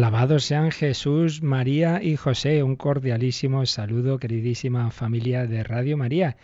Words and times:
Alabados 0.00 0.44
sean 0.44 0.70
Jesús, 0.70 1.42
María 1.42 2.02
y 2.02 2.16
José. 2.16 2.62
Un 2.62 2.74
cordialísimo 2.74 3.66
saludo, 3.66 4.18
queridísima 4.18 4.90
familia 4.90 5.46
de 5.46 5.62
Radio 5.62 5.98
María. 5.98 6.38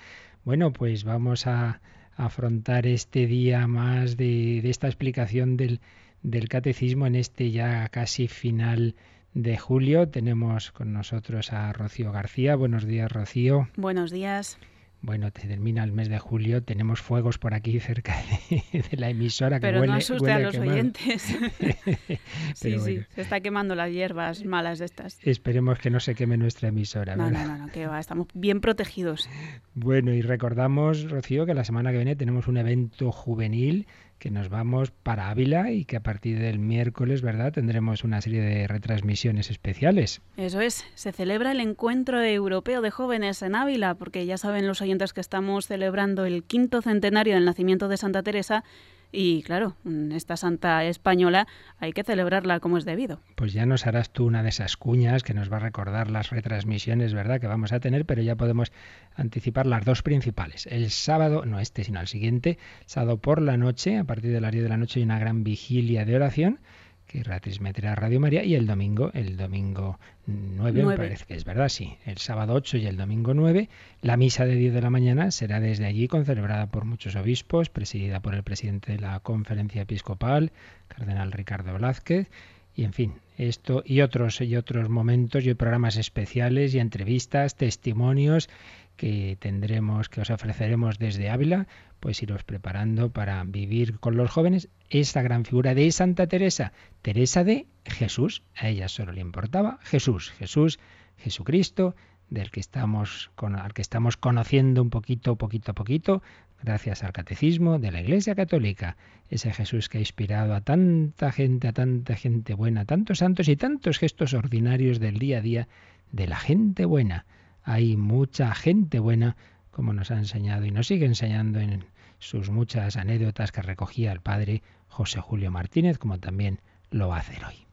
Bueno, 0.45 0.75
pues 0.75 1.05
vamos 1.05 1.47
a 1.47 1.81
afrontar 2.17 2.87
este 2.87 3.27
día 3.27 3.67
más 3.67 4.19
de, 4.19 4.59
esta 4.69 4.89
explicación 4.89 5.57
del, 5.57 5.81
del 6.23 6.51
catecismo 6.51 7.07
en 7.07 7.15
este 7.15 7.51
ya 7.51 7.89
casi 7.89 8.29
final 8.29 8.95
de 9.33 9.57
julio. 9.57 10.07
Tenemos 10.07 10.71
con 10.71 10.93
nosotros 10.93 11.51
a 11.55 11.73
Rocío 11.73 12.13
García. 12.13 12.57
Buenos 12.57 12.85
días, 12.85 13.11
Rocío. 13.11 13.69
Buenos 13.79 14.11
días. 14.11 14.59
Bueno, 15.07 15.31
te 15.31 15.47
termina 15.47 15.85
el 15.85 15.93
mes 15.93 16.09
de 16.09 16.19
julio, 16.19 16.65
tenemos 16.65 17.01
fuegos 17.01 17.39
por 17.39 17.55
aquí 17.55 17.79
cerca 17.79 18.17
de, 18.51 18.83
la 18.97 19.09
emisora 19.09 19.61
Pero 19.61 19.81
que 19.81 19.87
no 19.87 19.95
asuste 19.95 20.33
a 20.33 20.41
los 20.41 20.59
oyentes. 20.59 21.23
sí, 22.55 22.77
sí, 22.81 23.01
se 23.15 23.21
está 23.21 23.39
quemando 23.39 23.77
las 23.77 23.93
hierbas 23.93 24.45
malas 24.45 24.81
de 24.81 24.87
estas. 24.87 25.25
Esperemos 25.25 25.79
que 25.79 25.91
no 25.91 26.01
se 26.01 26.17
queme 26.17 26.37
nuestra 26.37 26.71
emisora. 26.71 27.15
No, 27.15 27.31
no, 27.31 27.47
no, 27.47 27.57
no, 27.57 27.69
que 27.69 27.87
va, 27.87 28.01
estamos 28.01 28.27
bien 28.35 28.61
protegidos. 28.61 29.31
Bueno, 29.75 30.13
y 30.13 30.23
recordamos, 30.23 31.09
Rocío, 31.09 31.47
que 31.47 31.55
la 31.55 31.63
semana 31.63 31.93
que 31.93 31.99
viene 31.99 32.17
tenemos 32.17 32.49
un 32.49 32.57
evento 32.57 33.13
juvenil 33.13 33.87
que 34.19 34.31
nos 34.31 34.49
vamos 34.49 34.91
para 34.91 35.31
Ávila 35.31 35.71
y 35.71 35.85
que 35.85 35.97
a 35.97 36.03
partir 36.03 36.39
del 36.39 36.59
miércoles, 36.59 37.23
¿verdad?, 37.23 37.53
tendremos 37.53 38.05
una 38.05 38.21
serie 38.21 38.41
de 38.41 38.67
retransmisiones 38.67 39.51
especiales. 39.51 40.23
Eso 40.37 40.61
es, 40.61 40.85
se 40.95 41.13
celebra 41.13 41.53
el 41.53 41.61
Encuentro 41.61 42.23
Europeo 42.23 42.81
de 42.81 42.91
Jóvenes 42.91 43.43
en 43.43 43.55
Ávila, 43.55 43.95
porque 43.95 44.27
ya 44.27 44.39
saben 44.39 44.67
los 44.67 44.81
oyentes 44.81 45.13
que 45.13 45.21
estamos 45.21 45.67
celebrando 45.67 46.25
el 46.25 46.45
quinto 46.45 46.83
centenario 46.83 47.35
del 47.35 47.45
nacimiento 47.45 47.89
de 47.89 47.97
Santa 47.97 48.23
Teresa 48.23 48.65
y 49.13 49.43
claro, 49.43 49.77
esta 50.13 50.37
santa 50.37 50.85
española 50.85 51.47
hay 51.79 51.93
que 51.93 52.05
celebrarla 52.05 52.61
como 52.61 52.79
es 52.79 52.85
debido. 52.85 53.21
Pues 53.35 53.53
ya 53.53 53.67
nos 53.67 53.87
harás 53.87 54.11
tú 54.11 54.27
una 54.27 54.43
de 54.43 54.49
esas 54.49 54.77
cuñas 54.77 55.23
que 55.23 55.35
nos 55.35 55.51
va 55.51 55.57
a 55.57 55.61
recordar 55.61 56.11
las 56.11 56.31
retransmisiones, 56.31 57.15
¿verdad?, 57.15 57.41
que 57.41 57.47
vamos 57.47 57.73
a 57.73 57.81
tener, 57.81 58.05
pero 58.05 58.23
ya 58.23 58.37
podemos 58.37 58.73
anticipar 59.15 59.67
las 59.67 59.85
dos 59.85 60.03
principales. 60.03 60.67
El 60.67 60.91
sábado, 60.91 61.45
no 61.47 61.61
este, 61.61 61.85
sino 61.85 62.01
el 62.01 62.09
siguiente, 62.09 62.59
sábado 62.85 63.19
por 63.19 63.41
la 63.41 63.57
noche, 63.57 63.99
a 63.99 64.05
partir 64.05 64.33
de 64.33 64.41
las 64.41 64.53
10 64.53 64.65
de 64.65 64.71
la 64.71 64.77
noche 64.77 65.01
hay 65.01 65.05
una 65.05 65.19
gran 65.19 65.45
vigilia 65.45 66.05
de 66.05 66.17
oración 66.17 66.61
que 67.07 67.23
retransmitirá 67.23 67.95
Radio 67.95 68.21
María 68.21 68.45
y 68.45 68.55
el 68.55 68.67
domingo, 68.67 69.11
el 69.15 69.37
domingo 69.37 69.99
9, 70.27 70.85
me 70.85 70.97
parece 70.97 71.25
que 71.25 71.35
es 71.35 71.45
verdad, 71.45 71.69
sí, 71.69 71.97
el 72.05 72.19
sábado 72.19 72.55
8 72.55 72.79
y 72.79 72.87
el 72.87 72.97
domingo 72.97 73.35
9, 73.35 73.69
la 74.03 74.17
misa 74.17 74.45
de 74.45 74.57
10 74.57 74.75
de 74.75 74.83
la 74.83 74.91
mañana 74.91 75.31
será 75.31 75.61
desde 75.61 75.87
allí 75.87 76.09
concelebrada 76.09 76.67
por 76.67 76.85
muchos 76.85 77.15
obispos, 77.17 77.71
presidida 77.71 78.21
por 78.21 78.35
el 78.35 78.43
presidente 78.43 78.93
de 78.93 78.99
la 78.99 79.21
Conferencia 79.21 79.83
Episcopal, 79.83 80.53
Cardenal 80.89 81.33
Ricardo 81.33 81.73
Velázquez, 81.73 82.29
y 82.75 82.85
en 82.85 82.93
fin, 82.93 83.15
esto 83.39 83.83
y 83.87 84.03
otros 84.03 84.41
y 84.41 84.55
otros 84.57 84.89
momentos 84.89 85.47
y 85.47 85.55
programas 85.55 85.97
especiales 85.97 86.75
y 86.75 86.79
entrevistas, 86.79 87.57
testimonios 87.57 88.49
que 88.97 89.37
tendremos, 89.41 90.09
que 90.09 90.21
os 90.21 90.31
ofreceremos 90.31 90.99
desde 90.99 91.31
Ávila, 91.31 91.67
pues 92.01 92.23
iros 92.23 92.45
preparando 92.45 93.11
para 93.11 93.45
vivir 93.45 93.99
con 93.99 94.17
los 94.17 94.31
jóvenes 94.31 94.69
esta 94.91 95.23
gran 95.23 95.45
figura 95.45 95.75
de 95.75 95.91
Santa 95.91 96.27
Teresa, 96.27 96.73
Teresa 97.03 97.45
de 97.45 97.67
Jesús. 97.85 98.43
A 98.55 98.69
ella 98.69 98.89
solo 98.89 99.13
le 99.13 99.21
importaba 99.21 99.79
Jesús, 99.83 100.31
Jesús, 100.33 100.79
Jesucristo, 101.17 101.95
del 102.31 102.51
que 102.51 102.61
estamos 102.61 103.31
con, 103.35 103.57
al 103.57 103.73
que 103.73 103.83
estamos 103.83 104.17
conociendo 104.17 104.83
un 104.83 104.91
poquito, 104.91 105.37
poquito 105.37 105.73
a 105.73 105.75
poquito, 105.75 106.23
gracias 106.63 107.05
al 107.05 107.13
catecismo 107.13 107.79
de 107.79 107.93
la 107.93 108.01
Iglesia 108.01 108.35
Católica, 108.35 108.97
ese 109.29 109.53
Jesús 109.53 109.89
que 109.89 109.99
ha 109.99 110.01
inspirado 110.01 110.55
a 110.55 110.61
tanta 110.61 111.31
gente, 111.31 111.69
a 111.69 111.73
tanta 111.73 112.17
gente 112.17 112.55
buena, 112.55 112.85
tantos 112.85 113.19
santos 113.19 113.49
y 113.49 113.57
tantos 113.57 113.99
gestos 113.99 114.35
ordinarios 114.35 114.99
del 114.99 115.19
día 115.19 115.39
a 115.39 115.43
día 115.43 115.69
de 116.13 116.27
la 116.27 116.37
gente 116.37 116.85
buena 116.85 117.27
hay 117.67 117.97
mucha 117.97 118.55
gente 118.55 119.01
buena, 119.01 119.37
como 119.73 119.93
nos 119.93 120.13
ha 120.13 120.19
enseñado 120.19 120.65
y 120.67 120.71
nos 120.71 120.87
sigue 120.87 121.05
enseñando 121.05 121.59
en 121.59 121.85
sus 122.21 122.49
muchas 122.49 122.97
anécdotas 122.97 123.51
que 123.51 123.61
recogía 123.61 124.13
el 124.13 124.21
padre 124.21 124.63
José 124.97 125.21
Julio 125.21 125.51
Martínez, 125.51 125.99
como 125.99 126.19
también 126.19 126.63
lo 126.91 127.09
va 127.09 127.17
a 127.17 127.21
hacer 127.21 127.45
hoy. 127.45 127.67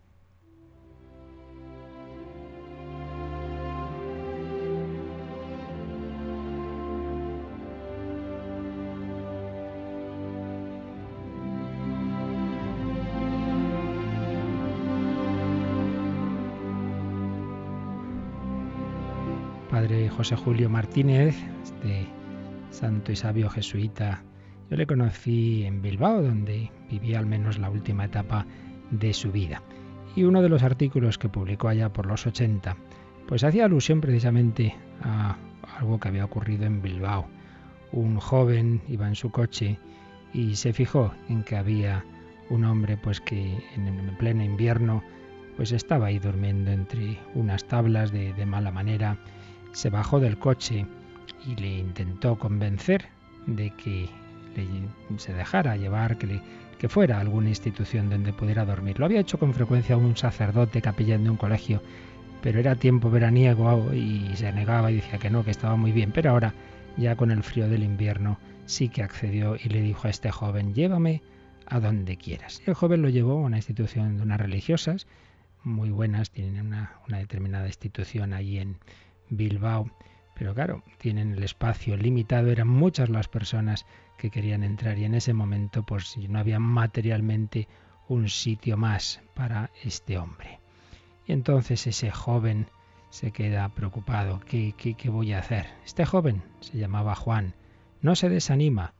padre 19.72 20.07
José 20.09 20.35
Julio 20.35 20.69
Martínez, 20.69 21.35
este 21.63 22.05
santo 22.69 23.13
y 23.13 23.16
sabio 23.16 23.50
jesuita. 23.50 24.23
Yo 24.69 24.78
le 24.78 24.88
conocí 24.88 25.63
en 25.66 25.81
Bilbao, 25.81 26.22
donde 26.22 26.72
vivía 26.90 27.19
al 27.19 27.25
menos 27.25 27.59
la 27.59 27.69
última 27.69 28.06
etapa 28.06 28.46
de 28.91 29.13
su 29.13 29.31
vida. 29.31 29.62
Y 30.16 30.24
uno 30.24 30.41
de 30.41 30.50
los 30.50 30.63
artículos 30.63 31.18
que 31.18 31.29
publicó 31.29 31.68
allá 31.68 31.91
por 31.91 32.06
los 32.06 32.25
80, 32.25 32.75
pues 33.28 33.44
hacía 33.44 33.66
alusión 33.66 34.02
precisamente 34.02 34.75
a 35.02 35.38
algo 35.78 36.00
que 36.00 36.07
había 36.07 36.25
ocurrido 36.25 36.66
en 36.66 36.81
Bilbao. 36.81 37.28
Un 37.91 38.19
joven 38.19 38.81
iba 38.88 39.07
en 39.07 39.16
su 39.16 39.31
coche 39.31 39.78
y 40.34 40.56
se 40.56 40.73
fijó 40.73 41.13
en 41.29 41.44
que 41.44 41.56
había 41.56 42.03
un 42.50 42.66
hombre 42.66 42.97
pues 42.97 43.22
que 43.22 43.57
en 43.75 44.16
pleno 44.18 44.44
invierno 44.44 45.03
pues 45.56 45.72
estaba 45.72 46.07
ahí 46.07 46.19
durmiendo 46.19 46.72
entre 46.72 47.19
unas 47.35 47.66
tablas 47.66 48.12
de, 48.12 48.34
de 48.34 48.46
mala 48.46 48.72
manera 48.72 49.18
se 49.73 49.90
bajó 49.90 50.19
del 50.19 50.38
coche 50.38 50.85
y 51.46 51.56
le 51.56 51.79
intentó 51.79 52.38
convencer 52.38 53.06
de 53.47 53.72
que 53.72 54.09
se 55.18 55.34
dejara 55.34 55.78
llevar, 55.78 56.18
que, 56.18 56.28
le, 56.28 56.41
que 56.78 56.90
fuera 56.90 57.18
a 57.18 57.22
alguna 57.22 57.50
institución 57.50 58.09
donde 58.09 58.34
pudiera 58.34 58.66
dormir. 58.66 59.00
Lo 59.00 59.06
había 59.06 59.19
hecho 59.19 59.38
con 59.40 59.53
frecuencia 59.53 59.97
un 59.97 60.16
sacerdote 60.16 60.81
capellán 60.81 61.24
de 61.24 61.30
un 61.30 61.38
colegio, 61.38 61.81
pero 62.41 62.59
era 62.59 62.75
tiempo 62.75 63.09
veraniego 63.09 63.94
y 63.94 64.30
se 64.36 64.52
negaba 64.52 64.91
y 64.91 64.96
decía 64.96 65.19
que 65.19 65.30
no, 65.30 65.44
que 65.44 65.52
estaba 65.52 65.75
muy 65.75 65.91
bien. 65.91 66.12
Pero 66.12 66.31
ahora, 66.31 66.53
ya 66.97 67.16
con 67.16 67.31
el 67.31 67.44
frío 67.44 67.69
del 67.69 67.84
invierno, 67.84 68.38
sí 68.66 68.90
que 68.90 69.03
accedió 69.03 69.56
y 69.56 69.69
le 69.69 69.81
dijo 69.81 70.08
a 70.08 70.12
este 70.12 70.31
joven, 70.31 70.74
llévame 70.74 71.22
a 71.66 71.80
donde 71.80 72.18
quieras. 72.18 72.62
El 72.66 72.74
joven 72.74 73.02
lo 73.02 73.09
llevó 73.09 73.34
a 73.34 73.46
una 73.47 73.58
institución 73.58 74.18
de 74.18 74.24
unas 74.24 74.40
religiosas, 74.40 75.08
muy 75.64 75.91
buenas, 75.91 76.31
tienen 76.31 76.68
una, 76.68 76.97
una 77.08 77.20
determinada 77.20 77.68
institución 77.68 78.34
allí 78.34 78.59
en, 78.59 78.78
Bilbao. 79.30 79.90
Pero 80.43 80.55
claro, 80.55 80.83
tienen 80.97 81.31
el 81.31 81.43
espacio 81.43 81.95
limitado, 81.95 82.51
eran 82.51 82.67
muchas 82.67 83.07
las 83.07 83.29
personas 83.29 83.85
que 84.17 84.29
querían 84.29 84.65
entrar 84.65 84.99
y 84.99 85.05
en 85.05 85.16
ese 85.16 85.31
momento 85.31 85.84
pues 85.84 86.17
no 86.17 86.37
había 86.37 86.59
materialmente 86.59 87.69
un 88.09 88.28
sitio 88.28 88.75
más 88.75 89.22
para 89.35 89.72
este 89.85 90.17
hombre. 90.17 90.59
Y 91.25 91.31
entonces 91.31 91.87
ese 91.87 92.11
joven 92.11 92.67
se 93.09 93.31
queda 93.31 93.69
preocupado. 93.69 94.41
¿Qué, 94.41 94.73
qué, 94.75 94.95
qué 94.95 95.09
voy 95.09 95.31
a 95.31 95.40
hacer? 95.40 95.66
Este 95.85 96.05
joven 96.05 96.43
se 96.59 96.78
llamaba 96.78 97.16
Juan. 97.16 97.53
No 98.01 98.13
se 98.13 98.28
desanima. 98.28 98.93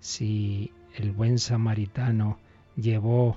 Si 0.00 0.72
el 0.94 1.12
buen 1.12 1.38
samaritano 1.38 2.38
llevó 2.74 3.36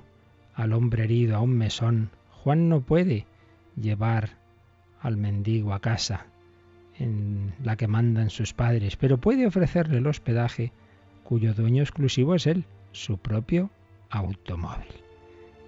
al 0.55 0.71
hombre 0.71 1.03
herido 1.03 1.35
a 1.35 1.41
un 1.41 1.57
mesón, 1.57 2.09
Juan 2.41 2.69
no 2.69 2.79
puede 2.79 3.25
llevar 3.75 4.37
al 5.01 5.17
mendigo 5.17 5.73
a 5.73 5.81
casa 5.81 6.28
en 6.99 7.53
la 7.63 7.75
que 7.75 7.87
mandan 7.87 8.29
sus 8.29 8.53
padres, 8.53 8.95
pero 8.95 9.17
puede 9.17 9.47
ofrecerle 9.47 9.97
el 9.97 10.07
hospedaje 10.07 10.71
cuyo 11.23 11.53
dueño 11.53 11.81
exclusivo 11.81 12.35
es 12.35 12.47
él, 12.47 12.65
su 12.91 13.17
propio 13.17 13.69
automóvil. 14.09 14.87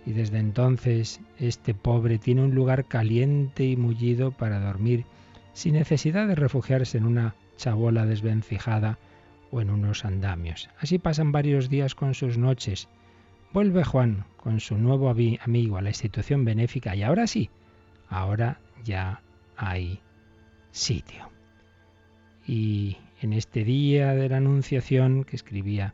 Y 0.05 0.13
desde 0.13 0.39
entonces 0.39 1.21
este 1.37 1.73
pobre 1.73 2.17
tiene 2.17 2.43
un 2.43 2.55
lugar 2.55 2.85
caliente 2.85 3.65
y 3.65 3.77
mullido 3.77 4.31
para 4.31 4.59
dormir, 4.59 5.05
sin 5.53 5.73
necesidad 5.73 6.27
de 6.27 6.35
refugiarse 6.35 6.97
en 6.97 7.05
una 7.05 7.35
chabola 7.57 8.05
desvencijada 8.05 8.97
o 9.51 9.61
en 9.61 9.69
unos 9.69 10.05
andamios. 10.05 10.69
Así 10.79 10.97
pasan 10.97 11.31
varios 11.31 11.69
días 11.69 11.93
con 11.93 12.13
sus 12.15 12.37
noches. 12.37 12.87
Vuelve 13.53 13.83
Juan 13.83 14.25
con 14.37 14.59
su 14.59 14.77
nuevo 14.77 15.09
amigo 15.09 15.77
a 15.77 15.81
la 15.81 15.89
institución 15.89 16.45
benéfica 16.45 16.95
y 16.95 17.03
ahora 17.03 17.27
sí, 17.27 17.49
ahora 18.09 18.59
ya 18.83 19.21
hay 19.57 19.99
sitio. 20.71 21.29
Y 22.45 22.97
en 23.21 23.33
este 23.33 23.63
día 23.63 24.13
de 24.13 24.29
la 24.29 24.37
Anunciación 24.37 25.23
que 25.23 25.35
escribía 25.35 25.93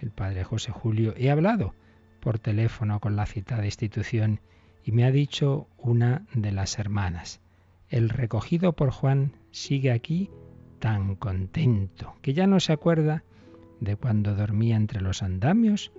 el 0.00 0.10
padre 0.10 0.44
José 0.44 0.72
Julio, 0.72 1.14
he 1.16 1.30
hablado 1.30 1.74
por 2.20 2.38
teléfono 2.38 3.00
con 3.00 3.16
la 3.16 3.26
citada 3.26 3.64
institución 3.64 4.40
y 4.84 4.92
me 4.92 5.04
ha 5.04 5.10
dicho 5.10 5.68
una 5.78 6.26
de 6.34 6.52
las 6.52 6.78
hermanas, 6.78 7.40
el 7.88 8.08
recogido 8.08 8.72
por 8.72 8.90
Juan 8.90 9.32
sigue 9.50 9.90
aquí 9.90 10.30
tan 10.78 11.16
contento 11.16 12.14
que 12.22 12.34
ya 12.34 12.46
no 12.46 12.60
se 12.60 12.72
acuerda 12.72 13.24
de 13.80 13.96
cuando 13.96 14.34
dormía 14.34 14.76
entre 14.76 15.00
los 15.00 15.22
andamios 15.22 15.92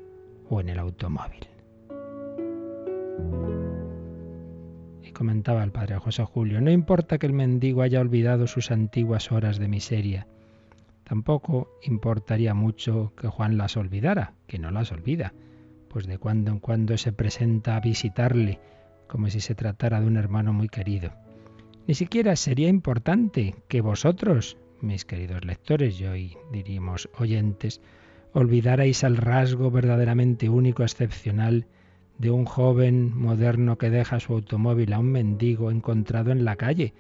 o 0.50 0.62
en 0.62 0.70
el 0.70 0.80
automóvil. 0.80 1.48
Y 5.08 5.12
comentaba 5.12 5.64
el 5.64 5.72
padre 5.72 5.98
José 6.00 6.26
Julio, 6.26 6.60
no 6.60 6.70
importa 6.70 7.18
que 7.18 7.28
el 7.28 7.32
mendigo 7.32 7.82
haya 7.82 8.02
olvidado 8.02 8.46
sus 8.46 8.72
antiguas 8.72 9.32
horas 9.32 9.58
de 9.58 9.70
miseria, 9.70 10.28
tampoco 11.06 11.70
importaría 11.82 12.54
mucho 12.54 13.14
que 13.16 13.30
Juan 13.30 13.58
las 13.58 13.78
olvidara, 13.78 14.34
que 14.48 14.60
no 14.60 14.70
las 14.70 14.92
olvida, 14.92 15.34
pues 15.88 16.08
de 16.08 16.18
cuando 16.18 16.52
en 16.52 16.60
cuando 16.60 16.98
se 16.98 17.14
presenta 17.14 17.78
a 17.78 17.80
visitarle 17.80 18.60
como 19.08 19.30
si 19.30 19.40
se 19.40 19.56
tratara 19.56 20.02
de 20.02 20.08
un 20.08 20.18
hermano 20.18 20.52
muy 20.52 20.68
querido. 20.68 21.14
Ni 21.88 21.94
siquiera 21.94 22.36
sería 22.36 22.68
importante 22.68 23.56
que 23.70 23.80
vosotros, 23.80 24.58
mis 24.82 25.06
queridos 25.06 25.46
lectores 25.46 26.02
y 26.02 26.06
hoy 26.06 26.38
diríamos 26.52 27.10
oyentes, 27.18 27.80
olvidarais 28.34 29.04
el 29.04 29.16
rasgo 29.16 29.72
verdaderamente 29.72 30.50
único, 30.50 30.84
excepcional, 30.84 31.66
de 32.18 32.32
un 32.32 32.46
joven 32.46 33.16
moderno 33.16 33.78
que 33.78 33.90
deja 33.90 34.20
su 34.20 34.34
automóvil 34.34 34.94
a 34.94 35.00
un 35.00 35.12
mendigo 35.12 35.72
encontrado 35.72 36.32
en 36.32 36.46
la 36.46 36.56
calle 36.56 36.94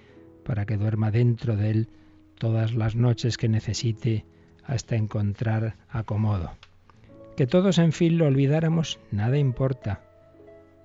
para 0.43 0.65
que 0.65 0.77
duerma 0.77 1.11
dentro 1.11 1.55
de 1.55 1.71
él 1.71 1.89
todas 2.37 2.73
las 2.73 2.95
noches 2.95 3.37
que 3.37 3.49
necesite 3.49 4.25
hasta 4.63 4.95
encontrar 4.95 5.75
acomodo. 5.89 6.51
Que 7.35 7.47
todos 7.47 7.77
en 7.77 7.91
fin 7.91 8.17
lo 8.17 8.25
olvidáramos, 8.25 8.99
nada 9.11 9.37
importa. 9.37 10.01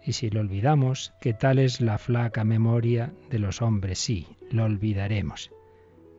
Y 0.05 0.13
si 0.13 0.31
lo 0.31 0.41
olvidamos, 0.41 1.13
¿qué 1.21 1.33
tal 1.33 1.59
es 1.59 1.81
la 1.81 1.99
flaca 1.99 2.45
memoria 2.45 3.13
de 3.31 3.39
los 3.39 3.63
hombres? 3.63 3.99
Sí, 3.99 4.27
lo 4.51 4.65
olvidaremos. 4.65 5.51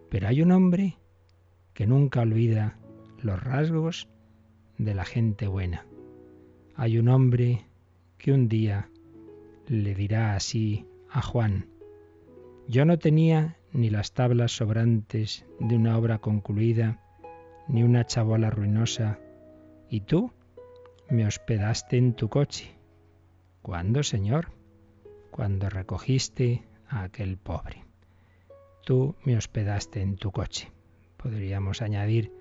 Pero 0.09 0.27
hay 0.27 0.41
un 0.41 0.51
hombre 0.51 0.97
que 1.73 1.87
nunca 1.87 2.21
olvida 2.21 2.77
los 3.21 3.41
rasgos 3.41 4.07
de 4.77 4.93
la 4.93 5.05
gente 5.05 5.47
buena. 5.47 5.85
Hay 6.75 6.97
un 6.97 7.09
hombre 7.09 7.65
que 8.23 8.31
un 8.31 8.47
día 8.47 8.89
le 9.67 9.93
dirá 9.93 10.35
así 10.35 10.87
a 11.11 11.21
Juan, 11.21 11.67
yo 12.67 12.85
no 12.85 12.97
tenía 12.97 13.57
ni 13.73 13.89
las 13.89 14.13
tablas 14.13 14.55
sobrantes 14.55 15.45
de 15.59 15.75
una 15.75 15.97
obra 15.97 16.19
concluida, 16.19 17.01
ni 17.67 17.83
una 17.83 18.05
chabola 18.05 18.49
ruinosa, 18.49 19.19
y 19.89 20.01
tú 20.01 20.31
me 21.09 21.27
hospedaste 21.27 21.97
en 21.97 22.13
tu 22.13 22.29
coche. 22.29 22.71
¿Cuándo, 23.61 24.03
Señor? 24.03 24.53
Cuando 25.29 25.69
recogiste 25.69 26.63
a 26.87 27.03
aquel 27.03 27.37
pobre 27.37 27.83
tú 28.83 29.15
me 29.23 29.37
hospedaste 29.37 30.01
en 30.01 30.17
tu 30.17 30.31
coche. 30.31 30.71
Podríamos 31.17 31.81
añadir 31.81 32.31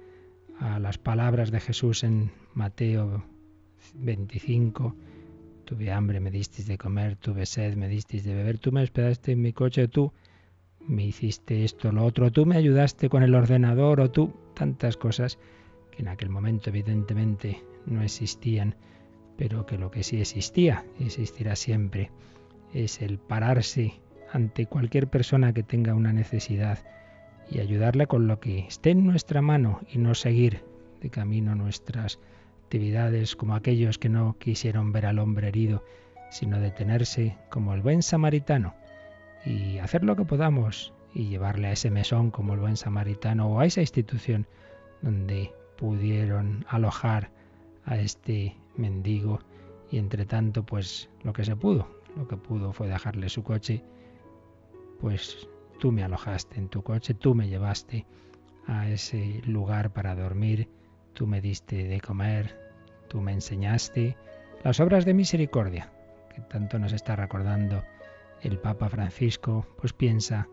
a 0.58 0.78
las 0.78 0.98
palabras 0.98 1.50
de 1.50 1.60
Jesús 1.60 2.04
en 2.04 2.32
Mateo 2.54 3.24
25, 3.94 4.94
tuve 5.72 5.90
hambre, 5.90 6.20
me 6.20 6.30
disteis 6.30 6.66
de 6.68 6.76
comer, 6.76 7.16
tuve 7.16 7.46
sed, 7.46 7.76
me 7.76 7.88
disteis 7.88 8.24
de 8.24 8.34
beber, 8.34 8.58
tú 8.58 8.72
me 8.72 8.82
hospedaste 8.82 9.32
en 9.32 9.40
mi 9.40 9.54
coche, 9.54 9.88
tú 9.88 10.12
me 10.86 11.02
hiciste 11.02 11.64
esto, 11.64 11.90
lo 11.92 12.04
otro, 12.04 12.30
tú 12.30 12.44
me 12.44 12.58
ayudaste 12.58 13.08
con 13.08 13.22
el 13.22 13.34
ordenador 13.34 14.00
o 14.00 14.10
tú, 14.10 14.34
tantas 14.52 14.98
cosas 14.98 15.38
que 15.90 16.02
en 16.02 16.08
aquel 16.08 16.28
momento 16.28 16.68
evidentemente 16.68 17.64
no 17.86 18.02
existían, 18.02 18.74
pero 19.38 19.64
que 19.64 19.78
lo 19.78 19.90
que 19.90 20.02
sí 20.02 20.20
existía, 20.20 20.84
existirá 21.00 21.56
siempre, 21.56 22.10
es 22.74 23.00
el 23.00 23.18
pararse 23.18 23.94
ante 24.30 24.66
cualquier 24.66 25.08
persona 25.08 25.54
que 25.54 25.62
tenga 25.62 25.94
una 25.94 26.12
necesidad 26.12 26.80
y 27.50 27.60
ayudarle 27.60 28.06
con 28.06 28.26
lo 28.26 28.40
que 28.40 28.66
esté 28.66 28.90
en 28.90 29.06
nuestra 29.06 29.40
mano 29.40 29.80
y 29.90 29.96
no 29.96 30.14
seguir 30.14 30.64
de 31.00 31.08
camino 31.08 31.54
nuestras 31.54 32.18
actividades 32.72 33.36
como 33.36 33.54
aquellos 33.54 33.98
que 33.98 34.08
no 34.08 34.38
quisieron 34.38 34.92
ver 34.92 35.04
al 35.04 35.18
hombre 35.18 35.48
herido, 35.48 35.84
sino 36.30 36.58
detenerse 36.58 37.36
como 37.50 37.74
el 37.74 37.82
buen 37.82 38.02
samaritano 38.02 38.74
y 39.44 39.76
hacer 39.76 40.04
lo 40.04 40.16
que 40.16 40.24
podamos 40.24 40.94
y 41.12 41.26
llevarle 41.26 41.66
a 41.66 41.72
ese 41.72 41.90
mesón 41.90 42.30
como 42.30 42.54
el 42.54 42.60
buen 42.60 42.78
samaritano 42.78 43.46
o 43.48 43.60
a 43.60 43.66
esa 43.66 43.82
institución 43.82 44.46
donde 45.02 45.52
pudieron 45.76 46.64
alojar 46.66 47.30
a 47.84 47.98
este 47.98 48.56
mendigo. 48.78 49.40
Y 49.90 49.98
entre 49.98 50.24
tanto 50.24 50.64
pues 50.64 51.10
lo 51.24 51.34
que 51.34 51.44
se 51.44 51.54
pudo, 51.54 52.00
lo 52.16 52.26
que 52.26 52.38
pudo 52.38 52.72
fue 52.72 52.88
dejarle 52.88 53.28
su 53.28 53.42
coche. 53.42 53.84
Pues 54.98 55.46
tú 55.78 55.92
me 55.92 56.04
alojaste 56.04 56.58
en 56.58 56.70
tu 56.70 56.82
coche, 56.82 57.12
tú 57.12 57.34
me 57.34 57.50
llevaste 57.50 58.06
a 58.66 58.88
ese 58.88 59.42
lugar 59.44 59.92
para 59.92 60.14
dormir, 60.14 60.70
tú 61.12 61.26
me 61.26 61.42
diste 61.42 61.84
de 61.84 62.00
comer, 62.00 62.61
tú 63.12 63.20
me 63.20 63.32
enseñaste 63.32 64.16
las 64.64 64.80
obras 64.80 65.04
de 65.04 65.12
misericordia 65.12 65.92
que 66.34 66.40
tanto 66.40 66.78
nos 66.78 66.94
está 66.94 67.14
recordando 67.14 67.84
el 68.40 68.58
Papa 68.58 68.88
Francisco, 68.88 69.66
pues 69.76 69.92
piensa 69.92 70.48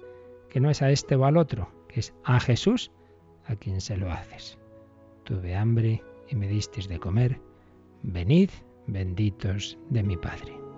que 0.49 0.59
no 0.59 0.69
es 0.69 0.81
a 0.81 0.91
este 0.91 1.15
o 1.15 1.23
al 1.23 1.37
otro, 1.37 1.71
que 1.87 2.01
es 2.01 2.13
a 2.25 2.37
Jesús 2.41 2.91
a 3.45 3.55
quien 3.55 3.79
se 3.79 3.95
lo 3.95 4.11
haces. 4.11 4.57
Tuve 5.23 5.55
hambre 5.55 6.03
y 6.27 6.35
me 6.35 6.49
disteis 6.49 6.89
de 6.89 6.99
comer, 6.99 7.39
venid 8.03 8.49
benditos 8.87 9.77
de 9.89 10.03
mi 10.03 10.17
Padre. 10.17 10.68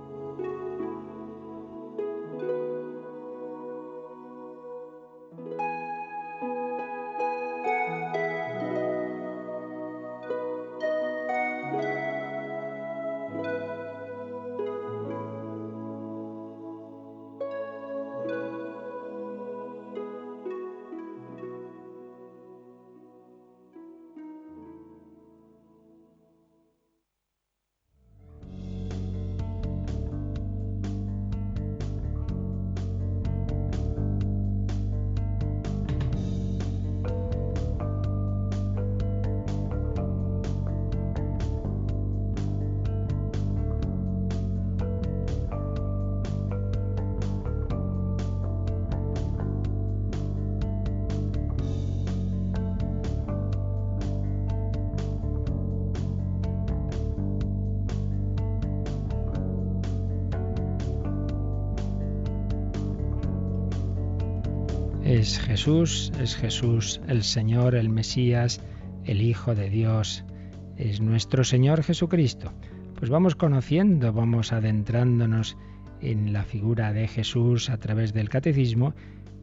Es 65.22 65.40
Jesús, 65.40 66.12
es 66.20 66.36
Jesús 66.36 67.00
el 67.08 67.22
Señor, 67.22 67.76
el 67.76 67.90
Mesías, 67.90 68.60
el 69.06 69.22
Hijo 69.22 69.54
de 69.54 69.70
Dios, 69.70 70.26
es 70.78 71.00
nuestro 71.00 71.44
Señor 71.44 71.84
Jesucristo. 71.84 72.52
Pues 72.96 73.12
vamos 73.12 73.36
conociendo, 73.36 74.14
vamos 74.14 74.52
adentrándonos 74.52 75.58
en 76.02 76.34
la 76.34 76.42
figura 76.42 76.92
de 76.92 77.08
Jesús 77.08 77.70
a 77.70 77.78
través 77.78 78.14
del 78.14 78.30
catecismo, 78.30 78.96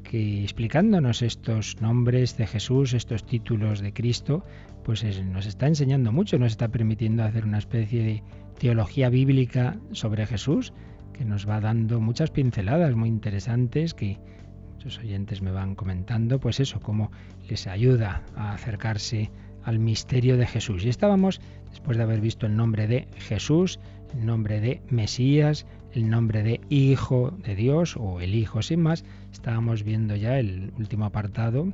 que 0.02 0.42
explicándonos 0.42 1.22
estos 1.22 1.80
nombres 1.80 2.36
de 2.36 2.48
Jesús, 2.48 2.92
estos 2.92 3.24
títulos 3.24 3.78
de 3.78 3.92
Cristo, 3.92 4.42
pues 4.82 5.04
nos 5.26 5.46
está 5.46 5.68
enseñando 5.68 6.10
mucho, 6.10 6.40
nos 6.40 6.50
está 6.50 6.66
permitiendo 6.66 7.22
hacer 7.22 7.44
una 7.44 7.58
especie 7.58 8.02
de 8.02 8.22
teología 8.58 9.10
bíblica 9.10 9.76
sobre 9.92 10.26
Jesús, 10.26 10.72
que 11.12 11.24
nos 11.24 11.48
va 11.48 11.60
dando 11.60 12.00
muchas 12.00 12.32
pinceladas 12.32 12.96
muy 12.96 13.08
interesantes 13.08 13.94
que 13.94 14.18
Muchos 14.78 15.00
oyentes 15.00 15.42
me 15.42 15.50
van 15.50 15.74
comentando, 15.74 16.38
pues 16.38 16.60
eso, 16.60 16.78
cómo 16.78 17.10
les 17.48 17.66
ayuda 17.66 18.22
a 18.36 18.52
acercarse 18.52 19.28
al 19.64 19.80
misterio 19.80 20.36
de 20.36 20.46
Jesús. 20.46 20.84
Y 20.84 20.88
estábamos, 20.88 21.40
después 21.70 21.96
de 21.96 22.04
haber 22.04 22.20
visto 22.20 22.46
el 22.46 22.54
nombre 22.54 22.86
de 22.86 23.08
Jesús, 23.16 23.80
el 24.14 24.24
nombre 24.24 24.60
de 24.60 24.80
Mesías, 24.88 25.66
el 25.94 26.08
nombre 26.08 26.44
de 26.44 26.60
Hijo 26.68 27.32
de 27.42 27.56
Dios 27.56 27.96
o 27.96 28.20
el 28.20 28.36
Hijo 28.36 28.62
sin 28.62 28.80
más, 28.80 29.04
estábamos 29.32 29.82
viendo 29.82 30.14
ya 30.14 30.38
el 30.38 30.72
último 30.78 31.06
apartado 31.06 31.72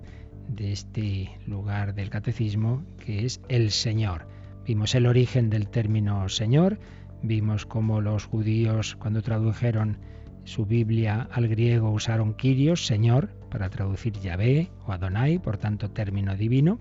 de 0.49 0.73
este 0.73 1.31
lugar 1.47 1.95
del 1.95 2.09
catecismo 2.09 2.83
que 3.05 3.27
es 3.27 3.39
el 3.51 3.71
Señor. 3.71 4.27
Vimos 4.65 4.95
el 4.95 5.05
origen 5.05 5.51
del 5.51 5.69
término 5.69 6.27
Señor, 6.31 6.79
vimos 7.23 7.67
cómo 7.67 8.01
los 8.01 8.25
judíos 8.25 8.97
cuando 8.97 9.21
tradujeron 9.21 9.99
su 10.45 10.67
Biblia 10.67 11.29
al 11.33 11.49
griego 11.49 11.91
usaron 11.91 12.35
Kyrios, 12.35 12.87
Señor, 12.87 13.31
para 13.51 13.71
traducir 13.71 14.13
Yahvé 14.21 14.71
o 14.87 14.93
Adonai, 14.93 15.39
por 15.39 15.59
tanto 15.59 15.91
término 15.91 16.37
divino. 16.37 16.79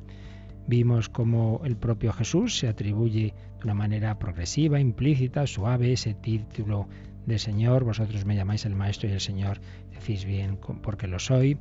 Vimos 0.67 1.09
cómo 1.09 1.61
el 1.65 1.75
propio 1.75 2.13
Jesús 2.13 2.57
se 2.57 2.67
atribuye 2.67 3.33
de 3.57 3.63
una 3.63 3.73
manera 3.73 4.19
progresiva, 4.19 4.79
implícita, 4.79 5.45
suave 5.47 5.93
ese 5.93 6.13
título 6.13 6.87
de 7.25 7.39
Señor. 7.39 7.83
Vosotros 7.83 8.25
me 8.25 8.35
llamáis 8.35 8.65
el 8.65 8.75
Maestro 8.75 9.09
y 9.09 9.13
el 9.13 9.19
Señor, 9.19 9.59
decís 9.91 10.25
bien 10.25 10.57
porque 10.81 11.07
lo 11.07 11.19
soy. 11.19 11.57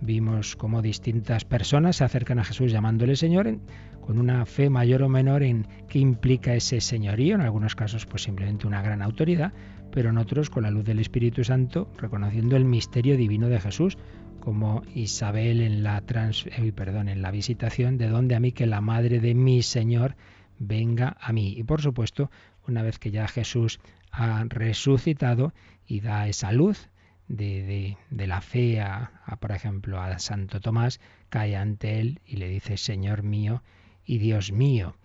Vimos 0.00 0.56
cómo 0.56 0.82
distintas 0.82 1.44
personas 1.44 1.96
se 1.96 2.04
acercan 2.04 2.38
a 2.38 2.44
Jesús 2.44 2.72
llamándole 2.72 3.16
Señor 3.16 3.58
con 4.00 4.18
una 4.18 4.44
fe 4.44 4.68
mayor 4.68 5.02
o 5.02 5.08
menor 5.08 5.42
en 5.42 5.66
qué 5.88 5.98
implica 5.98 6.54
ese 6.54 6.80
señorío, 6.80 7.36
en 7.36 7.40
algunos 7.40 7.74
casos 7.74 8.04
pues 8.04 8.22
simplemente 8.22 8.66
una 8.66 8.82
gran 8.82 9.00
autoridad, 9.00 9.52
pero 9.90 10.10
en 10.10 10.18
otros 10.18 10.50
con 10.50 10.64
la 10.64 10.70
luz 10.70 10.84
del 10.84 10.98
Espíritu 10.98 11.42
Santo 11.42 11.88
reconociendo 11.96 12.56
el 12.56 12.66
misterio 12.66 13.16
divino 13.16 13.48
de 13.48 13.60
Jesús, 13.60 13.96
como 14.40 14.82
Isabel 14.94 15.62
en 15.62 15.82
la 15.82 16.02
trans, 16.02 16.46
eh, 16.46 16.72
perdón, 16.72 17.08
en 17.08 17.22
la 17.22 17.30
visitación 17.30 17.96
de 17.96 18.08
donde 18.08 18.34
a 18.34 18.40
mí 18.40 18.52
que 18.52 18.66
la 18.66 18.82
madre 18.82 19.20
de 19.20 19.34
mi 19.34 19.62
Señor 19.62 20.16
venga 20.58 21.16
a 21.18 21.32
mí. 21.32 21.54
Y 21.56 21.62
por 21.62 21.80
supuesto, 21.80 22.30
una 22.68 22.82
vez 22.82 22.98
que 22.98 23.10
ya 23.10 23.26
Jesús 23.26 23.80
ha 24.10 24.44
resucitado 24.48 25.54
y 25.86 26.00
da 26.00 26.28
esa 26.28 26.52
luz, 26.52 26.90
de, 27.28 27.96
la 28.10 28.40
fe 28.40 28.80
a, 28.80 29.10
por 29.40 29.52
ejemplo, 29.52 30.00
a 30.00 30.18
Santo 30.18 30.60
Tomás, 30.60 31.00
cae 31.28 31.56
ante 31.56 32.00
él 32.00 32.20
y 32.26 32.36
le 32.36 32.48
dice, 32.48 32.76
Señor 32.76 33.22
mío 33.22 33.62
y 34.04 34.18
Dios 34.18 34.52
mío. 34.52 34.96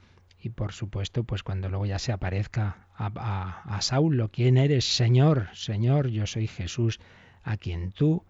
Y 0.41 0.49
por 0.49 0.71
supuesto, 0.71 1.23
pues 1.23 1.43
cuando 1.43 1.69
luego 1.69 1.85
ya 1.85 1.99
se 1.99 2.11
aparezca 2.11 2.87
a, 2.95 3.61
a, 3.65 3.81
Saulo, 3.81 4.29
¿quién 4.29 4.57
eres? 4.57 4.85
Señor, 4.85 5.49
Señor, 5.53 6.07
yo 6.09 6.25
soy 6.27 6.47
Jesús, 6.47 6.99
a 7.43 7.57
quien 7.57 7.91
tú 7.91 8.23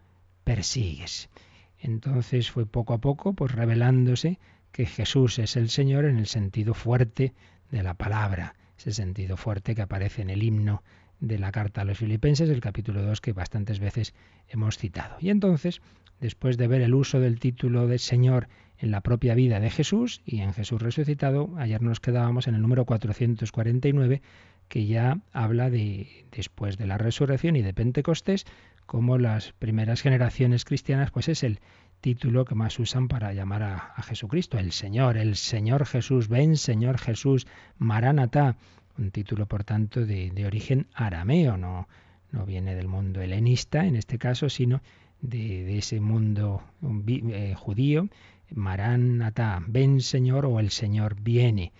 persigues. 0.44 1.30
Entonces 1.80 2.52
fue 2.52 2.66
poco 2.66 2.94
a 2.94 2.98
poco, 3.00 3.34
pues 3.34 3.52
revelándose 3.52 4.40
que 4.72 4.86
Jesús 4.86 5.40
es 5.40 5.56
el 5.56 5.70
Señor 5.70 6.06
en 6.06 6.18
el 6.18 6.28
sentido 6.28 6.74
fuerte 6.74 7.34
de 7.72 7.84
la 7.84 7.94
palabra, 7.94 8.56
ese 8.78 8.92
sentido 8.92 9.38
fuerte 9.38 9.76
que 9.76 9.82
aparece 9.82 10.22
en 10.22 10.30
el 10.30 10.44
himno 10.44 10.84
de 11.20 11.40
la 11.40 11.52
carta 11.52 11.82
a 11.82 11.86
los 11.86 11.98
filipenses, 11.98 12.50
el 12.50 12.62
capítulo 12.62 13.02
2 13.02 13.22
que 13.22 13.34
bastantes 13.34 13.80
veces 13.80 14.14
hemos 14.48 14.78
citado. 14.78 15.18
Y 15.20 15.30
entonces, 15.30 15.82
después 16.20 16.58
de 16.58 16.68
ver 16.68 16.82
el 16.82 16.94
uso 16.94 17.20
del 17.20 17.40
título 17.40 17.88
de 17.88 18.00
Señor 18.00 18.48
en 18.78 18.92
la 18.92 19.02
propia 19.02 19.36
vida 19.36 19.60
de 19.60 19.70
Jesús 19.70 20.22
y 20.26 20.40
en 20.40 20.54
Jesús 20.54 20.82
resucitado, 20.82 21.50
ayer 21.58 21.82
nos 21.82 22.00
quedábamos 22.00 22.48
en 22.48 22.56
el 22.56 22.62
número 22.62 22.86
449, 22.86 24.22
que 24.70 24.86
ya 24.86 25.20
habla 25.34 25.70
de 25.70 26.26
después 26.32 26.78
de 26.78 26.88
la 26.88 26.98
resurrección 26.98 27.56
y 27.56 27.62
de 27.62 27.74
Pentecostés, 27.74 28.46
como 28.86 29.18
las 29.18 29.52
primeras 29.54 30.02
generaciones 30.02 30.66
cristianas, 30.66 31.12
pues 31.12 31.28
es 31.28 31.44
el 31.44 31.60
título 32.02 32.46
que 32.46 32.56
más 32.56 32.80
usan 32.80 33.08
para 33.08 33.34
llamar 33.34 33.62
a, 33.62 33.76
a 33.96 34.02
Jesucristo, 34.04 34.58
el 34.58 34.72
Señor, 34.72 35.18
el 35.18 35.36
Señor 35.36 35.86
Jesús, 35.86 36.30
ven 36.30 36.56
Señor 36.56 36.98
Jesús, 36.98 37.46
Maranatá, 37.78 38.56
un 39.00 39.12
título, 39.12 39.48
por 39.48 39.64
tanto, 39.64 40.06
de, 40.06 40.46
origen 40.46 40.88
arameo, 40.94 41.58
no, 41.58 41.88
no 42.32 42.46
viene 42.46 42.76
del 42.76 42.88
mundo 42.88 43.22
helenista 43.22 43.86
en 43.86 43.96
este 43.96 44.18
caso, 44.18 44.50
sino 44.50 44.82
de, 45.22 45.78
ese 45.78 46.00
mundo 46.00 46.62
eh, 47.08 47.56
judío, 47.56 48.08
Maranatá, 48.52 49.64
ven 49.68 50.02
Señor 50.02 50.46
o 50.46 50.60
el 50.60 50.70
Señor 50.70 51.16
viene. 51.22 51.72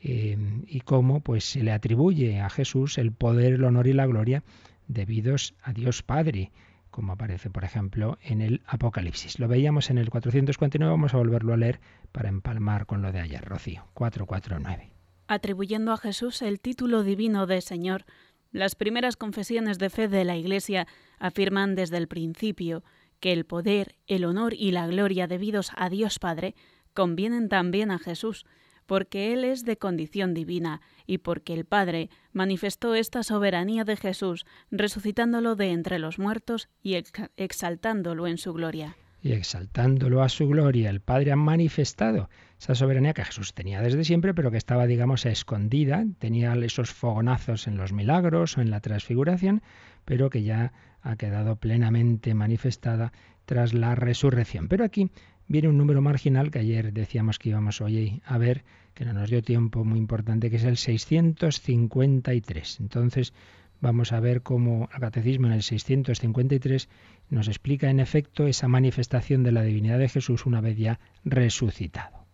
Eh, 0.00 0.38
y 0.68 0.80
cómo 0.80 1.20
pues 1.20 1.44
se 1.44 1.64
le 1.64 1.72
atribuye 1.72 2.40
a 2.40 2.50
Jesús 2.50 2.98
el 2.98 3.10
poder, 3.10 3.54
el 3.54 3.64
honor 3.64 3.88
y 3.88 3.92
la 3.92 4.06
gloria 4.06 4.44
debidos 4.86 5.54
a 5.62 5.72
Dios 5.72 6.04
Padre, 6.04 6.52
como 6.90 7.12
aparece 7.12 7.50
por 7.50 7.64
ejemplo 7.64 8.16
en 8.22 8.40
el 8.40 8.62
Apocalipsis. 8.66 9.40
Lo 9.40 9.48
veíamos 9.48 9.90
en 9.90 9.98
el 9.98 10.10
449, 10.10 10.90
vamos 10.90 11.14
a 11.14 11.18
volverlo 11.18 11.52
a 11.52 11.56
leer 11.56 11.80
para 12.12 12.28
empalmar 12.28 12.86
con 12.86 13.02
lo 13.02 13.10
de 13.10 13.20
ayer, 13.20 13.44
Rocío, 13.44 13.86
449 13.94 14.97
atribuyendo 15.28 15.92
a 15.92 15.98
Jesús 15.98 16.42
el 16.42 16.58
título 16.58 17.04
divino 17.04 17.46
de 17.46 17.60
Señor. 17.60 18.04
Las 18.50 18.74
primeras 18.74 19.16
confesiones 19.16 19.78
de 19.78 19.90
fe 19.90 20.08
de 20.08 20.24
la 20.24 20.36
Iglesia 20.36 20.88
afirman 21.18 21.74
desde 21.74 21.98
el 21.98 22.08
principio 22.08 22.82
que 23.20 23.32
el 23.32 23.44
poder, 23.44 23.96
el 24.06 24.24
honor 24.24 24.54
y 24.54 24.70
la 24.72 24.86
gloria 24.86 25.26
debidos 25.26 25.70
a 25.76 25.90
Dios 25.90 26.18
Padre 26.18 26.54
convienen 26.94 27.48
también 27.48 27.90
a 27.90 27.98
Jesús, 27.98 28.46
porque 28.86 29.34
Él 29.34 29.44
es 29.44 29.64
de 29.64 29.76
condición 29.76 30.32
divina 30.32 30.80
y 31.06 31.18
porque 31.18 31.52
el 31.52 31.66
Padre 31.66 32.08
manifestó 32.32 32.94
esta 32.94 33.22
soberanía 33.22 33.84
de 33.84 33.96
Jesús, 33.96 34.46
resucitándolo 34.70 35.56
de 35.56 35.72
entre 35.72 35.98
los 35.98 36.18
muertos 36.18 36.68
y 36.82 36.94
exaltándolo 37.36 38.26
en 38.26 38.38
su 38.38 38.54
gloria 38.54 38.96
y 39.28 39.32
exaltándolo 39.32 40.22
a 40.22 40.30
su 40.30 40.48
gloria, 40.48 40.88
el 40.88 41.00
Padre 41.00 41.32
ha 41.32 41.36
manifestado 41.36 42.30
esa 42.58 42.74
soberanía 42.74 43.12
que 43.12 43.24
Jesús 43.24 43.52
tenía 43.52 43.82
desde 43.82 44.04
siempre, 44.04 44.32
pero 44.32 44.50
que 44.50 44.56
estaba, 44.56 44.86
digamos, 44.86 45.26
escondida, 45.26 46.06
tenía 46.18 46.54
esos 46.54 46.90
fogonazos 46.90 47.66
en 47.66 47.76
los 47.76 47.92
milagros 47.92 48.56
o 48.56 48.62
en 48.62 48.70
la 48.70 48.80
transfiguración, 48.80 49.60
pero 50.06 50.30
que 50.30 50.44
ya 50.44 50.72
ha 51.02 51.16
quedado 51.16 51.56
plenamente 51.56 52.32
manifestada 52.32 53.12
tras 53.44 53.74
la 53.74 53.94
resurrección. 53.94 54.68
Pero 54.68 54.82
aquí 54.82 55.10
viene 55.46 55.68
un 55.68 55.76
número 55.76 56.00
marginal 56.00 56.50
que 56.50 56.60
ayer 56.60 56.94
decíamos 56.94 57.38
que 57.38 57.50
íbamos 57.50 57.82
hoy 57.82 58.22
a 58.24 58.38
ver, 58.38 58.64
que 58.94 59.04
no 59.04 59.12
nos 59.12 59.28
dio 59.28 59.42
tiempo 59.42 59.84
muy 59.84 59.98
importante, 59.98 60.48
que 60.48 60.56
es 60.56 60.64
el 60.64 60.78
653. 60.78 62.80
Entonces, 62.80 63.34
vamos 63.80 64.12
a 64.12 64.20
ver 64.20 64.42
cómo 64.42 64.88
el 64.92 65.00
Catecismo 65.00 65.46
en 65.46 65.52
el 65.52 65.62
653 65.62 66.88
nos 67.30 67.48
explica 67.48 67.90
en 67.90 68.00
efecto 68.00 68.46
esa 68.46 68.68
manifestación 68.68 69.42
de 69.42 69.52
la 69.52 69.62
divinidad 69.62 69.98
de 69.98 70.08
Jesús 70.08 70.46
una 70.46 70.60
vez 70.60 70.76
ya 70.76 71.00
resucitado. 71.24 72.26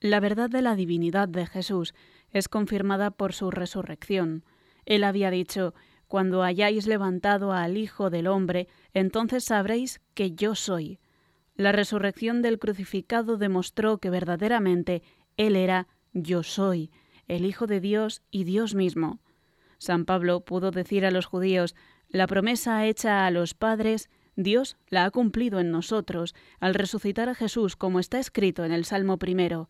La 0.00 0.20
verdad 0.20 0.50
de 0.50 0.62
la 0.62 0.74
divinidad 0.74 1.28
de 1.28 1.46
Jesús 1.46 1.94
es 2.30 2.48
confirmada 2.48 3.10
por 3.10 3.32
su 3.32 3.50
resurrección. 3.50 4.44
Él 4.84 5.04
había 5.04 5.30
dicho, 5.30 5.74
Cuando 6.08 6.42
hayáis 6.42 6.86
levantado 6.86 7.52
al 7.52 7.76
Hijo 7.76 8.10
del 8.10 8.26
Hombre, 8.26 8.68
entonces 8.94 9.44
sabréis 9.44 10.00
que 10.14 10.32
yo 10.32 10.54
soy. 10.54 10.98
La 11.54 11.72
resurrección 11.72 12.42
del 12.42 12.58
crucificado 12.58 13.36
demostró 13.36 13.98
que 13.98 14.10
verdaderamente 14.10 15.02
Él 15.36 15.56
era 15.56 15.86
yo 16.12 16.42
soy, 16.42 16.90
el 17.28 17.44
Hijo 17.44 17.66
de 17.66 17.80
Dios 17.80 18.22
y 18.30 18.44
Dios 18.44 18.74
mismo. 18.74 19.20
San 19.82 20.04
Pablo 20.04 20.44
pudo 20.44 20.70
decir 20.70 21.04
a 21.04 21.10
los 21.10 21.26
judíos, 21.26 21.74
la 22.08 22.28
promesa 22.28 22.86
hecha 22.86 23.26
a 23.26 23.32
los 23.32 23.54
padres, 23.54 24.10
Dios 24.36 24.76
la 24.88 25.04
ha 25.04 25.10
cumplido 25.10 25.58
en 25.58 25.72
nosotros 25.72 26.36
al 26.60 26.74
resucitar 26.74 27.28
a 27.28 27.34
Jesús, 27.34 27.74
como 27.74 27.98
está 27.98 28.20
escrito 28.20 28.64
en 28.64 28.70
el 28.70 28.84
Salmo 28.84 29.18
primero. 29.18 29.68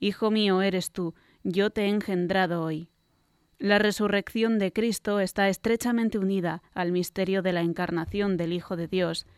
Hijo 0.00 0.32
mío 0.32 0.62
eres 0.62 0.90
tú, 0.90 1.14
yo 1.44 1.70
te 1.70 1.82
he 1.82 1.88
engendrado 1.90 2.64
hoy. 2.64 2.88
La 3.60 3.78
resurrección 3.78 4.58
de 4.58 4.72
Cristo 4.72 5.20
está 5.20 5.48
estrechamente 5.48 6.18
unida 6.18 6.64
al 6.74 6.90
misterio 6.90 7.40
de 7.40 7.52
la 7.52 7.60
encarnación 7.60 8.36
del 8.36 8.52
Hijo 8.52 8.74
de 8.74 8.88
Dios. 8.88 9.28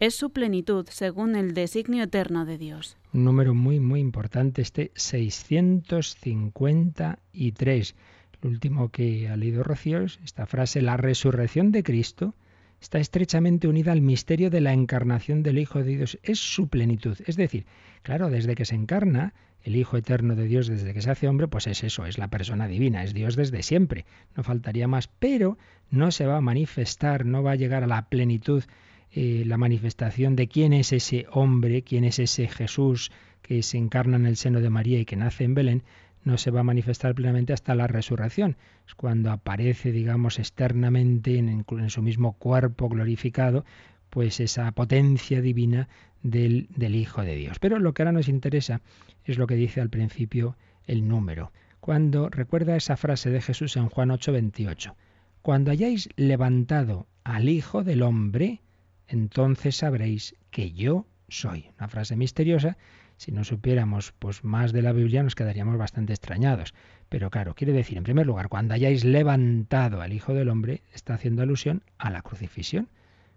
Es 0.00 0.16
su 0.16 0.30
plenitud 0.30 0.88
según 0.90 1.36
el 1.36 1.54
designio 1.54 2.02
eterno 2.02 2.44
de 2.44 2.58
Dios. 2.58 2.96
Un 3.12 3.22
número 3.22 3.54
muy, 3.54 3.78
muy 3.78 4.00
importante, 4.00 4.60
este 4.60 4.90
653 4.96 7.94
lo 8.42 8.50
último 8.50 8.90
que 8.90 9.28
ha 9.28 9.36
leído 9.36 9.62
Rocío 9.62 10.02
es 10.02 10.18
esta 10.24 10.46
frase, 10.46 10.82
la 10.82 10.96
resurrección 10.96 11.72
de 11.72 11.82
Cristo 11.82 12.34
está 12.80 12.98
estrechamente 12.98 13.66
unida 13.66 13.92
al 13.92 14.00
misterio 14.00 14.50
de 14.50 14.60
la 14.60 14.72
encarnación 14.72 15.42
del 15.42 15.58
Hijo 15.58 15.82
de 15.82 15.96
Dios. 15.96 16.18
Es 16.22 16.38
su 16.38 16.68
plenitud. 16.68 17.18
Es 17.26 17.36
decir, 17.36 17.66
claro, 18.02 18.30
desde 18.30 18.54
que 18.54 18.64
se 18.64 18.76
encarna, 18.76 19.34
el 19.62 19.76
Hijo 19.76 19.96
eterno 19.96 20.36
de 20.36 20.46
Dios, 20.46 20.68
desde 20.68 20.94
que 20.94 21.02
se 21.02 21.10
hace 21.10 21.26
hombre, 21.26 21.48
pues 21.48 21.66
es 21.66 21.82
eso, 21.82 22.06
es 22.06 22.18
la 22.18 22.28
persona 22.28 22.68
divina, 22.68 23.02
es 23.02 23.14
Dios 23.14 23.34
desde 23.34 23.62
siempre. 23.62 24.04
No 24.36 24.44
faltaría 24.44 24.86
más, 24.86 25.08
pero 25.08 25.58
no 25.90 26.12
se 26.12 26.26
va 26.26 26.36
a 26.36 26.40
manifestar, 26.40 27.24
no 27.24 27.42
va 27.42 27.52
a 27.52 27.56
llegar 27.56 27.82
a 27.82 27.88
la 27.88 28.08
plenitud 28.08 28.62
eh, 29.10 29.42
la 29.46 29.56
manifestación 29.56 30.36
de 30.36 30.48
quién 30.48 30.72
es 30.72 30.92
ese 30.92 31.26
hombre, 31.30 31.82
quién 31.82 32.04
es 32.04 32.18
ese 32.18 32.46
Jesús 32.46 33.10
que 33.42 33.62
se 33.62 33.78
encarna 33.78 34.16
en 34.16 34.26
el 34.26 34.36
seno 34.36 34.60
de 34.60 34.70
María 34.70 35.00
y 35.00 35.06
que 35.06 35.16
nace 35.16 35.44
en 35.44 35.54
Belén, 35.54 35.82
no 36.28 36.38
se 36.38 36.50
va 36.50 36.60
a 36.60 36.64
manifestar 36.64 37.14
plenamente 37.14 37.52
hasta 37.52 37.74
la 37.74 37.86
resurrección. 37.86 38.56
Es 38.86 38.94
cuando 38.94 39.30
aparece, 39.30 39.90
digamos, 39.92 40.38
externamente 40.38 41.38
en, 41.38 41.64
su 41.88 42.02
mismo 42.02 42.34
cuerpo 42.34 42.88
glorificado, 42.88 43.64
pues 44.10 44.38
esa 44.38 44.70
potencia 44.72 45.40
divina 45.40 45.88
del, 46.22 46.68
del 46.76 46.94
Hijo 46.94 47.22
de 47.22 47.34
Dios. 47.34 47.58
Pero 47.58 47.78
lo 47.78 47.94
que 47.94 48.02
ahora 48.02 48.12
nos 48.12 48.28
interesa 48.28 48.82
es 49.24 49.38
lo 49.38 49.46
que 49.46 49.54
dice 49.54 49.80
al 49.80 49.88
principio 49.88 50.56
el 50.84 51.08
número. 51.08 51.50
Cuando 51.80 52.28
recuerda 52.28 52.76
esa 52.76 52.98
frase 52.98 53.30
de 53.30 53.40
Jesús 53.40 53.76
en 53.76 53.88
Juan 53.88 54.10
8:28, 54.10 54.94
cuando 55.40 55.70
hayáis 55.70 56.10
levantado 56.16 57.06
al 57.24 57.48
Hijo 57.48 57.84
del 57.84 58.02
Hombre, 58.02 58.60
entonces 59.06 59.76
sabréis 59.76 60.36
que 60.50 60.72
yo 60.72 61.06
soy. 61.28 61.70
Una 61.78 61.88
frase 61.88 62.16
misteriosa. 62.16 62.76
Si 63.18 63.32
no 63.32 63.42
supiéramos 63.42 64.14
pues 64.20 64.44
más 64.44 64.72
de 64.72 64.80
la 64.80 64.92
Biblia 64.92 65.24
nos 65.24 65.34
quedaríamos 65.34 65.76
bastante 65.76 66.12
extrañados. 66.12 66.72
Pero 67.08 67.30
claro, 67.30 67.54
quiere 67.54 67.72
decir, 67.72 67.98
en 67.98 68.04
primer 68.04 68.26
lugar, 68.26 68.48
cuando 68.48 68.74
hayáis 68.74 69.04
levantado 69.04 70.00
al 70.00 70.12
Hijo 70.12 70.34
del 70.34 70.48
Hombre, 70.48 70.82
está 70.94 71.14
haciendo 71.14 71.42
alusión 71.42 71.82
a 71.98 72.10
la 72.10 72.22
crucifixión. 72.22 72.88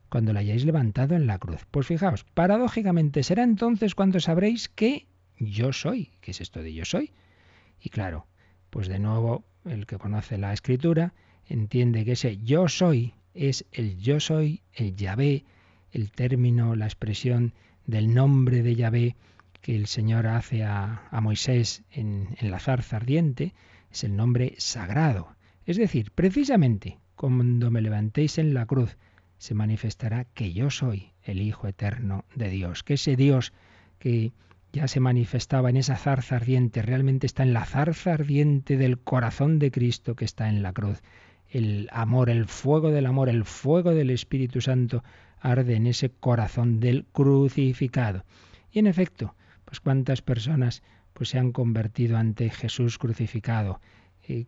Cuando 0.07 0.33
la 0.33 0.41
hayáis 0.41 0.65
levantado 0.65 1.15
en 1.15 1.25
la 1.25 1.39
cruz. 1.39 1.65
Pues 1.71 1.88
fijaos, 1.88 2.25
paradójicamente 2.25 3.23
será 3.23 3.41
entonces 3.43 3.95
cuando 3.95 4.19
sabréis 4.19 4.69
que 4.69 5.07
yo 5.39 5.73
soy. 5.73 6.11
¿Qué 6.21 6.31
es 6.31 6.41
esto 6.41 6.61
de 6.61 6.73
yo 6.73 6.85
soy? 6.85 7.11
Y 7.81 7.89
claro, 7.89 8.27
pues 8.69 8.88
de 8.88 9.00
nuevo, 9.00 9.43
el 9.65 9.88
que 9.88 9.97
conoce 9.97 10.38
la 10.38 10.53
escritura 10.53 11.13
entiende 11.47 12.05
que 12.05 12.11
ese 12.11 12.38
yo 12.38 12.67
soy 12.67 13.15
es 13.33 13.65
el 13.71 13.97
yo 13.97 14.19
soy, 14.19 14.61
el 14.73 14.95
Yahvé, 14.95 15.43
el 15.91 16.11
término, 16.11 16.75
la 16.75 16.85
expresión 16.85 17.53
del 17.88 18.13
nombre 18.13 18.61
de 18.61 18.75
Yahvé 18.75 19.15
que 19.62 19.75
el 19.75 19.88
Señor 19.88 20.27
hace 20.27 20.63
a, 20.63 21.10
Moisés 21.22 21.84
en, 21.91 22.36
en 22.39 22.51
la 22.51 22.60
zarza 22.60 22.98
ardiente, 22.98 23.53
es 23.91 24.03
el 24.03 24.15
nombre 24.15 24.56
sagrado. 24.58 25.36
Es 25.65 25.77
decir, 25.77 26.12
precisamente 26.12 27.00
cuando 27.15 27.70
me 27.70 27.82
levantéis 27.82 28.38
en 28.39 28.53
la 28.53 28.65
cruz, 28.65 28.98
se 29.38 29.53
manifestará 29.53 30.25
que 30.25 30.53
yo 30.53 30.70
soy 30.70 31.13
el 31.24 31.41
Hijo 31.41 31.68
eterno 31.68 32.25
de 32.36 32.50
Dios, 32.50 32.84
que 32.84 32.96
ese 32.96 33.15
Dios 33.15 33.53
que 34.00 34.34
ya 34.74 34.88
se 34.88 35.00
manifestaba 35.00 35.70
en 35.70 35.77
esa 35.77 35.98
zarza 35.98 36.38
ardiente, 36.38 36.82
realmente 36.82 37.27
está 37.27 37.44
en 37.44 37.53
la 37.53 37.65
zarza 37.65 38.13
ardiente 38.13 38.77
del 38.77 39.00
corazón 39.00 39.60
de 39.60 39.72
Cristo 39.72 40.15
que 40.15 40.25
está 40.25 40.50
en 40.50 40.63
la 40.63 40.74
cruz. 40.74 41.01
El 41.50 41.89
amor, 41.91 42.30
el 42.30 42.46
fuego 42.46 42.91
del 42.91 43.06
amor, 43.06 43.30
el 43.30 43.44
fuego 43.44 43.94
del 43.94 44.10
Espíritu 44.10 44.62
Santo 44.62 45.03
arde 45.39 45.75
en 45.75 45.88
ese 45.88 46.10
corazón 46.10 46.80
del 46.80 47.06
crucificado. 47.12 48.24
Y 48.72 48.80
en 48.80 48.88
efecto, 48.88 49.36
pues 49.71 49.79
cuántas 49.79 50.21
personas 50.21 50.83
pues 51.13 51.29
se 51.29 51.39
han 51.39 51.53
convertido 51.53 52.17
ante 52.17 52.49
Jesús 52.49 52.97
crucificado. 52.97 53.79
Eh, 54.27 54.45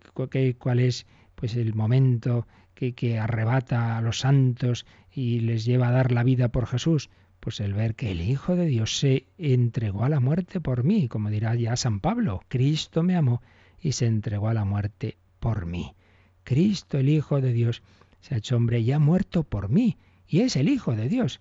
¿Cuál 0.57 0.81
es 0.81 1.05
pues 1.33 1.55
el 1.55 1.73
momento 1.75 2.45
que, 2.73 2.91
que 2.91 3.19
arrebata 3.19 3.95
a 3.95 4.01
los 4.01 4.19
santos 4.19 4.85
y 5.09 5.39
les 5.39 5.63
lleva 5.63 5.87
a 5.87 5.91
dar 5.91 6.11
la 6.11 6.23
vida 6.23 6.49
por 6.49 6.67
Jesús? 6.67 7.09
Pues 7.39 7.61
el 7.61 7.73
ver 7.73 7.95
que 7.95 8.11
el 8.11 8.19
Hijo 8.19 8.57
de 8.57 8.65
Dios 8.65 8.99
se 8.99 9.27
entregó 9.37 10.03
a 10.03 10.09
la 10.09 10.19
muerte 10.19 10.59
por 10.59 10.83
mí, 10.83 11.07
como 11.07 11.29
dirá 11.29 11.55
ya 11.55 11.77
San 11.77 12.01
Pablo, 12.01 12.41
Cristo 12.49 13.01
me 13.01 13.15
amó 13.15 13.41
y 13.79 13.93
se 13.93 14.07
entregó 14.07 14.49
a 14.49 14.53
la 14.53 14.65
muerte 14.65 15.15
por 15.39 15.65
mí. 15.65 15.95
Cristo, 16.43 16.97
el 16.97 17.07
Hijo 17.07 17.39
de 17.39 17.53
Dios, 17.53 17.81
se 18.19 18.35
ha 18.35 18.39
hecho 18.39 18.57
hombre 18.57 18.81
y 18.81 18.91
ha 18.91 18.99
muerto 18.99 19.45
por 19.45 19.69
mí, 19.69 19.95
y 20.27 20.41
es 20.41 20.57
el 20.57 20.67
Hijo 20.67 20.97
de 20.97 21.07
Dios, 21.07 21.39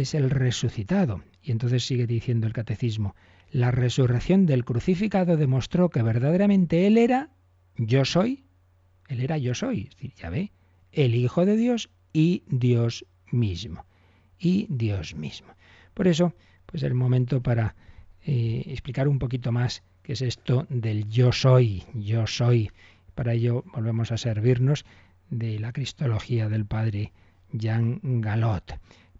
es 0.00 0.14
el 0.14 0.30
resucitado. 0.30 1.22
Y 1.42 1.50
entonces 1.50 1.84
sigue 1.84 2.06
diciendo 2.06 2.46
el 2.46 2.52
catecismo, 2.52 3.14
la 3.50 3.70
resurrección 3.70 4.46
del 4.46 4.64
crucificado 4.64 5.36
demostró 5.36 5.88
que 5.90 6.02
verdaderamente 6.02 6.86
Él 6.86 6.98
era 6.98 7.30
yo 7.76 8.04
soy, 8.04 8.44
Él 9.08 9.20
era 9.20 9.38
yo 9.38 9.54
soy, 9.54 9.88
es 9.88 9.90
decir, 9.90 10.12
ya 10.14 10.30
ve, 10.30 10.52
el 10.92 11.14
Hijo 11.14 11.46
de 11.46 11.56
Dios 11.56 11.90
y 12.12 12.42
Dios 12.48 13.06
mismo 13.30 13.86
y 14.38 14.66
Dios 14.68 15.14
mismo. 15.14 15.48
Por 15.94 16.08
eso, 16.08 16.34
pues 16.66 16.82
el 16.82 16.94
momento 16.94 17.42
para 17.42 17.74
eh, 18.24 18.64
explicar 18.66 19.08
un 19.08 19.18
poquito 19.18 19.52
más 19.52 19.82
qué 20.02 20.12
es 20.12 20.22
esto 20.22 20.66
del 20.68 21.08
yo 21.08 21.32
soy, 21.32 21.84
yo 21.94 22.26
soy. 22.26 22.70
Para 23.14 23.32
ello 23.32 23.64
volvemos 23.74 24.12
a 24.12 24.18
servirnos 24.18 24.84
de 25.30 25.58
la 25.58 25.72
cristología 25.72 26.48
del 26.48 26.66
padre 26.66 27.12
Jean 27.52 28.00
Galot. 28.02 28.78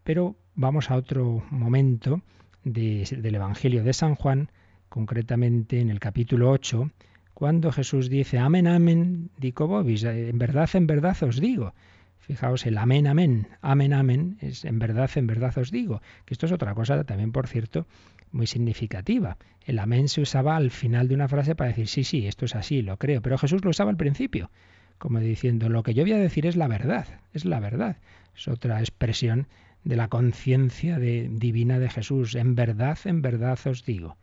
Pero 0.08 0.36
vamos 0.54 0.90
a 0.90 0.96
otro 0.96 1.44
momento 1.50 2.22
del 2.64 3.34
Evangelio 3.34 3.84
de 3.84 3.92
San 3.92 4.14
Juan, 4.14 4.50
concretamente 4.88 5.80
en 5.80 5.90
el 5.90 6.00
capítulo 6.00 6.50
8, 6.50 6.90
cuando 7.34 7.70
Jesús 7.72 8.08
dice, 8.08 8.38
amén, 8.38 8.66
amén, 8.68 9.28
dico 9.36 9.66
vobis, 9.66 10.04
en 10.04 10.38
verdad, 10.38 10.70
en 10.72 10.86
verdad 10.86 11.22
os 11.24 11.38
digo. 11.38 11.74
Fijaos, 12.20 12.64
el 12.64 12.78
amén, 12.78 13.06
amén, 13.06 13.48
amén, 13.60 13.92
amén, 13.92 14.38
es 14.40 14.64
en 14.64 14.78
verdad, 14.78 15.10
en 15.14 15.26
verdad 15.26 15.58
os 15.58 15.70
digo, 15.70 16.00
que 16.24 16.32
esto 16.32 16.46
es 16.46 16.52
otra 16.52 16.72
cosa 16.72 17.04
también, 17.04 17.30
por 17.30 17.46
cierto, 17.46 17.86
muy 18.32 18.46
significativa. 18.46 19.36
El 19.66 19.78
amén 19.78 20.08
se 20.08 20.22
usaba 20.22 20.56
al 20.56 20.70
final 20.70 21.08
de 21.08 21.16
una 21.16 21.28
frase 21.28 21.54
para 21.54 21.68
decir, 21.68 21.86
sí, 21.86 22.02
sí, 22.02 22.26
esto 22.26 22.46
es 22.46 22.56
así, 22.56 22.80
lo 22.80 22.96
creo, 22.96 23.20
pero 23.20 23.36
Jesús 23.36 23.62
lo 23.62 23.68
usaba 23.68 23.90
al 23.90 23.98
principio, 23.98 24.50
como 24.96 25.20
diciendo, 25.20 25.68
lo 25.68 25.82
que 25.82 25.92
yo 25.92 26.02
voy 26.02 26.12
a 26.12 26.18
decir 26.18 26.46
es 26.46 26.56
la 26.56 26.66
verdad, 26.66 27.06
es 27.34 27.44
la 27.44 27.60
verdad. 27.60 27.98
Es 28.34 28.46
otra 28.46 28.78
expresión 28.78 29.48
de 29.84 29.96
la 29.96 30.08
conciencia 30.08 30.98
divina 30.98 31.78
de 31.78 31.88
Jesús. 31.88 32.34
En 32.34 32.54
verdad, 32.54 32.98
en 33.04 33.22
verdad 33.22 33.58
os 33.66 33.84
digo, 33.84 34.16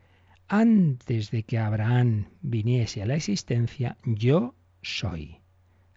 antes 0.48 1.32
de 1.32 1.44
que 1.44 1.58
Abraham 1.58 2.28
viniese 2.41 3.02
a 3.02 3.06
la 3.06 3.15
existencia, 3.15 3.98
yo 4.06 4.56
soy 4.82 5.39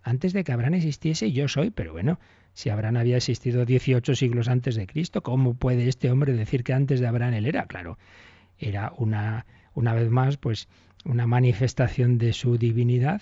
antes 0.09 0.33
de 0.33 0.43
que 0.43 0.53
Abraham 0.53 0.75
existiese 0.75 1.33
yo 1.33 1.49
soy, 1.49 1.71
pero 1.71 1.93
bueno, 1.93 2.19
si 2.55 2.71
Abraham 2.71 2.97
había 2.97 3.19
existido 3.19 3.67
18 3.67 4.15
siglos 4.15 4.49
antes 4.49 4.75
de 4.75 4.87
Cristo, 4.87 5.23
¿cómo 5.23 5.55
puede 5.55 5.87
este 5.87 6.11
hombre 6.11 6.33
decir 6.33 6.65
que 6.65 6.73
antes 6.73 7.01
de 7.01 7.07
Abraham 7.07 7.35
él 7.35 7.47
era? 7.47 7.67
Claro, 7.67 7.99
era 8.59 8.93
una, 8.97 9.45
una 9.75 9.93
vez 9.93 10.09
más, 10.09 10.39
pues 10.39 10.69
una 11.05 11.27
manifestación 11.27 12.17
de 12.17 12.33
su 12.33 12.57
divinidad, 12.57 13.21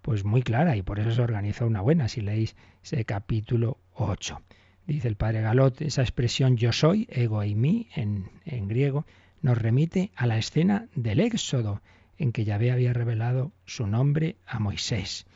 pues 0.00 0.24
muy 0.24 0.42
clara, 0.42 0.74
y 0.74 0.82
por 0.82 0.98
eso 0.98 1.10
se 1.10 1.20
organiza 1.22 1.66
una 1.66 1.82
buena, 1.82 2.08
si 2.08 2.22
leéis 2.22 2.56
ese 2.82 3.04
capítulo 3.04 3.78
8. 3.94 4.40
Dice 4.86 5.08
el 5.08 5.16
padre 5.16 5.42
Galot, 5.42 5.80
esa 5.80 6.02
expresión 6.02 6.56
yo 6.56 6.72
soy, 6.72 7.06
ego 7.10 7.42
y 7.44 7.54
mí, 7.54 7.88
en, 7.94 8.30
en 8.44 8.68
griego, 8.68 9.06
nos 9.40 9.58
remite 9.58 10.10
a 10.16 10.26
la 10.26 10.38
escena 10.38 10.88
del 10.94 11.20
Éxodo, 11.20 11.82
en 12.18 12.32
que 12.32 12.44
Yahvé 12.44 12.70
había 12.70 12.92
revelado 12.92 13.52
su 13.64 13.86
nombre 13.86 14.36
a 14.46 14.58
Moisés. 14.58 15.26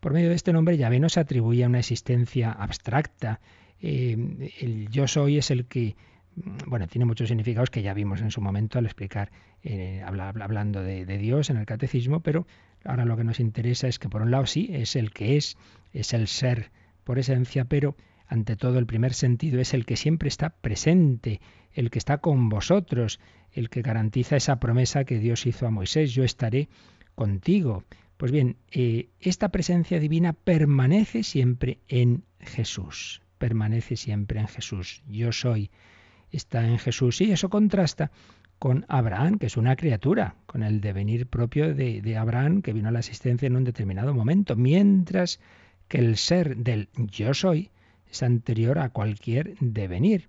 Por 0.00 0.12
medio 0.12 0.28
de 0.28 0.34
este 0.34 0.52
nombre 0.52 0.76
Yahvé 0.76 1.00
no 1.00 1.08
se 1.08 1.20
atribuye 1.20 1.66
una 1.66 1.78
existencia 1.78 2.52
abstracta. 2.52 3.40
Eh, 3.80 4.52
el 4.60 4.88
yo 4.88 5.08
soy 5.08 5.38
es 5.38 5.50
el 5.50 5.64
que, 5.64 5.96
mm, 6.36 6.68
bueno, 6.68 6.86
tiene 6.86 7.06
muchos 7.06 7.28
significados 7.28 7.70
que 7.70 7.82
ya 7.82 7.94
vimos 7.94 8.20
en 8.20 8.30
su 8.30 8.40
momento 8.40 8.78
al 8.78 8.84
explicar, 8.84 9.32
eh, 9.62 10.02
hablando 10.04 10.82
de, 10.82 11.04
Dios 11.18 11.50
en 11.50 11.56
el 11.56 11.66
catecismo, 11.66 12.20
pero 12.20 12.46
ahora 12.84 13.04
lo 13.04 13.16
que 13.16 13.24
nos 13.24 13.40
interesa 13.40 13.88
es 13.88 13.98
que 13.98 14.08
por 14.08 14.22
un 14.22 14.30
lado 14.30 14.46
sí, 14.46 14.68
es 14.72 14.94
el 14.94 15.10
que 15.10 15.36
es, 15.36 15.56
es 15.92 16.12
el 16.12 16.28
ser 16.28 16.70
por 17.02 17.18
esencia, 17.18 17.64
pero 17.64 17.96
ante 18.28 18.56
todo 18.56 18.78
el 18.78 18.86
primer 18.86 19.14
sentido 19.14 19.60
es 19.60 19.74
el 19.74 19.86
que 19.86 19.96
siempre 19.96 20.28
está 20.28 20.50
presente, 20.50 21.40
el 21.72 21.90
que 21.90 21.98
está 21.98 22.18
con 22.18 22.48
vosotros, 22.48 23.20
el 23.52 23.70
que 23.70 23.82
garantiza 23.82 24.36
esa 24.36 24.58
promesa 24.58 25.04
que 25.04 25.18
Dios 25.18 25.46
hizo 25.46 25.66
a 25.66 25.70
Moisés, 25.70 26.12
yo 26.12 26.24
estaré 26.24 26.68
contigo. 27.14 27.84
Pues 28.16 28.32
bien, 28.32 28.56
eh, 28.70 29.08
esta 29.20 29.50
presencia 29.50 30.00
divina 30.00 30.32
permanece 30.32 31.22
siempre 31.22 31.78
en 31.88 32.24
Jesús, 32.40 33.22
permanece 33.38 33.96
siempre 33.96 34.40
en 34.40 34.48
Jesús. 34.48 35.02
Yo 35.06 35.32
soy, 35.32 35.70
está 36.32 36.66
en 36.66 36.78
Jesús 36.78 37.20
y 37.20 37.30
eso 37.30 37.48
contrasta 37.48 38.10
con 38.58 38.86
Abraham, 38.88 39.38
que 39.38 39.46
es 39.46 39.56
una 39.58 39.76
criatura, 39.76 40.36
con 40.46 40.62
el 40.62 40.80
devenir 40.80 41.26
propio 41.26 41.74
de, 41.74 42.00
de 42.00 42.16
Abraham, 42.16 42.62
que 42.62 42.72
vino 42.72 42.88
a 42.88 42.92
la 42.92 43.00
existencia 43.00 43.46
en 43.46 43.56
un 43.56 43.64
determinado 43.64 44.14
momento, 44.14 44.56
mientras 44.56 45.40
que 45.88 45.98
el 45.98 46.16
ser 46.16 46.56
del 46.56 46.88
yo 46.96 47.34
soy 47.34 47.70
es 48.10 48.22
anterior 48.22 48.78
a 48.78 48.90
cualquier 48.90 49.56
devenir. 49.60 50.28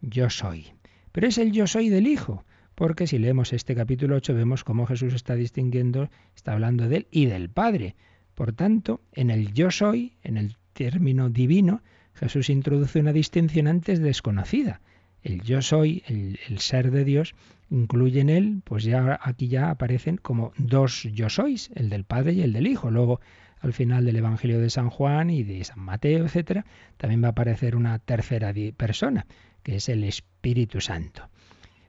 Yo 0.00 0.30
soy. 0.30 0.66
Pero 1.12 1.28
es 1.28 1.38
el 1.38 1.52
yo 1.52 1.66
soy 1.66 1.88
del 1.88 2.06
Hijo, 2.06 2.44
porque 2.74 3.06
si 3.06 3.18
leemos 3.18 3.52
este 3.52 3.74
capítulo 3.74 4.16
8 4.16 4.34
vemos 4.34 4.62
cómo 4.62 4.86
Jesús 4.86 5.14
está 5.14 5.34
distinguiendo, 5.34 6.10
está 6.34 6.52
hablando 6.52 6.88
de 6.88 6.98
él 6.98 7.06
y 7.10 7.26
del 7.26 7.48
Padre. 7.48 7.96
Por 8.34 8.52
tanto, 8.52 9.00
en 9.12 9.30
el 9.30 9.54
yo 9.54 9.70
soy, 9.70 10.12
en 10.22 10.36
el 10.36 10.56
término 10.74 11.30
divino, 11.30 11.82
Jesús 12.12 12.50
introduce 12.50 13.00
una 13.00 13.12
distinción 13.12 13.66
antes 13.66 14.00
desconocida. 14.00 14.80
El 15.22 15.42
yo 15.42 15.62
soy, 15.62 16.02
el, 16.06 16.58
ser 16.58 16.90
de 16.90 17.04
Dios, 17.04 17.34
incluye 17.70 18.20
en 18.20 18.28
él, 18.28 18.60
pues 18.62 18.84
ya 18.84 19.18
aquí 19.22 19.48
ya 19.48 19.70
aparecen 19.70 20.18
como 20.18 20.52
dos 20.56 21.02
yo 21.14 21.30
sois, 21.30 21.70
el 21.74 21.88
del 21.88 22.04
Padre 22.04 22.34
y 22.34 22.42
el 22.42 22.52
del 22.52 22.66
Hijo. 22.66 22.90
Luego, 22.90 23.20
al 23.60 23.72
final 23.72 24.04
del 24.04 24.16
Evangelio 24.16 24.60
de 24.60 24.70
San 24.70 24.90
Juan 24.90 25.30
y 25.30 25.42
de 25.42 25.64
San 25.64 25.80
Mateo, 25.80 26.24
etcétera, 26.24 26.64
también 26.96 27.22
va 27.22 27.28
a 27.28 27.30
aparecer 27.30 27.76
una 27.76 27.98
tercera 27.98 28.52
persona, 28.76 29.26
que 29.62 29.76
es 29.76 29.88
el 29.88 30.04
Espíritu 30.04 30.80
Santo. 30.80 31.28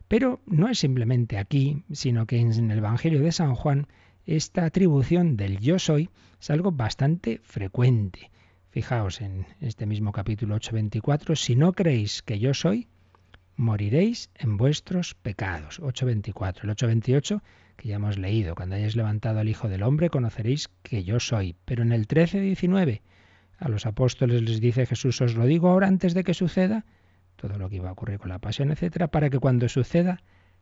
Pero 0.07 0.41
no 0.45 0.69
es 0.69 0.79
simplemente 0.79 1.37
aquí, 1.37 1.83
sino 1.91 2.25
que 2.25 2.39
en 2.39 2.71
el 2.71 2.77
Evangelio 2.77 3.21
de 3.21 3.31
San 3.31 3.55
Juan 3.55 3.87
esta 4.25 4.65
atribución 4.65 5.37
del 5.37 5.59
yo 5.59 5.79
soy 5.79 6.09
es 6.39 6.49
algo 6.49 6.71
bastante 6.71 7.39
frecuente. 7.43 8.29
Fijaos 8.69 9.21
en 9.21 9.45
este 9.61 9.85
mismo 9.85 10.11
capítulo 10.11 10.55
8.24, 10.57 11.35
si 11.35 11.55
no 11.55 11.73
creéis 11.73 12.21
que 12.21 12.37
yo 12.37 12.53
soy, 12.53 12.87
moriréis 13.55 14.29
en 14.35 14.57
vuestros 14.57 15.15
pecados. 15.15 15.81
8.24. 15.81 16.63
El 16.63 16.69
8.28, 16.69 17.41
que 17.77 17.89
ya 17.89 17.95
hemos 17.95 18.17
leído, 18.17 18.55
cuando 18.55 18.75
hayáis 18.75 18.95
levantado 18.95 19.39
al 19.39 19.47
Hijo 19.47 19.69
del 19.69 19.83
Hombre, 19.83 20.09
conoceréis 20.09 20.69
que 20.83 21.03
yo 21.03 21.19
soy. 21.19 21.55
Pero 21.63 21.83
en 21.83 21.91
el 21.91 22.07
13.19, 22.07 23.01
a 23.59 23.69
los 23.69 23.85
apóstoles 23.85 24.41
les 24.41 24.59
dice 24.59 24.85
Jesús, 24.85 25.21
os 25.21 25.35
lo 25.35 25.45
digo 25.45 25.69
ahora 25.69 25.87
antes 25.87 26.13
de 26.13 26.23
que 26.23 26.33
suceda, 26.33 26.85
todo 27.35 27.57
lo 27.57 27.69
que 27.69 27.77
iba 27.77 27.89
a 27.89 27.93
ocurrir 27.93 28.19
con 28.19 28.29
la 28.29 28.39
pasión, 28.39 28.71
etcétera, 28.71 29.07
para 29.07 29.29
que 29.29 29.39
cuando 29.39 29.69
suceda 29.69 30.21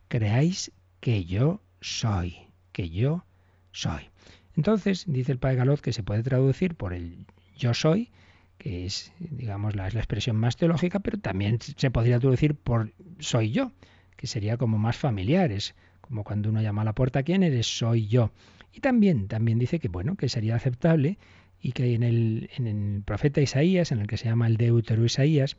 creáis 0.09 0.71
que 0.99 1.25
yo 1.25 1.61
soy, 1.81 2.35
que 2.73 2.89
yo 2.89 3.25
soy. 3.71 4.09
Entonces, 4.57 5.05
dice 5.07 5.31
el 5.31 5.39
padre 5.39 5.57
Galot 5.57 5.81
que 5.81 5.93
se 5.93 6.03
puede 6.03 6.21
traducir 6.21 6.75
por 6.75 6.93
el 6.93 7.25
yo 7.57 7.73
soy, 7.73 8.11
que 8.57 8.85
es, 8.85 9.13
digamos, 9.19 9.75
la, 9.75 9.89
la 9.89 9.99
expresión 9.99 10.35
más 10.35 10.57
teológica, 10.57 10.99
pero 10.99 11.17
también 11.17 11.59
se 11.61 11.91
podría 11.91 12.19
traducir 12.19 12.55
por 12.55 12.91
soy 13.19 13.51
yo, 13.51 13.71
que 14.17 14.27
sería 14.27 14.57
como 14.57 14.77
más 14.77 14.97
familiares, 14.97 15.75
como 16.07 16.23
cuando 16.23 16.49
uno 16.49 16.61
llama 16.61 16.83
a 16.83 16.85
la 16.85 16.93
puerta, 16.93 17.23
¿quién 17.23 17.43
eres? 17.43 17.67
Soy 17.67 18.07
yo. 18.07 18.31
Y 18.73 18.79
también, 18.79 19.27
también 19.27 19.59
dice 19.59 19.79
que, 19.79 19.87
bueno, 19.87 20.15
que 20.15 20.29
sería 20.29 20.55
aceptable 20.55 21.17
y 21.61 21.71
que 21.71 21.95
en 21.95 22.03
el, 22.03 22.49
en 22.57 22.67
el 22.67 23.01
profeta 23.03 23.41
Isaías, 23.41 23.91
en 23.91 23.99
el 23.99 24.07
que 24.07 24.17
se 24.17 24.25
llama 24.25 24.47
el 24.47 24.57
Deutero 24.57 25.03
Isaías, 25.03 25.57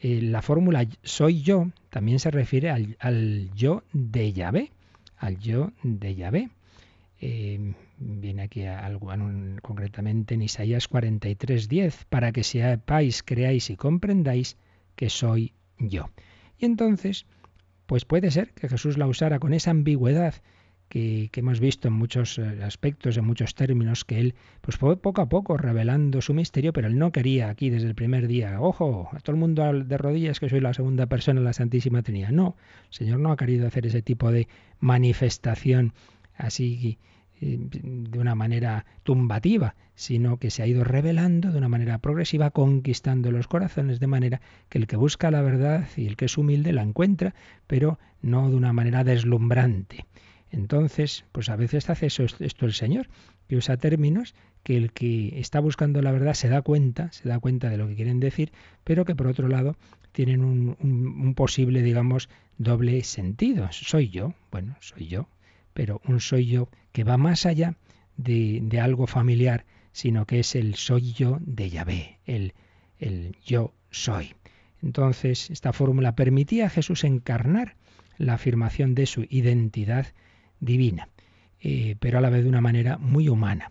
eh, 0.00 0.20
la 0.22 0.42
fórmula 0.42 0.86
soy 1.02 1.42
yo 1.42 1.70
también 1.90 2.20
se 2.20 2.30
refiere 2.30 2.70
al, 2.70 3.50
yo 3.54 3.82
de 3.92 4.32
Yahvé, 4.32 4.70
al 5.16 5.38
yo 5.38 5.72
de 5.82 6.14
Yahvé. 6.14 6.50
Eh, 7.20 7.74
viene 7.98 8.42
aquí 8.42 8.64
algo 8.64 9.10
concretamente 9.60 10.34
en 10.34 10.42
Isaías 10.42 10.88
43:10, 10.88 12.04
para 12.08 12.30
que 12.30 12.44
sepáis, 12.44 13.24
creáis 13.24 13.70
y 13.70 13.76
comprendáis 13.76 14.56
que 14.94 15.10
soy 15.10 15.52
yo. 15.78 16.10
Y 16.58 16.66
entonces, 16.66 17.26
pues 17.88 18.04
puede 18.04 18.30
ser 18.30 18.52
que 18.52 18.68
Jesús 18.68 18.98
la 18.98 19.06
usara 19.06 19.38
con 19.38 19.54
esa 19.54 19.70
ambigüedad 19.70 20.34
que, 20.90 21.30
hemos 21.34 21.58
visto 21.58 21.88
en 21.88 21.94
muchos 21.94 22.38
eh, 22.38 22.62
aspectos, 22.62 23.16
en 23.16 23.24
muchos 23.24 23.54
términos, 23.54 24.04
que 24.04 24.20
él 24.20 24.34
pues 24.60 24.76
fue 24.76 25.00
poco 25.00 25.22
a 25.22 25.28
poco 25.30 25.56
revelando 25.56 26.20
su 26.20 26.34
misterio, 26.34 26.74
pero 26.74 26.86
él 26.86 26.98
no 26.98 27.12
quería 27.12 27.48
aquí 27.48 27.70
desde 27.70 27.88
el 27.88 27.94
primer 27.94 28.28
día, 28.28 28.60
ojo, 28.60 29.08
a 29.10 29.20
todo 29.20 29.32
el 29.32 29.40
mundo 29.40 29.72
de 29.72 29.96
rodillas 29.96 30.38
que 30.38 30.50
soy 30.50 30.60
la 30.60 30.74
segunda 30.74 31.06
persona 31.06 31.40
en 31.40 31.44
la 31.44 31.54
Santísima 31.54 32.02
Trinidad. 32.02 32.28
No, 32.28 32.56
el 32.90 32.94
Señor 32.94 33.20
no 33.20 33.32
ha 33.32 33.38
querido 33.38 33.66
hacer 33.66 33.86
ese 33.86 34.02
tipo 34.02 34.30
de 34.30 34.48
manifestación 34.80 35.94
así 36.36 36.98
de 37.40 38.18
una 38.18 38.34
manera 38.34 38.86
tumbativa, 39.02 39.74
sino 39.94 40.38
que 40.38 40.50
se 40.50 40.62
ha 40.62 40.66
ido 40.66 40.84
revelando 40.84 41.52
de 41.52 41.58
una 41.58 41.68
manera 41.68 41.98
progresiva, 41.98 42.50
conquistando 42.50 43.30
los 43.30 43.48
corazones, 43.48 44.00
de 44.00 44.06
manera 44.06 44.40
que 44.68 44.78
el 44.78 44.86
que 44.86 44.96
busca 44.96 45.30
la 45.30 45.42
verdad 45.42 45.86
y 45.96 46.06
el 46.06 46.16
que 46.16 46.26
es 46.26 46.38
humilde 46.38 46.72
la 46.72 46.82
encuentra, 46.82 47.34
pero 47.66 47.98
no 48.22 48.48
de 48.50 48.56
una 48.56 48.72
manera 48.72 49.04
deslumbrante. 49.04 50.06
Entonces, 50.50 51.24
pues 51.32 51.48
a 51.48 51.56
veces 51.56 51.90
hace 51.90 52.06
eso, 52.06 52.24
esto 52.24 52.66
el 52.66 52.72
Señor, 52.72 53.08
que 53.48 53.56
usa 53.56 53.76
términos 53.76 54.34
que 54.62 54.76
el 54.76 54.92
que 54.92 55.38
está 55.40 55.60
buscando 55.60 56.02
la 56.02 56.12
verdad 56.12 56.34
se 56.34 56.48
da 56.48 56.62
cuenta, 56.62 57.12
se 57.12 57.28
da 57.28 57.38
cuenta 57.38 57.68
de 57.70 57.76
lo 57.76 57.88
que 57.88 57.96
quieren 57.96 58.20
decir, 58.20 58.52
pero 58.84 59.04
que 59.04 59.14
por 59.14 59.26
otro 59.26 59.48
lado 59.48 59.76
tienen 60.12 60.42
un, 60.42 61.34
posible, 61.34 61.82
digamos, 61.82 62.28
doble 62.56 63.02
sentido. 63.04 63.68
Soy 63.72 64.08
yo, 64.08 64.34
bueno, 64.50 64.76
soy 64.80 65.06
yo, 65.06 65.28
pero 65.78 66.00
un 66.08 66.18
soy 66.18 66.46
yo 66.46 66.68
que 66.90 67.04
va 67.04 67.16
más 67.18 67.46
allá 67.46 67.76
de, 68.16 68.80
algo 68.82 69.06
familiar, 69.06 69.64
sino 69.92 70.26
que 70.26 70.40
es 70.40 70.56
el 70.56 70.74
soy 70.74 71.12
yo 71.12 71.38
de 71.40 71.70
Yahvé, 71.70 72.18
el, 72.26 72.54
el 72.98 73.36
yo 73.46 73.74
soy. 73.88 74.34
Entonces, 74.82 75.50
esta 75.50 75.72
fórmula 75.72 76.16
permitía 76.16 76.66
a 76.66 76.68
Jesús 76.68 77.04
encarnar 77.04 77.76
la 78.16 78.34
afirmación 78.34 78.96
de 78.96 79.06
su 79.06 79.24
identidad 79.30 80.08
divina, 80.58 81.10
eh, 81.60 81.94
pero 82.00 82.18
a 82.18 82.22
la 82.22 82.30
vez 82.30 82.42
de 82.42 82.48
una 82.48 82.60
manera 82.60 82.98
muy 82.98 83.28
humana. 83.28 83.70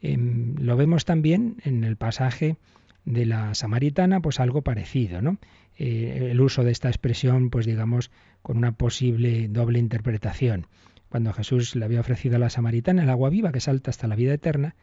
Em, 0.00 0.56
lo 0.56 0.76
vemos 0.76 1.04
también 1.04 1.58
en 1.62 1.84
el 1.84 1.96
pasaje 1.96 2.56
de 3.04 3.26
la 3.26 3.54
samaritana, 3.54 4.18
pues 4.18 4.40
algo 4.40 4.62
parecido, 4.62 5.22
¿no? 5.22 5.38
Eh, 5.78 6.30
el 6.32 6.40
uso 6.40 6.64
de 6.64 6.72
esta 6.72 6.88
expresión, 6.88 7.50
pues 7.50 7.64
digamos, 7.64 8.10
con 8.42 8.56
una 8.56 8.72
posible 8.72 9.46
doble 9.46 9.78
interpretación. 9.78 10.66
Cuando 11.14 11.32
Jesús 11.32 11.76
le 11.76 11.84
había 11.84 12.00
ofrecido 12.00 12.34
a 12.34 12.38
la 12.40 12.50
samaritana 12.50 13.04
el 13.04 13.08
agua 13.08 13.30
viva 13.30 13.52
que 13.52 13.60
salta 13.60 13.90
hasta 13.90 14.08
la 14.08 14.16
vida 14.16 14.34
eterna, 14.34 14.74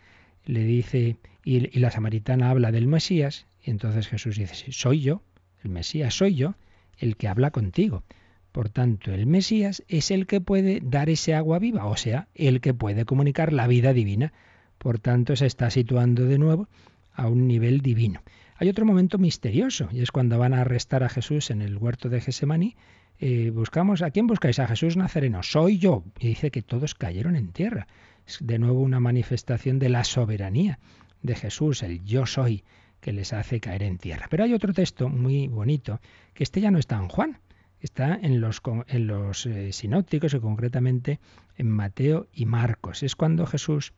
le 0.46 0.64
dice, 0.64 1.18
y, 1.44 1.78
la 1.78 1.92
samaritana 1.92 2.50
habla 2.50 2.72
del 2.72 2.88
Mesías, 2.88 3.48
y 3.62 3.70
entonces 3.70 4.08
Jesús 4.08 4.38
dice, 4.38 4.72
soy 4.72 5.02
yo, 5.02 5.24
el 5.62 5.72
Mesías 5.72 6.14
soy 6.14 6.36
yo, 6.36 6.56
el 6.98 7.18
que 7.18 7.28
habla 7.28 7.52
contigo. 7.52 8.06
Por 8.54 8.70
tanto, 8.70 9.12
el 9.12 9.26
Mesías 9.28 9.84
es 9.90 10.10
el 10.10 10.26
que 10.26 10.40
puede 10.40 10.80
dar 10.82 11.10
ese 11.10 11.36
agua 11.36 11.60
viva, 11.60 11.86
o 11.86 11.98
sea, 11.98 12.30
el 12.34 12.62
que 12.62 12.74
puede 12.74 13.04
comunicar 13.04 13.52
la 13.52 13.68
vida 13.68 13.92
divina. 13.92 14.32
Por 14.78 15.00
tanto, 15.00 15.36
se 15.36 15.48
está 15.48 15.70
situando 15.70 16.24
de 16.28 16.38
nuevo 16.38 16.70
a 17.12 17.28
un 17.28 17.46
nivel 17.46 17.82
divino. 17.82 18.22
Hay 18.56 18.70
otro 18.70 18.86
momento 18.86 19.18
misterioso, 19.18 19.90
y 19.92 20.00
es 20.00 20.12
cuando 20.12 20.40
van 20.40 20.54
a 20.54 20.62
arrestar 20.62 21.04
a 21.04 21.10
Jesús 21.10 21.52
en 21.52 21.62
el 21.62 21.76
huerto 21.76 22.08
de 22.08 22.22
Gesemaní. 22.22 22.78
Eh, 23.24 23.52
buscamos, 23.52 24.02
¿a 24.02 24.10
quién 24.10 24.26
buscáis? 24.26 24.58
A 24.58 24.66
Jesús 24.66 24.98
Nazareno. 24.98 25.44
Soy 25.44 25.78
yo. 25.78 26.04
Y 26.20 26.30
dice 26.30 26.50
que 26.50 26.64
todos 26.64 26.96
cayeron 26.96 27.36
en 27.36 27.52
tierra. 27.52 27.86
Es 28.26 28.40
de 28.42 28.58
nuevo 28.58 28.82
una 28.82 29.00
manifestación 29.00 29.78
de 29.78 29.90
la 29.90 30.04
soberanía 30.04 30.80
de 31.22 31.36
Jesús, 31.36 31.84
el 31.84 32.04
yo 32.04 32.26
soy, 32.26 32.64
que 33.00 33.14
les 33.14 33.32
hace 33.32 33.60
caer 33.60 33.84
en 33.84 34.00
tierra. 34.00 34.26
Pero 34.28 34.44
hay 34.44 34.56
otro 34.56 34.74
texto 34.74 35.08
muy 35.08 35.48
bonito, 35.48 36.02
que 36.34 36.44
este 36.44 36.62
ya 36.62 36.72
no 36.72 36.80
está 36.80 36.96
en 36.96 37.10
Juan, 37.10 37.38
está 37.80 38.16
en 38.20 38.42
los, 38.42 38.60
en 38.88 39.06
los 39.06 39.46
eh, 39.46 39.72
sinópticos 39.72 40.34
y 40.34 40.40
concretamente 40.40 41.20
en 41.58 41.70
Mateo 41.70 42.28
y 42.34 42.48
Marcos. 42.48 43.04
Es 43.04 43.16
cuando 43.16 43.46
Jesús, 43.46 43.94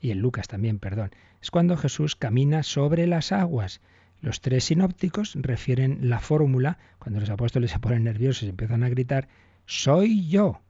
y 0.00 0.10
en 0.10 0.18
Lucas 0.18 0.48
también, 0.48 0.80
perdón, 0.80 1.12
es 1.40 1.52
cuando 1.52 1.76
Jesús 1.76 2.16
camina 2.16 2.64
sobre 2.64 3.06
las 3.06 3.30
aguas. 3.30 3.80
Los 4.20 4.40
tres 4.40 4.64
sinópticos 4.64 5.34
refieren 5.34 6.10
la 6.10 6.20
fórmula, 6.20 6.78
cuando 6.98 7.20
los 7.20 7.30
apóstoles 7.30 7.70
se 7.70 7.78
ponen 7.78 8.04
nerviosos 8.04 8.42
y 8.42 8.50
empiezan 8.50 8.82
a 8.82 8.88
gritar, 8.88 9.28
soy 9.64 10.28
yo, 10.28 10.60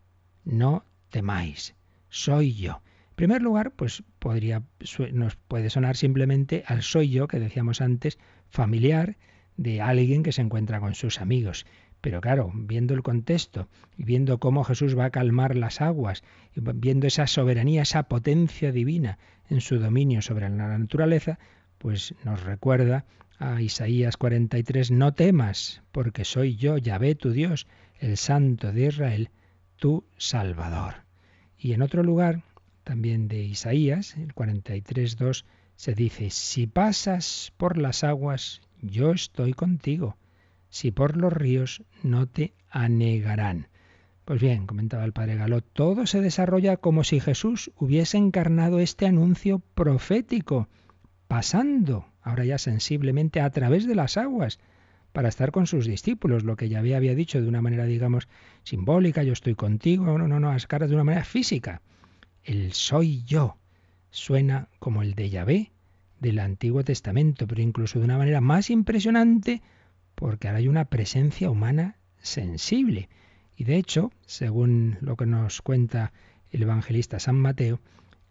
no 0.44 0.84
temáis, 1.10 1.74
soy 2.08 2.54
yo. 2.54 2.82
En 3.10 3.16
primer 3.16 3.42
lugar, 3.42 3.72
pues 3.72 4.02
podría, 4.18 4.62
nos 5.12 5.36
puede 5.36 5.68
sonar 5.68 5.96
simplemente 5.96 6.64
al 6.66 6.82
soy 6.82 7.10
yo 7.10 7.28
que 7.28 7.40
decíamos 7.40 7.80
antes, 7.80 8.18
familiar, 8.48 9.16
de 9.56 9.82
alguien 9.82 10.22
que 10.22 10.32
se 10.32 10.42
encuentra 10.42 10.80
con 10.80 10.94
sus 10.94 11.20
amigos. 11.20 11.66
Pero 12.00 12.20
claro, 12.20 12.50
viendo 12.54 12.94
el 12.94 13.02
contexto 13.02 13.68
y 13.98 14.04
viendo 14.04 14.38
cómo 14.38 14.64
Jesús 14.64 14.96
va 14.98 15.06
a 15.06 15.10
calmar 15.10 15.56
las 15.56 15.80
aguas, 15.80 16.22
y 16.54 16.60
viendo 16.60 17.06
esa 17.06 17.26
soberanía, 17.26 17.82
esa 17.82 18.04
potencia 18.04 18.72
divina 18.72 19.18
en 19.50 19.60
su 19.60 19.78
dominio 19.78 20.22
sobre 20.22 20.48
la 20.48 20.78
naturaleza, 20.78 21.38
pues 21.78 22.14
nos 22.24 22.42
recuerda 22.42 23.04
a 23.40 23.61
Isaías 23.62 24.16
43, 24.16 24.90
no 24.90 25.14
temas, 25.14 25.83
porque 25.90 26.24
soy 26.24 26.57
yo, 26.57 26.76
Yahvé 26.76 27.14
tu 27.14 27.33
Dios, 27.33 27.66
el 27.98 28.16
Santo 28.18 28.70
de 28.70 28.87
Israel, 28.87 29.31
tu 29.76 30.05
Salvador. 30.18 31.07
Y 31.59 31.72
en 31.72 31.83
otro 31.83 32.03
lugar, 32.03 32.42
también 32.85 33.29
de 33.29 33.42
Isaías, 33.42 34.14
el 34.16 34.35
43, 34.35 35.16
2, 35.16 35.46
se 35.74 35.94
dice, 35.94 36.29
si 36.29 36.66
pasas 36.66 37.53
por 37.57 37.79
las 37.79 38.05
aguas, 38.05 38.61
yo 38.83 39.12
estoy 39.12 39.55
contigo 39.55 40.16
si 40.68 40.90
por 40.92 41.16
los 41.16 41.33
ríos 41.33 41.83
no 42.03 42.26
te 42.26 42.53
anegarán. 42.70 43.68
Pues 44.24 44.40
bien, 44.40 44.66
comentaba 44.66 45.05
el 45.05 45.12
padre 45.12 45.37
Galo, 45.37 45.62
todo 45.62 46.07
se 46.07 46.20
desarrolla 46.20 46.76
como 46.76 47.05
si 47.05 47.20
Jesús 47.20 47.72
hubiese 47.76 48.18
encarnado 48.18 48.79
este 48.79 49.07
anuncio 49.07 49.61
profético, 49.74 50.68
pasando, 51.26 52.07
ahora 52.22 52.44
ya 52.44 52.59
sensiblemente, 52.59 53.40
a 53.40 53.50
través 53.50 53.87
de 53.87 53.94
las 53.94 54.16
aguas, 54.16 54.59
para 55.12 55.28
estar 55.28 55.50
con 55.50 55.66
sus 55.66 55.87
discípulos, 55.87 56.44
lo 56.44 56.56
que 56.56 56.68
ya 56.68 56.78
había, 56.78 56.96
había 56.96 57.14
dicho 57.14 57.40
de 57.40 57.48
una 57.48 57.62
manera, 57.62 57.85
digamos, 57.85 58.28
simbólica, 58.62 59.22
yo 59.22 59.33
estoy 59.33 59.54
contigo, 59.54 60.04
no, 60.04 60.18
no, 60.18 60.40
no, 60.40 60.52
las 60.52 60.66
caras 60.66 60.88
de 60.88 60.94
una 60.94 61.04
manera 61.04 61.24
física. 61.24 61.83
El 62.44 62.72
soy 62.72 63.22
yo 63.24 63.56
suena 64.11 64.68
como 64.78 65.02
el 65.02 65.14
de 65.14 65.30
Yahvé 65.30 65.72
del 66.20 66.38
Antiguo 66.38 66.85
Testamento, 66.85 67.46
pero 67.46 67.62
incluso 67.62 67.98
de 67.98 68.04
una 68.04 68.18
manera 68.18 68.40
más 68.40 68.70
impresionante, 68.70 69.62
porque 70.14 70.48
ahora 70.48 70.59
hay 70.59 70.68
una 70.68 70.85
presencia 70.85 71.50
humana 71.50 71.96
sensible. 72.20 73.09
Y 73.56 73.64
de 73.64 73.76
hecho, 73.76 74.12
según 74.26 74.98
lo 75.00 75.16
que 75.16 75.26
nos 75.26 75.62
cuenta 75.62 76.12
el 76.50 76.62
evangelista 76.62 77.18
San 77.18 77.37
Mateo, 77.37 77.80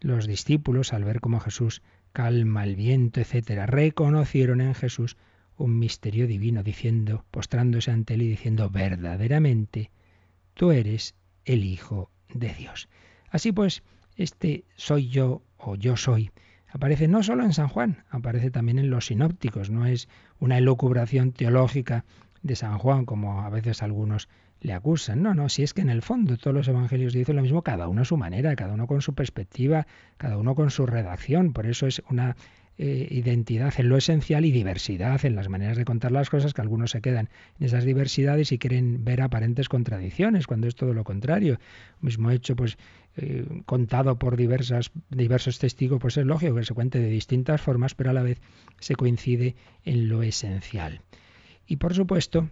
los 0.00 0.26
discípulos, 0.26 0.92
al 0.92 1.04
ver 1.04 1.20
cómo 1.20 1.40
Jesús 1.40 1.82
calma 2.12 2.64
el 2.64 2.76
viento, 2.76 3.20
etcétera, 3.20 3.66
reconocieron 3.66 4.60
en 4.60 4.74
Jesús 4.74 5.16
un 5.56 5.78
misterio 5.78 6.26
divino, 6.26 6.62
diciendo, 6.62 7.24
postrándose 7.30 7.90
ante 7.90 8.14
él 8.14 8.22
y 8.22 8.28
diciendo, 8.28 8.70
verdaderamente, 8.70 9.90
tú 10.54 10.70
eres 10.72 11.14
el 11.44 11.64
Hijo 11.64 12.10
de 12.32 12.54
Dios. 12.54 12.88
Así 13.30 13.52
pues, 13.52 13.82
este 14.16 14.64
soy 14.76 15.08
yo 15.08 15.42
o 15.58 15.76
yo 15.76 15.96
soy 15.96 16.30
aparece 16.72 17.08
no 17.08 17.22
solo 17.22 17.44
en 17.44 17.52
San 17.52 17.68
Juan, 17.68 18.04
aparece 18.10 18.50
también 18.50 18.78
en 18.78 18.90
los 18.90 19.06
sinópticos, 19.06 19.70
no 19.70 19.86
es 19.86 20.08
una 20.38 20.58
elucubración 20.58 21.32
teológica 21.32 22.04
de 22.42 22.56
San 22.56 22.78
Juan 22.78 23.04
como 23.04 23.42
a 23.42 23.50
veces 23.50 23.82
algunos 23.82 24.28
le 24.60 24.72
acusan. 24.72 25.22
No, 25.22 25.34
no, 25.34 25.48
si 25.48 25.62
es 25.62 25.74
que 25.74 25.80
en 25.80 25.90
el 25.90 26.02
fondo 26.02 26.36
todos 26.36 26.54
los 26.54 26.68
evangelios 26.68 27.12
dicen 27.12 27.36
lo 27.36 27.42
mismo, 27.42 27.62
cada 27.62 27.88
uno 27.88 28.02
a 28.02 28.04
su 28.04 28.16
manera, 28.16 28.54
cada 28.56 28.74
uno 28.74 28.86
con 28.86 29.02
su 29.02 29.14
perspectiva, 29.14 29.86
cada 30.16 30.36
uno 30.36 30.54
con 30.54 30.70
su 30.70 30.86
redacción. 30.86 31.52
Por 31.52 31.66
eso 31.66 31.86
es 31.86 32.02
una 32.10 32.36
eh, 32.82 33.08
identidad 33.10 33.74
en 33.76 33.90
lo 33.90 33.98
esencial 33.98 34.46
y 34.46 34.52
diversidad 34.52 35.22
en 35.26 35.36
las 35.36 35.50
maneras 35.50 35.76
de 35.76 35.84
contar 35.84 36.12
las 36.12 36.30
cosas, 36.30 36.54
que 36.54 36.62
algunos 36.62 36.92
se 36.92 37.02
quedan 37.02 37.28
en 37.58 37.66
esas 37.66 37.84
diversidades 37.84 38.52
y 38.52 38.58
quieren 38.58 39.04
ver 39.04 39.20
aparentes 39.20 39.68
contradicciones, 39.68 40.46
cuando 40.46 40.66
es 40.66 40.74
todo 40.74 40.94
lo 40.94 41.04
contrario. 41.04 41.58
mismo 42.00 42.30
hecho, 42.30 42.56
pues 42.56 42.78
eh, 43.16 43.44
contado 43.66 44.18
por 44.18 44.36
diversas, 44.36 44.92
diversos 45.10 45.58
testigos, 45.58 46.00
pues 46.00 46.16
es 46.16 46.24
lógico 46.24 46.54
que 46.54 46.64
se 46.64 46.72
cuente 46.72 47.00
de 47.00 47.08
distintas 47.08 47.60
formas, 47.60 47.94
pero 47.94 48.10
a 48.10 48.12
la 48.14 48.22
vez 48.22 48.40
se 48.78 48.94
coincide 48.94 49.56
en 49.84 50.08
lo 50.08 50.22
esencial. 50.22 51.02
Y 51.66 51.76
por 51.76 51.92
supuesto, 51.92 52.48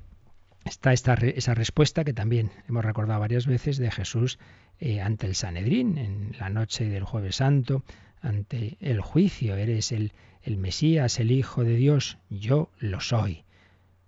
está 0.64 0.92
esta, 0.92 1.14
esa 1.14 1.54
respuesta 1.54 2.04
que 2.04 2.12
también 2.12 2.50
hemos 2.68 2.84
recordado 2.84 3.20
varias 3.20 3.46
veces 3.46 3.78
de 3.78 3.90
Jesús 3.90 4.38
eh, 4.80 5.00
ante 5.00 5.26
el 5.26 5.34
Sanedrín 5.34 5.98
en 5.98 6.36
la 6.38 6.50
noche 6.50 6.88
del 6.88 7.04
jueves 7.04 7.36
santo, 7.36 7.84
ante 8.20 8.76
el 8.80 9.00
juicio. 9.00 9.56
Eres 9.56 9.92
el, 9.92 10.12
el 10.42 10.56
Mesías, 10.56 11.18
el 11.18 11.30
Hijo 11.30 11.64
de 11.64 11.76
Dios, 11.76 12.18
yo 12.30 12.70
lo 12.78 13.00
soy. 13.00 13.44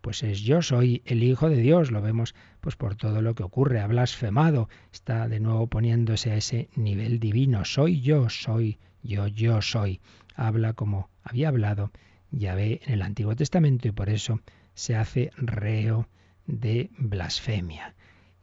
Pues 0.00 0.22
es 0.22 0.40
yo 0.40 0.62
soy 0.62 1.02
el 1.04 1.22
Hijo 1.22 1.50
de 1.50 1.56
Dios, 1.56 1.90
lo 1.90 2.00
vemos 2.00 2.34
pues 2.60 2.76
por 2.76 2.94
todo 2.94 3.20
lo 3.22 3.34
que 3.34 3.42
ocurre, 3.42 3.80
ha 3.80 3.86
blasfemado, 3.86 4.68
está 4.92 5.28
de 5.28 5.40
nuevo 5.40 5.66
poniéndose 5.66 6.30
a 6.30 6.36
ese 6.36 6.68
nivel 6.74 7.18
divino, 7.20 7.64
soy 7.64 8.00
yo, 8.00 8.28
soy 8.30 8.78
yo, 9.02 9.26
yo 9.26 9.60
soy. 9.62 10.00
Habla 10.34 10.72
como 10.72 11.10
había 11.22 11.48
hablado 11.48 11.90
Yahvé 12.30 12.80
en 12.84 12.94
el 12.94 13.02
Antiguo 13.02 13.34
Testamento 13.36 13.88
y 13.88 13.92
por 13.92 14.08
eso 14.08 14.40
se 14.74 14.96
hace 14.96 15.30
reo 15.36 16.08
de 16.50 16.90
blasfemia. 16.98 17.94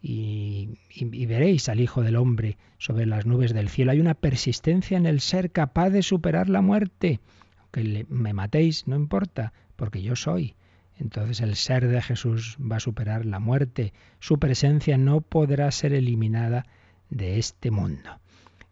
Y, 0.02 0.78
veréis 1.26 1.70
al 1.70 1.80
Hijo 1.80 2.02
del 2.02 2.16
Hombre 2.16 2.58
sobre 2.78 3.06
las 3.06 3.26
nubes 3.26 3.54
del 3.54 3.70
cielo. 3.70 3.92
Hay 3.92 4.00
una 4.00 4.14
persistencia 4.14 4.98
en 4.98 5.06
el 5.06 5.20
ser 5.20 5.52
capaz 5.52 5.90
de 5.90 6.04
superar 6.04 6.50
la 6.50 6.62
muerte. 6.62 7.20
Aunque 7.60 8.06
me 8.10 8.34
matéis, 8.34 8.88
no 8.88 8.96
importa, 8.96 9.54
porque 9.76 10.02
yo 10.02 10.16
soy. 10.16 10.56
Entonces 10.98 11.42
el 11.42 11.56
ser 11.56 11.88
de 11.88 12.02
Jesús 12.02 12.58
va 12.60 12.78
a 12.78 12.82
superar 12.82 13.26
la 13.26 13.40
muerte. 13.40 13.94
Su 14.20 14.40
presencia 14.40 14.98
no 14.98 15.22
podrá 15.22 15.70
ser 15.72 15.94
eliminada 15.94 16.66
de 17.10 17.38
este 17.38 17.72
mundo. 17.72 18.20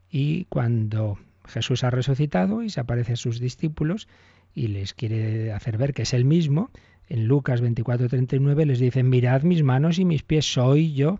Y 0.10 0.45
cuando 0.45 1.19
Jesús 1.45 1.84
ha 1.84 1.89
resucitado 1.89 2.63
y 2.63 2.69
se 2.69 2.80
aparece 2.80 3.13
a 3.13 3.17
sus 3.17 3.39
discípulos 3.39 4.08
y 4.54 4.69
les 4.69 4.93
quiere 4.93 5.52
hacer 5.52 5.78
ver 5.78 5.93
que 5.93 6.04
es 6.04 6.13
el 6.13 6.26
mismo, 6.26 6.71
en 7.07 7.27
Lucas 7.27 7.61
24:39 7.61 8.65
les 8.65 8.79
dice, 8.79 9.03
mirad 9.03 9.43
mis 9.43 9.63
manos 9.63 9.99
y 9.99 10.05
mis 10.05 10.23
pies, 10.23 10.51
soy 10.51 10.93
yo 10.93 11.19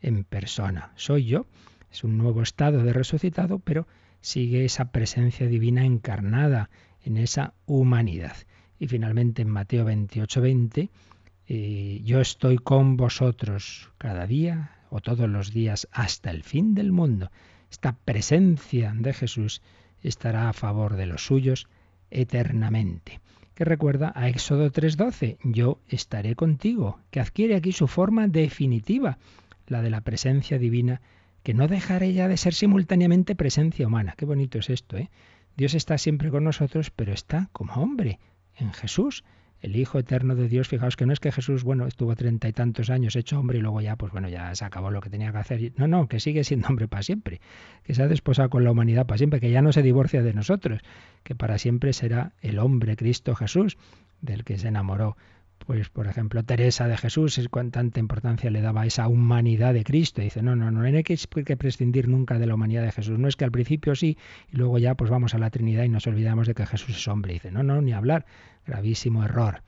en 0.00 0.24
persona, 0.24 0.92
soy 0.96 1.24
yo. 1.24 1.46
Es 1.90 2.04
un 2.04 2.18
nuevo 2.18 2.42
estado 2.42 2.82
de 2.82 2.92
resucitado, 2.92 3.58
pero 3.58 3.86
sigue 4.20 4.64
esa 4.64 4.92
presencia 4.92 5.46
divina 5.46 5.84
encarnada 5.84 6.70
en 7.02 7.16
esa 7.16 7.54
humanidad. 7.66 8.36
Y 8.78 8.88
finalmente 8.88 9.42
en 9.42 9.48
Mateo 9.48 9.84
28:20, 9.84 10.90
eh, 11.48 12.00
yo 12.04 12.20
estoy 12.20 12.58
con 12.58 12.96
vosotros 12.96 13.90
cada 13.98 14.26
día 14.26 14.76
o 14.90 15.00
todos 15.00 15.28
los 15.28 15.52
días 15.52 15.88
hasta 15.92 16.30
el 16.30 16.42
fin 16.42 16.74
del 16.74 16.92
mundo. 16.92 17.30
Esta 17.70 17.96
presencia 18.04 18.94
de 18.96 19.12
Jesús 19.14 19.62
estará 20.02 20.48
a 20.48 20.52
favor 20.52 20.96
de 20.96 21.06
los 21.06 21.24
suyos 21.24 21.68
eternamente 22.10 23.20
que 23.54 23.64
recuerda 23.64 24.12
a 24.14 24.28
Éxodo 24.28 24.70
3:12, 24.70 25.38
yo 25.44 25.78
estaré 25.88 26.34
contigo, 26.34 26.98
que 27.10 27.20
adquiere 27.20 27.56
aquí 27.56 27.72
su 27.72 27.86
forma 27.86 28.28
definitiva, 28.28 29.18
la 29.66 29.82
de 29.82 29.90
la 29.90 30.00
presencia 30.00 30.58
divina, 30.58 31.00
que 31.42 31.54
no 31.54 31.68
dejará 31.68 32.06
ya 32.06 32.28
de 32.28 32.36
ser 32.36 32.54
simultáneamente 32.54 33.34
presencia 33.34 33.86
humana. 33.86 34.14
Qué 34.16 34.24
bonito 34.24 34.58
es 34.58 34.70
esto, 34.70 34.96
¿eh? 34.96 35.10
Dios 35.56 35.74
está 35.74 35.98
siempre 35.98 36.30
con 36.30 36.44
nosotros, 36.44 36.90
pero 36.90 37.12
está 37.12 37.48
como 37.52 37.74
hombre, 37.74 38.18
en 38.56 38.72
Jesús 38.72 39.24
el 39.62 39.76
Hijo 39.76 39.98
Eterno 39.98 40.34
de 40.34 40.48
Dios, 40.48 40.68
fijaos 40.68 40.96
que 40.96 41.06
no 41.06 41.12
es 41.12 41.20
que 41.20 41.30
Jesús, 41.30 41.62
bueno, 41.62 41.86
estuvo 41.86 42.16
treinta 42.16 42.48
y 42.48 42.52
tantos 42.52 42.90
años 42.90 43.14
hecho 43.14 43.38
hombre 43.38 43.58
y 43.58 43.60
luego 43.62 43.80
ya, 43.80 43.94
pues 43.96 44.10
bueno, 44.12 44.28
ya 44.28 44.52
se 44.56 44.64
acabó 44.64 44.90
lo 44.90 45.00
que 45.00 45.08
tenía 45.08 45.30
que 45.30 45.38
hacer. 45.38 45.72
No, 45.76 45.86
no, 45.86 46.08
que 46.08 46.18
sigue 46.18 46.42
siendo 46.42 46.66
hombre 46.68 46.88
para 46.88 47.04
siempre, 47.04 47.40
que 47.84 47.94
se 47.94 48.02
ha 48.02 48.08
desposado 48.08 48.50
con 48.50 48.64
la 48.64 48.72
humanidad 48.72 49.06
para 49.06 49.18
siempre, 49.18 49.40
que 49.40 49.50
ya 49.50 49.62
no 49.62 49.72
se 49.72 49.82
divorcia 49.82 50.22
de 50.22 50.34
nosotros, 50.34 50.80
que 51.22 51.36
para 51.36 51.58
siempre 51.58 51.92
será 51.92 52.32
el 52.42 52.58
hombre 52.58 52.96
Cristo 52.96 53.36
Jesús, 53.36 53.78
del 54.20 54.42
que 54.42 54.58
se 54.58 54.68
enamoró 54.68 55.16
pues 55.64 55.88
por 55.88 56.06
ejemplo 56.06 56.42
Teresa 56.42 56.88
de 56.88 56.96
Jesús, 56.96 57.38
es 57.38 57.48
tanta 57.70 58.00
importancia 58.00 58.50
le 58.50 58.60
daba 58.60 58.82
a 58.82 58.86
esa 58.86 59.08
humanidad 59.08 59.74
de 59.74 59.84
Cristo. 59.84 60.22
Dice, 60.22 60.42
no, 60.42 60.56
no, 60.56 60.70
no, 60.70 60.82
no 60.82 60.86
hay 60.86 61.02
que 61.02 61.56
prescindir 61.56 62.08
nunca 62.08 62.38
de 62.38 62.46
la 62.46 62.54
humanidad 62.54 62.82
de 62.82 62.92
Jesús. 62.92 63.18
No 63.18 63.28
es 63.28 63.36
que 63.36 63.44
al 63.44 63.52
principio 63.52 63.94
sí 63.94 64.18
y 64.50 64.56
luego 64.56 64.78
ya 64.78 64.94
pues 64.94 65.10
vamos 65.10 65.34
a 65.34 65.38
la 65.38 65.50
Trinidad 65.50 65.84
y 65.84 65.88
nos 65.88 66.06
olvidamos 66.06 66.46
de 66.46 66.54
que 66.54 66.66
Jesús 66.66 66.96
es 66.96 67.08
hombre. 67.08 67.34
Dice, 67.34 67.50
no, 67.50 67.62
no, 67.62 67.80
ni 67.80 67.92
hablar. 67.92 68.26
Gravísimo 68.66 69.24
error. 69.24 69.62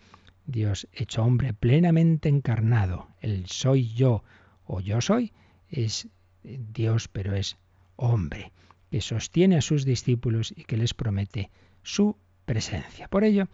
Dios 0.47 0.89
hecho 0.93 1.23
hombre 1.23 1.55
plenamente 1.55 2.29
encarnado. 2.29 3.09
El 3.21 3.47
soy 3.47 3.93
yo 3.95 4.25
o 4.65 4.81
yo 4.81 5.01
soy 5.01 5.33
es 5.71 6.09
Dios, 6.43 7.09
pero 7.09 7.35
es 7.35 7.57
hombre, 7.97 8.53
que 8.91 9.01
sostiene 9.01 9.57
a 9.57 9.63
sus 9.63 9.85
discípulos 9.85 10.53
y 10.57 10.65
que 10.65 10.77
les 10.77 10.95
promete 10.95 11.51
su 11.83 12.17
presencia. 12.45 13.09
Por 13.09 13.25
ello, 13.25 13.49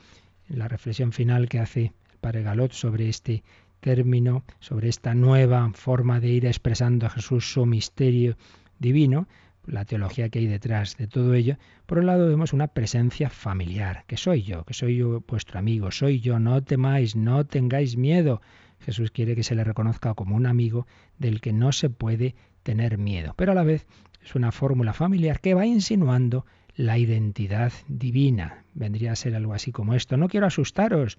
en 0.48 0.58
la 0.58 0.68
reflexión 0.68 1.12
final 1.12 1.48
que 1.48 1.60
hace 1.60 1.92
Padre 2.20 2.42
Galot 2.42 2.72
sobre 2.72 3.08
este 3.08 3.42
término, 3.80 4.44
sobre 4.58 4.88
esta 4.88 5.14
nueva 5.14 5.70
forma 5.74 6.20
de 6.20 6.28
ir 6.28 6.46
expresando 6.46 7.06
a 7.06 7.10
Jesús 7.10 7.52
su 7.52 7.66
misterio 7.66 8.36
divino, 8.78 9.26
la 9.66 9.84
teología 9.84 10.28
que 10.28 10.40
hay 10.40 10.46
detrás 10.46 10.96
de 10.96 11.06
todo 11.06 11.34
ello, 11.34 11.56
por 11.86 11.98
un 11.98 12.06
lado 12.06 12.28
vemos 12.28 12.52
una 12.52 12.68
presencia 12.68 13.30
familiar, 13.30 14.04
que 14.06 14.16
soy 14.16 14.42
yo, 14.42 14.64
que 14.64 14.74
soy 14.74 14.96
yo 14.96 15.22
vuestro 15.26 15.58
amigo, 15.58 15.90
soy 15.90 16.20
yo, 16.20 16.38
no 16.38 16.62
temáis, 16.62 17.16
no 17.16 17.46
tengáis 17.46 17.96
miedo. 17.96 18.40
Jesús 18.80 19.10
quiere 19.10 19.36
que 19.36 19.42
se 19.42 19.54
le 19.54 19.64
reconozca 19.64 20.14
como 20.14 20.36
un 20.36 20.46
amigo 20.46 20.86
del 21.18 21.40
que 21.40 21.52
no 21.52 21.72
se 21.72 21.90
puede 21.90 22.34
tener 22.62 22.98
miedo, 22.98 23.34
pero 23.36 23.52
a 23.52 23.54
la 23.54 23.62
vez 23.62 23.86
es 24.22 24.34
una 24.34 24.52
fórmula 24.52 24.92
familiar 24.92 25.40
que 25.40 25.54
va 25.54 25.66
insinuando 25.66 26.46
la 26.74 26.98
identidad 26.98 27.72
divina. 27.88 28.64
Vendría 28.74 29.12
a 29.12 29.16
ser 29.16 29.34
algo 29.34 29.54
así 29.54 29.72
como 29.72 29.94
esto, 29.94 30.16
no 30.16 30.28
quiero 30.28 30.46
asustaros, 30.46 31.18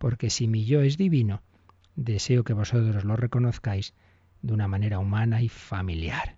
porque 0.00 0.30
si 0.30 0.48
mi 0.48 0.64
yo 0.64 0.80
es 0.80 0.96
divino, 0.96 1.42
deseo 1.94 2.42
que 2.42 2.54
vosotros 2.54 3.04
lo 3.04 3.16
reconozcáis 3.16 3.92
de 4.40 4.54
una 4.54 4.66
manera 4.66 4.98
humana 4.98 5.42
y 5.42 5.50
familiar. 5.50 6.36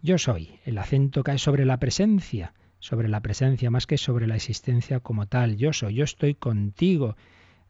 Yo 0.00 0.16
soy, 0.16 0.58
el 0.64 0.78
acento 0.78 1.22
cae 1.22 1.36
sobre 1.36 1.66
la 1.66 1.76
presencia, 1.76 2.54
sobre 2.78 3.10
la 3.10 3.20
presencia 3.20 3.70
más 3.70 3.86
que 3.86 3.98
sobre 3.98 4.26
la 4.26 4.36
existencia 4.36 5.00
como 5.00 5.26
tal. 5.26 5.58
Yo 5.58 5.74
soy, 5.74 5.96
yo 5.96 6.04
estoy 6.04 6.34
contigo. 6.34 7.16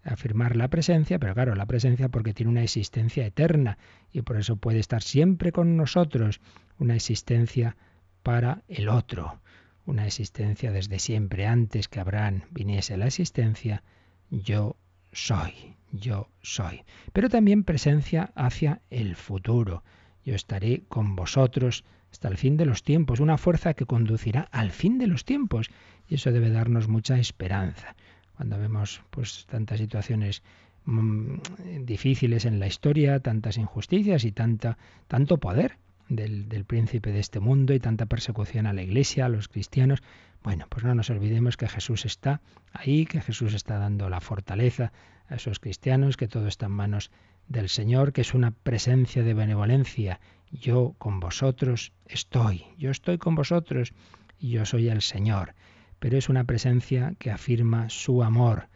Afirmar 0.05 0.55
la 0.55 0.68
presencia, 0.68 1.18
pero 1.18 1.35
claro, 1.35 1.57
la 1.57 1.66
presencia 1.66 2.09
porque 2.09 2.35
tiene 2.35 2.52
una 2.52 2.62
existencia 2.62 3.26
eterna 3.26 3.78
y 4.12 4.22
por 4.22 4.37
eso 4.37 4.57
puede 4.57 4.78
estar 4.78 5.02
siempre 5.02 5.50
con 5.50 5.76
nosotros, 5.76 6.40
una 6.78 6.94
existencia 6.94 7.76
para 8.22 8.62
el 8.68 8.88
otro, 8.88 9.40
una 9.87 10.07
existencia 10.07 10.70
desde 10.70 11.00
siempre, 11.00 11.48
antes 11.48 11.88
que 11.88 11.98
Abraham 11.98 12.42
viniese 12.52 12.94
a 12.94 12.96
la 12.96 13.07
existencia, 13.07 13.83
yo 14.31 14.76
soy, 15.12 15.77
yo 15.92 16.29
soy. 16.42 16.83
Pero 17.12 17.29
también 17.29 17.64
presencia 17.64 18.33
hacia 18.35 18.81
el 18.90 19.16
futuro. 19.16 19.83
Yo 20.25 20.35
estaré 20.35 20.83
con 20.88 21.16
vosotros 21.16 21.85
hasta 22.11 22.29
el 22.29 22.37
fin 22.37 22.57
de 22.57 22.66
los 22.66 22.83
tiempos, 22.83 23.20
una 23.20 23.38
fuerza 23.38 23.75
que 23.75 23.87
conducirá 23.87 24.48
al 24.51 24.70
fin 24.70 24.98
de 24.98 25.07
los 25.07 25.25
tiempos. 25.25 25.70
Y 26.09 26.16
eso 26.16 26.33
debe 26.33 26.51
darnos 26.51 26.88
mucha 26.88 27.18
esperanza. 27.18 27.94
Cuando 28.37 28.59
vemos 28.59 29.03
pues 29.11 29.46
tantas 29.48 29.79
situaciones 29.79 30.42
mm, 30.85 31.37
difíciles 31.85 32.44
en 32.44 32.59
la 32.59 32.66
historia, 32.66 33.20
tantas 33.20 33.57
injusticias 33.57 34.25
y 34.25 34.33
tanta, 34.33 34.79
tanto 35.09 35.38
poder 35.38 35.79
del, 36.08 36.64
príncipe 36.64 37.12
de 37.12 37.20
este 37.20 37.40
mundo 37.40 37.74
y 37.74 37.80
tanta 37.80 38.06
persecución 38.06 38.66
a 38.66 38.72
la 38.72 38.82
iglesia, 38.82 39.26
a 39.26 39.28
los 39.28 39.48
cristianos, 39.48 40.02
bueno, 40.42 40.66
pues 40.68 40.84
no 40.84 40.94
nos 40.94 41.10
olvidemos 41.10 41.56
que 41.56 41.68
Jesús 41.68 42.04
está 42.04 42.40
ahí, 42.72 43.06
que 43.06 43.20
Jesús 43.20 43.54
está 43.54 43.78
dando 43.78 44.08
la 44.08 44.20
fortaleza 44.20 44.92
a 45.28 45.36
esos 45.36 45.60
cristianos, 45.60 46.16
que 46.16 46.28
todo 46.28 46.48
está 46.48 46.66
en 46.66 46.72
manos 46.72 47.10
del 47.48 47.68
Señor, 47.68 48.12
que 48.12 48.22
es 48.22 48.34
una 48.34 48.50
presencia 48.50 49.22
de 49.22 49.34
benevolencia. 49.34 50.20
Yo 50.50 50.94
con 50.98 51.20
vosotros 51.20 51.92
estoy, 52.06 52.64
yo 52.76 52.90
estoy 52.90 53.18
con 53.18 53.34
vosotros 53.34 53.92
y 54.38 54.50
yo 54.50 54.66
soy 54.66 54.88
el 54.88 55.02
Señor. 55.02 55.54
Pero 55.98 56.18
es 56.18 56.28
una 56.28 56.44
presencia 56.44 57.14
que 57.18 57.30
afirma 57.30 57.88
su 57.88 58.24
amor, 58.24 58.68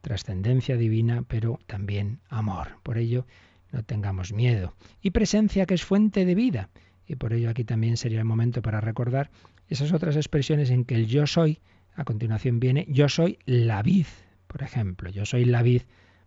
trascendencia 0.00 0.76
divina, 0.76 1.22
pero 1.28 1.60
también 1.66 2.20
amor. 2.30 2.78
Por 2.82 2.96
ello, 2.96 3.26
no 3.72 3.82
tengamos 3.82 4.32
miedo. 4.32 4.74
Y 5.00 5.10
presencia 5.10 5.66
que 5.66 5.74
es 5.74 5.84
fuente 5.84 6.24
de 6.24 6.34
vida. 6.34 6.70
Y 7.06 7.16
por 7.16 7.32
ello 7.32 7.50
aquí 7.50 7.64
también 7.64 7.96
sería 7.96 8.18
el 8.18 8.24
momento 8.24 8.62
para 8.62 8.80
recordar 8.80 9.30
esas 9.68 9.92
otras 9.92 10.16
expresiones 10.16 10.70
en 10.70 10.84
que 10.84 10.94
el 10.94 11.06
yo 11.06 11.26
soy, 11.26 11.60
a 11.94 12.04
continuación 12.04 12.60
viene, 12.60 12.86
yo 12.88 13.08
soy 13.08 13.38
la 13.46 13.82
vid, 13.82 14.06
por 14.46 14.62
ejemplo, 14.62 15.10
yo 15.10 15.24
soy 15.24 15.44
la 15.44 15.62
vid, 15.62 15.82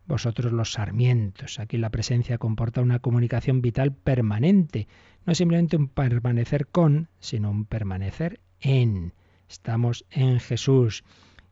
vosotros 0.05 0.51
los 0.51 0.73
sarmientos. 0.73 1.59
Aquí 1.59 1.77
la 1.77 1.89
presencia 1.89 2.37
comporta 2.37 2.81
una 2.81 2.99
comunicación 2.99 3.61
vital 3.61 3.93
permanente, 3.93 4.87
no 5.25 5.35
simplemente 5.35 5.77
un 5.77 5.87
permanecer 5.87 6.67
con, 6.67 7.09
sino 7.19 7.51
un 7.51 7.65
permanecer 7.65 8.39
en. 8.59 9.13
Estamos 9.49 10.05
en 10.09 10.39
Jesús 10.39 11.03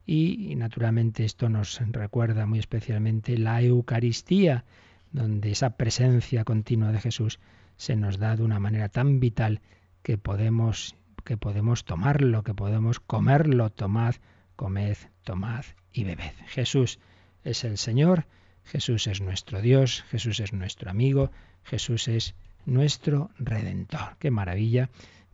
y, 0.06 0.56
naturalmente 0.56 1.25
esto 1.25 1.49
nos 1.49 1.80
recuerda 1.91 2.45
muy 2.45 2.60
especialmente 2.60 3.38
la 3.38 3.62
Eucaristía, 3.62 4.65
donde 5.12 5.52
esa 5.52 5.78
presencia 5.78 6.43
continua 6.43 6.91
de 6.91 7.00
Jesús 7.00 7.39
se 7.78 7.95
nos 7.95 8.17
da 8.17 8.36
de 8.36 8.43
una 8.43 8.60
manera 8.60 8.89
tan 8.89 9.19
vital 9.19 9.62
que 10.04 10.17
podemos 10.17 10.95
que 11.24 11.38
podemos 11.38 11.86
tomarlo, 11.86 12.43
que 12.43 12.54
podemos 12.54 13.00
comerlo, 13.00 13.69
tomad, 13.69 14.15
comed, 14.56 14.97
tomad 15.24 15.65
y 15.93 16.04
bebed. 16.04 16.34
Jesús 16.47 17.00
es 17.43 17.63
el 17.63 17.78
Señor, 17.78 18.26
Jesús 18.63 19.08
es 19.08 19.21
nuestro 19.21 19.62
Dios, 19.62 20.04
Jesús 20.10 20.39
es 20.39 20.54
nuestro 20.54 20.89
amigo, 20.89 21.32
Jesús 21.63 22.08
es 22.08 22.36
nuestro 22.65 23.30
redentor. 23.38 24.17
Qué 24.19 24.32
maravilla. 24.32 24.89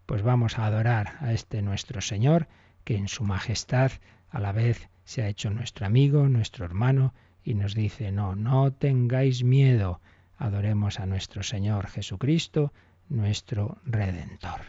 Pues 0.06 0.24
vamos 0.24 0.58
a 0.58 0.66
adorar 0.66 1.18
a 1.20 1.34
este 1.34 1.62
nuestro 1.62 2.02
Señor, 2.02 2.48
que 2.84 2.96
en 2.96 3.08
su 3.08 3.24
majestad 3.24 3.92
a 4.30 4.40
la 4.40 4.52
vez 4.52 4.90
se 5.04 5.22
ha 5.24 5.28
hecho 5.28 5.50
nuestro 5.50 5.86
amigo, 5.86 6.28
nuestro 6.30 6.66
hermano, 6.66 7.14
y 7.48 7.54
nos 7.54 7.76
dice, 7.76 8.12
no, 8.12 8.36
no 8.36 8.74
tengáis 8.74 9.42
miedo, 9.42 10.02
adoremos 10.36 11.00
a 11.00 11.06
nuestro 11.06 11.44
Señor 11.44 11.88
Jesucristo, 11.88 12.74
nuestro 13.08 13.78
Redentor. 13.86 14.64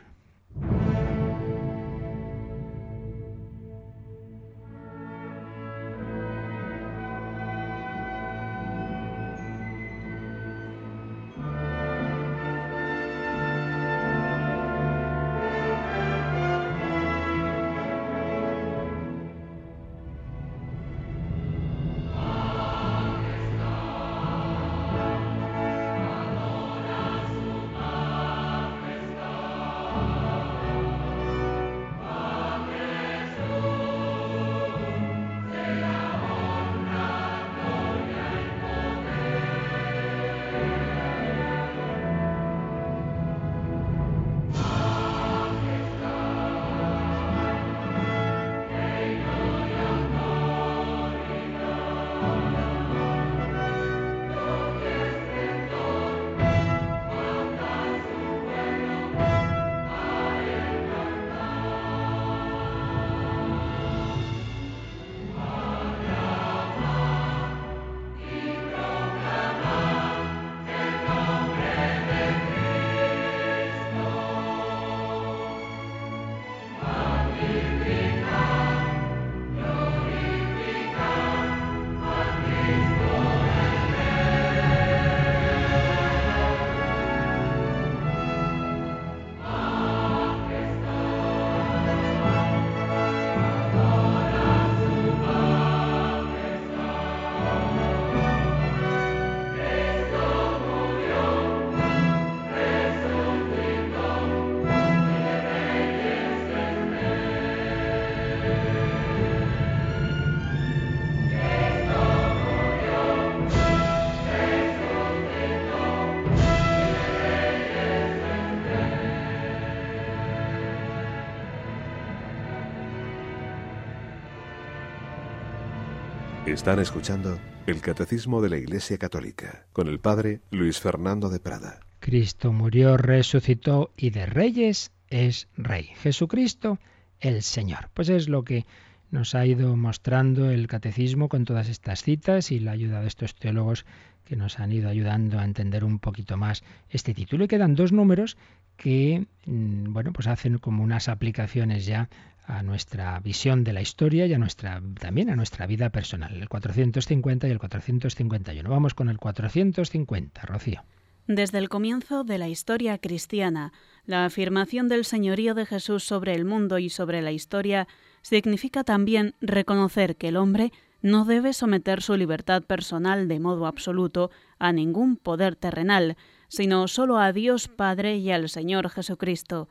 Están 126.52 126.80
escuchando 126.80 127.38
el 127.66 127.82
Catecismo 127.82 128.40
de 128.40 128.48
la 128.48 128.56
Iglesia 128.56 128.96
Católica 128.96 129.66
con 129.74 129.87
el 129.87 130.00
Padre 130.00 130.40
Luis 130.50 130.80
Fernando 130.80 131.28
de 131.28 131.40
Prada. 131.40 131.80
Cristo 132.00 132.54
murió, 132.54 132.96
resucitó 132.96 133.92
y 133.98 134.11
de 134.11 134.24
reyes 134.24 134.90
es 135.08 135.48
rey. 135.58 135.90
Jesucristo 136.00 136.78
el 137.20 137.42
Señor. 137.42 137.90
Pues 137.92 138.08
es 138.08 138.30
lo 138.30 138.44
que 138.44 138.64
nos 139.11 139.34
ha 139.34 139.44
ido 139.44 139.76
mostrando 139.76 140.50
el 140.50 140.68
catecismo 140.68 141.28
con 141.28 141.44
todas 141.44 141.68
estas 141.68 142.02
citas 142.02 142.50
y 142.50 142.61
la 142.61 142.72
ayuda 142.72 143.02
de 143.02 143.08
estos 143.08 143.34
teólogos 143.34 143.84
que 144.24 144.34
nos 144.34 144.58
han 144.58 144.72
ido 144.72 144.88
ayudando 144.88 145.38
a 145.38 145.44
entender 145.44 145.84
un 145.84 145.98
poquito 145.98 146.38
más 146.38 146.64
este 146.88 147.12
título. 147.12 147.44
Y 147.44 147.48
quedan 147.48 147.74
dos 147.74 147.92
números 147.92 148.38
que, 148.78 149.26
mm, 149.44 149.92
bueno, 149.92 150.12
pues 150.14 150.26
hacen 150.28 150.56
como 150.56 150.82
unas 150.82 151.08
aplicaciones 151.08 151.84
ya 151.84 152.08
a 152.46 152.62
nuestra 152.62 153.20
visión 153.20 153.62
de 153.62 153.74
la 153.74 153.82
historia 153.82 154.24
y 154.24 154.32
a 154.32 154.38
nuestra, 154.38 154.80
también 154.98 155.28
a 155.28 155.36
nuestra 155.36 155.66
vida 155.66 155.90
personal, 155.90 156.34
el 156.34 156.48
450 156.48 157.46
y 157.46 157.50
el 157.50 157.58
451. 157.58 158.70
Vamos 158.70 158.94
con 158.94 159.10
el 159.10 159.18
450, 159.18 160.42
Rocío. 160.42 160.82
Desde 161.26 161.58
el 161.58 161.68
comienzo 161.68 162.24
de 162.24 162.38
la 162.38 162.48
historia 162.48 162.96
cristiana, 162.96 163.74
la 164.06 164.24
afirmación 164.24 164.88
del 164.88 165.04
señorío 165.04 165.52
de 165.54 165.66
Jesús 165.66 166.04
sobre 166.04 166.34
el 166.34 166.46
mundo 166.46 166.78
y 166.78 166.88
sobre 166.88 167.20
la 167.20 167.32
historia 167.32 167.86
significa 168.22 168.82
también 168.82 169.34
reconocer 169.42 170.16
que 170.16 170.28
el 170.28 170.38
hombre 170.38 170.72
no 171.02 171.26
debe 171.26 171.52
someter 171.52 172.00
su 172.00 172.16
libertad 172.16 172.62
personal 172.62 173.28
de 173.28 173.40
modo 173.40 173.66
absoluto 173.66 174.30
a 174.58 174.72
ningún 174.72 175.16
poder 175.16 175.54
terrenal, 175.54 176.16
sino 176.48 176.88
solo 176.88 177.18
a 177.18 177.32
Dios 177.32 177.68
Padre 177.68 178.16
y 178.16 178.30
al 178.30 178.48
Señor 178.48 178.90
Jesucristo. 178.90 179.68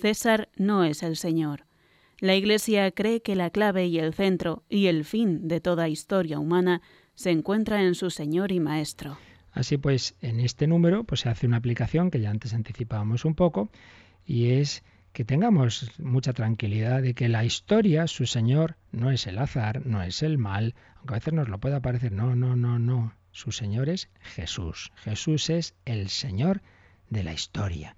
César 0.00 0.48
no 0.56 0.84
es 0.84 1.02
el 1.02 1.16
Señor. 1.16 1.64
La 2.18 2.34
Iglesia 2.34 2.90
cree 2.90 3.20
que 3.20 3.36
la 3.36 3.50
clave 3.50 3.86
y 3.86 3.98
el 3.98 4.14
centro 4.14 4.62
y 4.68 4.86
el 4.86 5.04
fin 5.04 5.48
de 5.48 5.60
toda 5.60 5.88
historia 5.88 6.38
humana 6.38 6.82
se 7.14 7.30
encuentra 7.30 7.82
en 7.82 7.94
su 7.94 8.10
Señor 8.10 8.52
y 8.52 8.60
Maestro. 8.60 9.18
Así 9.52 9.78
pues, 9.78 10.14
en 10.20 10.40
este 10.40 10.66
número 10.66 11.04
pues 11.04 11.20
se 11.22 11.28
hace 11.28 11.46
una 11.46 11.56
aplicación 11.56 12.10
que 12.10 12.20
ya 12.20 12.30
antes 12.30 12.54
anticipábamos 12.54 13.24
un 13.24 13.34
poco 13.34 13.70
y 14.26 14.50
es 14.50 14.82
que 15.12 15.24
tengamos 15.24 15.90
mucha 15.98 16.34
tranquilidad 16.34 17.00
de 17.00 17.14
que 17.14 17.30
la 17.30 17.42
historia, 17.42 18.06
su 18.06 18.26
Señor, 18.26 18.76
no 18.92 19.10
es 19.10 19.26
el 19.26 19.38
azar, 19.38 19.86
no 19.86 20.02
es 20.02 20.22
el 20.22 20.36
mal, 20.36 20.74
aunque 20.96 21.14
a 21.14 21.18
veces 21.18 21.32
nos 21.32 21.48
lo 21.48 21.58
pueda 21.58 21.80
parecer, 21.80 22.12
no, 22.12 22.36
no, 22.36 22.54
no, 22.54 22.78
no. 22.78 23.14
Su 23.36 23.52
Señor 23.52 23.90
es 23.90 24.08
Jesús. 24.22 24.90
Jesús 25.04 25.50
es 25.50 25.74
el 25.84 26.08
Señor 26.08 26.62
de 27.10 27.22
la 27.22 27.34
historia. 27.34 27.94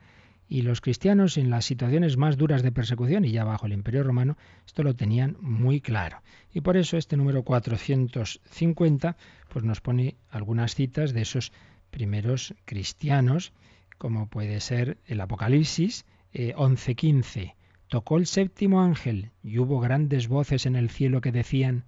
Y 0.49 0.63
los 0.63 0.81
cristianos 0.81 1.37
en 1.37 1.49
las 1.49 1.65
situaciones 1.65 2.17
más 2.17 2.37
duras 2.37 2.65
de 2.65 2.73
persecución 2.73 3.25
y 3.25 3.31
ya 3.31 3.45
bajo 3.45 3.67
el 3.67 3.73
Imperio 3.73 4.03
Romano, 4.03 4.37
esto 4.67 4.83
lo 4.83 4.97
tenían 4.97 5.37
muy 5.41 5.81
claro. 5.81 6.23
Y 6.53 6.63
por 6.63 6.77
eso 6.77 6.97
este 6.97 7.17
número 7.17 7.45
450 7.45 9.17
pues 9.49 9.65
nos 9.65 9.81
pone 9.81 10.17
algunas 10.29 10.75
citas 10.75 11.13
de 11.13 11.21
esos 11.21 11.53
primeros 11.93 12.57
cristianos, 12.65 13.53
como 13.97 14.27
puede 14.27 14.59
ser 14.59 14.99
el 15.07 15.21
Apocalipsis 15.21 16.05
eh, 16.33 16.53
11:15. 16.57 17.55
Tocó 17.87 18.19
el 18.19 18.27
séptimo 18.27 18.83
ángel 18.83 19.31
y 19.45 19.61
hubo 19.61 19.79
grandes 19.79 20.27
voces 20.27 20.67
en 20.67 20.75
el 20.75 20.91
cielo 20.91 21.21
que 21.21 21.31
decían, 21.31 21.85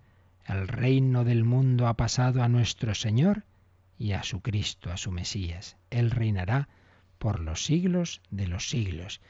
el 0.53 0.69
reino 0.69 1.25
del 1.25 1.45
mundo 1.45 1.87
ha 1.87 1.97
pasado 1.97 2.43
a 2.43 2.49
nuestro 2.49 2.95
Señor 2.95 3.45
y 3.99 4.13
a 4.13 4.23
su 4.23 4.41
Cristo, 4.41 4.91
a 4.91 4.97
su 4.97 5.11
Mesías. 5.11 5.77
Él 5.91 6.11
reinará 6.11 6.69
por 7.19 7.41
los 7.41 7.65
siglos 7.65 8.23
de 8.31 8.47
los 8.47 8.69
siglos. 8.69 9.21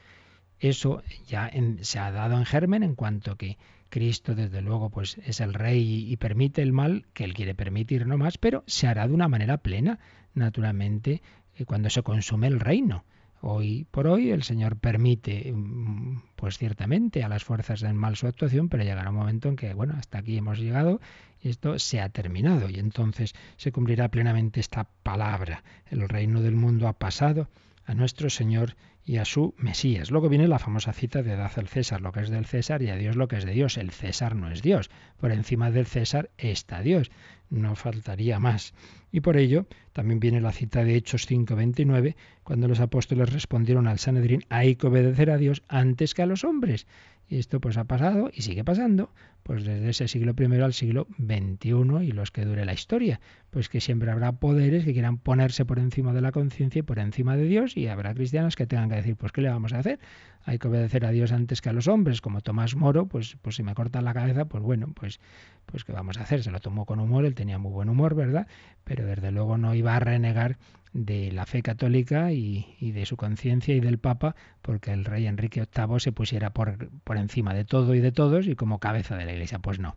Eso 0.59 1.03
ya 1.27 1.51
se 1.81 1.99
ha 1.99 2.11
dado 2.11 2.37
en 2.37 2.45
germen 2.45 2.83
en 2.83 2.95
cuanto 2.95 3.35
que 3.35 3.57
Cristo, 3.89 4.35
desde 4.35 4.61
luego, 4.61 4.89
pues 4.89 5.17
es 5.25 5.41
el 5.41 5.53
rey 5.53 6.09
y, 6.09 6.15
permite 6.17 6.61
el 6.61 6.71
mal 6.71 7.05
que 7.13 7.25
él 7.25 7.33
quiere 7.33 7.53
permitir 7.53 8.07
no 8.07 8.17
más, 8.17 8.37
pero 8.37 8.63
se 8.65 8.87
hará 8.87 9.07
de 9.07 9.13
una 9.13 9.27
manera 9.27 9.57
plena, 9.57 9.99
naturalmente, 10.33 11.21
eh, 11.55 11.65
cuando 11.65 11.89
se 11.89 12.01
consume 12.01 12.47
el 12.47 12.61
reino. 12.61 13.03
Hoy 13.41 13.87
por 13.89 14.05
hoy 14.05 14.29
el 14.29 14.43
Señor 14.43 14.77
permite, 14.77 15.51
mm, 15.51 16.21
pues 16.35 16.59
ciertamente, 16.59 17.23
a 17.23 17.29
las 17.29 17.43
fuerzas 17.43 17.81
del 17.81 17.95
mal 17.95 18.15
su 18.15 18.27
actuación, 18.27 18.69
pero 18.69 18.83
llegará 18.83 19.09
un 19.09 19.15
momento 19.15 19.49
en 19.49 19.55
que, 19.55 19.73
bueno, 19.73 19.95
hasta 19.97 20.19
aquí 20.19 20.37
hemos 20.37 20.59
llegado 20.59 21.01
y 21.41 21.49
esto 21.49 21.79
se 21.79 22.01
ha 22.01 22.09
terminado 22.09 22.69
y 22.69 22.77
entonces 22.77 23.33
se 23.57 23.71
cumplirá 23.71 24.09
plenamente 24.09 24.59
esta 24.59 24.87
palabra. 25.01 25.63
El 25.89 26.07
reino 26.07 26.41
del 26.41 26.55
mundo 26.55 26.87
ha 26.87 26.93
pasado 26.93 27.49
a 27.85 27.95
nuestro 27.95 28.29
Señor 28.29 28.75
y 29.03 29.17
a 29.17 29.25
su 29.25 29.55
Mesías. 29.57 30.11
Luego 30.11 30.29
viene 30.29 30.47
la 30.47 30.59
famosa 30.59 30.93
cita 30.93 31.23
de 31.23 31.35
Daz 31.35 31.57
al 31.57 31.67
César 31.67 32.01
lo 32.01 32.11
que 32.11 32.21
es 32.21 32.29
del 32.29 32.45
César 32.45 32.83
y 32.83 32.89
a 32.89 32.95
Dios 32.95 33.15
lo 33.15 33.27
que 33.27 33.37
es 33.37 33.45
de 33.45 33.53
Dios. 33.53 33.77
El 33.77 33.89
César 33.91 34.35
no 34.35 34.51
es 34.51 34.61
Dios. 34.61 34.91
Por 35.19 35.31
encima 35.31 35.71
del 35.71 35.87
César 35.87 36.29
está 36.37 36.81
Dios. 36.81 37.09
No 37.51 37.75
faltaría 37.75 38.39
más. 38.39 38.73
Y 39.11 39.19
por 39.19 39.35
ello 39.35 39.67
también 39.91 40.21
viene 40.21 40.39
la 40.39 40.53
cita 40.53 40.85
de 40.85 40.95
Hechos 40.95 41.27
5:29, 41.27 42.15
cuando 42.43 42.69
los 42.69 42.79
apóstoles 42.79 43.33
respondieron 43.33 43.87
al 43.87 43.99
Sanedrín, 43.99 44.45
hay 44.47 44.77
que 44.77 44.87
obedecer 44.87 45.29
a 45.29 45.37
Dios 45.37 45.61
antes 45.67 46.13
que 46.13 46.21
a 46.21 46.25
los 46.25 46.45
hombres. 46.45 46.87
Y 47.27 47.39
esto 47.39 47.59
pues 47.59 47.77
ha 47.77 47.83
pasado 47.83 48.29
y 48.33 48.41
sigue 48.41 48.63
pasando, 48.63 49.09
pues 49.43 49.65
desde 49.65 49.89
ese 49.89 50.07
siglo 50.07 50.33
I 50.37 50.61
al 50.61 50.73
siglo 50.73 51.07
XXI 51.17 52.03
y 52.03 52.11
los 52.11 52.31
que 52.31 52.45
dure 52.45 52.65
la 52.65 52.73
historia. 52.73 53.19
Pues 53.49 53.67
que 53.67 53.81
siempre 53.81 54.11
habrá 54.11 54.31
poderes 54.33 54.85
que 54.85 54.93
quieran 54.93 55.17
ponerse 55.17 55.65
por 55.65 55.79
encima 55.79 56.13
de 56.13 56.21
la 56.21 56.31
conciencia 56.31 56.79
y 56.79 56.83
por 56.83 56.99
encima 56.99 57.35
de 57.35 57.45
Dios 57.45 57.75
y 57.75 57.87
habrá 57.87 58.13
cristianos 58.13 58.55
que 58.55 58.65
tengan 58.65 58.89
que 58.89 58.95
decir, 58.95 59.15
pues 59.17 59.31
¿qué 59.33 59.41
le 59.41 59.49
vamos 59.49 59.73
a 59.73 59.79
hacer? 59.79 59.99
Hay 60.43 60.57
que 60.57 60.67
obedecer 60.67 61.05
a 61.05 61.11
Dios 61.11 61.31
antes 61.31 61.61
que 61.61 61.69
a 61.69 61.73
los 61.73 61.87
hombres, 61.87 62.21
como 62.21 62.41
Tomás 62.41 62.75
Moro, 62.75 63.05
pues, 63.05 63.37
pues 63.41 63.55
si 63.55 63.63
me 63.63 63.75
cortan 63.75 64.05
la 64.05 64.13
cabeza, 64.13 64.45
pues 64.45 64.63
bueno, 64.63 64.87
pues, 64.93 65.19
pues 65.65 65.83
¿qué 65.83 65.91
vamos 65.91 66.17
a 66.17 66.23
hacer? 66.23 66.43
Se 66.43 66.51
lo 66.51 66.59
tomó 66.59 66.85
con 66.85 66.99
humor, 66.99 67.25
él 67.25 67.35
tenía 67.35 67.59
muy 67.59 67.71
buen 67.71 67.89
humor, 67.89 68.15
¿verdad? 68.15 68.47
Pero 68.83 69.05
desde 69.05 69.31
luego 69.31 69.57
no 69.57 69.75
iba 69.75 69.95
a 69.95 69.99
renegar 69.99 70.57
de 70.93 71.31
la 71.31 71.45
fe 71.45 71.61
católica 71.61 72.31
y, 72.33 72.75
de 72.79 73.05
su 73.05 73.17
conciencia 73.17 73.75
y 73.75 73.79
del 73.79 73.99
Papa, 73.99 74.35
porque 74.61 74.91
el 74.91 75.05
rey 75.05 75.27
Enrique 75.27 75.61
VIII 75.61 75.99
se 75.99 76.11
pusiera 76.11 76.51
por, 76.51 76.89
por 77.03 77.17
encima 77.17 77.53
de 77.53 77.63
todo 77.63 77.95
y 77.95 78.01
de 78.01 78.11
todos 78.11 78.47
y 78.47 78.55
como 78.55 78.79
cabeza 78.79 79.15
de 79.15 79.25
la 79.25 79.33
Iglesia. 79.33 79.59
Pues 79.59 79.79
no. 79.79 79.95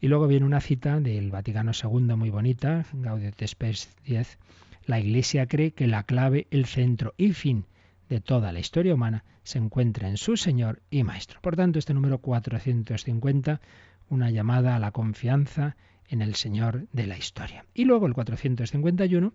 Y 0.00 0.08
luego 0.08 0.26
viene 0.26 0.44
una 0.44 0.60
cita 0.60 1.00
del 1.00 1.30
Vaticano 1.30 1.72
II 1.72 2.16
muy 2.16 2.30
bonita, 2.30 2.84
Gaudium 2.92 3.32
Spes 3.46 3.96
10. 4.04 4.38
La 4.86 5.00
Iglesia 5.00 5.46
cree 5.46 5.70
que 5.70 5.86
la 5.86 6.02
clave, 6.02 6.46
el 6.50 6.66
centro 6.66 7.14
y 7.16 7.32
fin 7.32 7.64
de 8.08 8.20
toda 8.20 8.52
la 8.52 8.60
historia 8.60 8.94
humana 8.94 9.24
se 9.42 9.58
encuentra 9.58 10.08
en 10.08 10.16
su 10.16 10.36
Señor 10.36 10.82
y 10.90 11.04
Maestro. 11.04 11.40
Por 11.40 11.56
tanto, 11.56 11.78
este 11.78 11.94
número 11.94 12.18
450, 12.18 13.60
una 14.08 14.30
llamada 14.30 14.76
a 14.76 14.78
la 14.78 14.92
confianza 14.92 15.76
en 16.08 16.22
el 16.22 16.34
Señor 16.34 16.86
de 16.92 17.06
la 17.06 17.16
historia. 17.16 17.64
Y 17.74 17.84
luego 17.84 18.06
el 18.06 18.14
451 18.14 19.32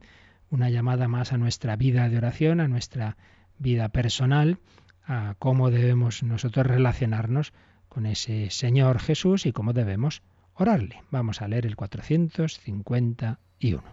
una 0.52 0.70
llamada 0.70 1.08
más 1.08 1.32
a 1.32 1.38
nuestra 1.38 1.76
vida 1.76 2.10
de 2.10 2.18
oración, 2.18 2.60
a 2.60 2.68
nuestra 2.68 3.18
vida 3.58 3.90
personal, 3.90 4.58
a 5.04 5.36
cómo 5.40 5.70
debemos 5.70 6.24
nosotros 6.24 6.66
relacionarnos 6.66 7.54
con 7.88 8.06
ese 8.06 8.50
Señor 8.50 9.00
Jesús 9.00 9.46
y 9.46 9.52
cómo 9.52 9.74
debemos 9.74 10.22
orarle. 10.54 11.04
Vamos 11.12 11.42
a 11.42 11.48
leer 11.48 11.66
el 11.66 11.76
451. 11.76 13.84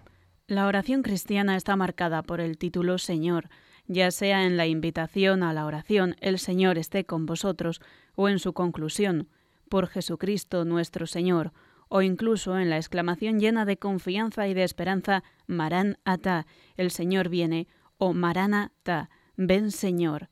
La 0.49 0.67
oración 0.67 1.03
cristiana 1.03 1.57
está 1.57 1.77
marcada 1.77 2.23
por 2.23 2.41
el 2.41 2.59
título 2.59 2.99
Señor, 2.99 3.49
ya 3.89 4.11
sea 4.11 4.45
en 4.45 4.57
la 4.57 4.67
invitación 4.67 5.43
a 5.43 5.53
la 5.53 5.67
oración 5.67 6.17
El 6.21 6.39
Señor 6.39 6.79
esté 6.79 7.05
con 7.05 7.27
vosotros 7.27 7.81
o 8.15 8.29
en 8.29 8.39
su 8.39 8.53
conclusión, 8.53 9.29
por 9.69 9.89
Jesucristo 9.89 10.65
nuestro 10.65 11.07
Señor, 11.07 11.53
o 11.89 12.03
incluso 12.03 12.59
en 12.59 12.71
la 12.71 12.77
exclamación 12.77 13.39
llena 13.39 13.65
de 13.65 13.77
confianza 13.77 14.49
y 14.49 14.55
de 14.55 14.65
esperanza, 14.65 15.23
Marán 15.47 15.99
ata, 16.05 16.47
el 16.77 16.91
Señor 16.91 17.29
viene, 17.29 17.69
o 17.99 18.13
Maránata, 18.13 19.11
ven 19.37 19.71
Señor. 19.71 20.29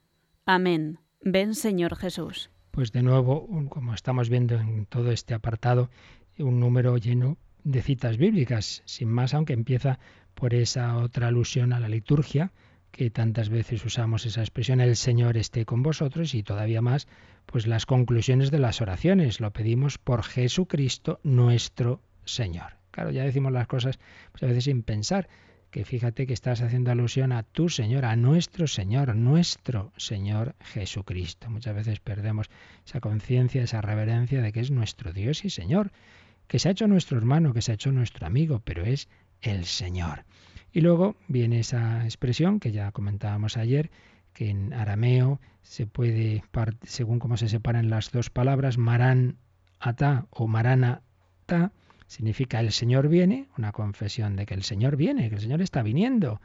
Amén, 0.46 0.98
ven 1.20 1.54
Señor 1.54 1.96
Jesús. 1.96 2.50
Pues 2.70 2.90
de 2.90 3.02
nuevo, 3.02 3.48
como 3.68 3.94
estamos 3.94 4.28
viendo 4.28 4.56
en 4.56 4.86
todo 4.86 5.12
este 5.12 5.34
apartado, 5.34 5.90
un 6.38 6.58
número 6.58 6.96
lleno 6.96 7.38
de 7.62 7.82
citas 7.82 8.16
bíblicas, 8.16 8.82
sin 8.84 9.08
más, 9.08 9.32
aunque 9.32 9.52
empieza 9.52 9.98
por 10.34 10.54
esa 10.54 10.96
otra 10.96 11.28
alusión 11.28 11.72
a 11.72 11.80
la 11.80 11.88
liturgia, 11.88 12.52
que 12.94 13.10
tantas 13.10 13.48
veces 13.48 13.84
usamos 13.84 14.24
esa 14.24 14.40
expresión, 14.40 14.80
el 14.80 14.94
Señor 14.94 15.36
esté 15.36 15.64
con 15.64 15.82
vosotros, 15.82 16.32
y 16.32 16.44
todavía 16.44 16.80
más, 16.80 17.08
pues 17.44 17.66
las 17.66 17.86
conclusiones 17.86 18.52
de 18.52 18.60
las 18.60 18.80
oraciones. 18.80 19.40
Lo 19.40 19.52
pedimos 19.52 19.98
por 19.98 20.22
Jesucristo 20.22 21.18
nuestro 21.24 22.00
Señor. 22.24 22.76
Claro, 22.92 23.10
ya 23.10 23.24
decimos 23.24 23.50
las 23.50 23.66
cosas 23.66 23.98
pues 24.30 24.44
a 24.44 24.46
veces 24.46 24.64
sin 24.64 24.84
pensar, 24.84 25.28
que 25.72 25.84
fíjate 25.84 26.28
que 26.28 26.34
estás 26.34 26.60
haciendo 26.60 26.92
alusión 26.92 27.32
a 27.32 27.42
tu 27.42 27.68
Señor, 27.68 28.04
a 28.04 28.14
nuestro 28.14 28.68
Señor, 28.68 29.16
nuestro 29.16 29.92
Señor 29.96 30.54
Jesucristo. 30.60 31.50
Muchas 31.50 31.74
veces 31.74 31.98
perdemos 31.98 32.48
esa 32.86 33.00
conciencia, 33.00 33.64
esa 33.64 33.80
reverencia 33.80 34.40
de 34.40 34.52
que 34.52 34.60
es 34.60 34.70
nuestro 34.70 35.12
Dios 35.12 35.44
y 35.44 35.50
Señor, 35.50 35.90
que 36.46 36.60
se 36.60 36.68
ha 36.68 36.72
hecho 36.72 36.86
nuestro 36.86 37.18
hermano, 37.18 37.54
que 37.54 37.60
se 37.60 37.72
ha 37.72 37.74
hecho 37.74 37.90
nuestro 37.90 38.24
amigo, 38.24 38.62
pero 38.64 38.84
es 38.84 39.08
el 39.42 39.64
Señor. 39.64 40.24
Y 40.74 40.80
luego 40.80 41.14
viene 41.28 41.60
esa 41.60 42.02
expresión 42.02 42.58
que 42.58 42.72
ya 42.72 42.90
comentábamos 42.90 43.56
ayer, 43.56 43.92
que 44.32 44.50
en 44.50 44.72
arameo 44.72 45.40
se 45.62 45.86
puede, 45.86 46.42
según 46.82 47.20
cómo 47.20 47.36
se 47.36 47.48
separan 47.48 47.90
las 47.90 48.10
dos 48.10 48.28
palabras, 48.28 48.76
marán 48.76 49.38
ata 49.78 50.26
o 50.30 50.48
marana 50.48 51.02
ta, 51.46 51.70
significa 52.08 52.58
el 52.58 52.72
Señor 52.72 53.06
viene, 53.06 53.46
una 53.56 53.70
confesión 53.70 54.34
de 54.34 54.46
que 54.46 54.54
el 54.54 54.64
Señor 54.64 54.96
viene, 54.96 55.28
que 55.28 55.36
el 55.36 55.40
Señor 55.40 55.62
está 55.62 55.80
viniendo, 55.84 56.40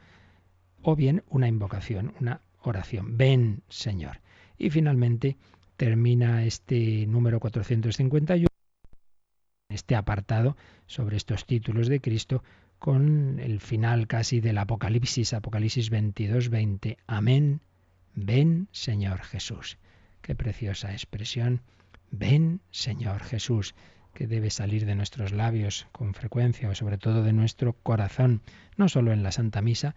o 0.80 0.94
bien 0.94 1.24
una 1.28 1.48
invocación, 1.48 2.14
una 2.20 2.40
oración, 2.62 3.16
ven 3.18 3.64
Señor. 3.68 4.20
Y 4.56 4.70
finalmente 4.70 5.38
termina 5.76 6.44
este 6.44 7.04
número 7.08 7.40
451, 7.40 8.46
este 9.70 9.96
apartado 9.96 10.56
sobre 10.86 11.16
estos 11.16 11.46
títulos 11.46 11.88
de 11.88 12.00
Cristo, 12.00 12.44
con 12.80 13.38
el 13.38 13.60
final 13.60 14.08
casi 14.08 14.40
del 14.40 14.56
Apocalipsis, 14.56 15.34
Apocalipsis 15.34 15.90
22, 15.90 16.48
20. 16.48 16.96
Amén. 17.06 17.60
Ven, 18.14 18.68
Señor 18.72 19.20
Jesús. 19.20 19.76
Qué 20.22 20.34
preciosa 20.34 20.90
expresión. 20.92 21.60
Ven, 22.10 22.62
Señor 22.70 23.20
Jesús, 23.22 23.74
que 24.14 24.26
debe 24.26 24.48
salir 24.48 24.86
de 24.86 24.94
nuestros 24.94 25.32
labios 25.32 25.88
con 25.92 26.14
frecuencia 26.14 26.70
o 26.70 26.74
sobre 26.74 26.96
todo 26.96 27.22
de 27.22 27.34
nuestro 27.34 27.74
corazón, 27.74 28.40
no 28.78 28.88
solo 28.88 29.12
en 29.12 29.22
la 29.22 29.30
Santa 29.30 29.60
Misa, 29.60 29.94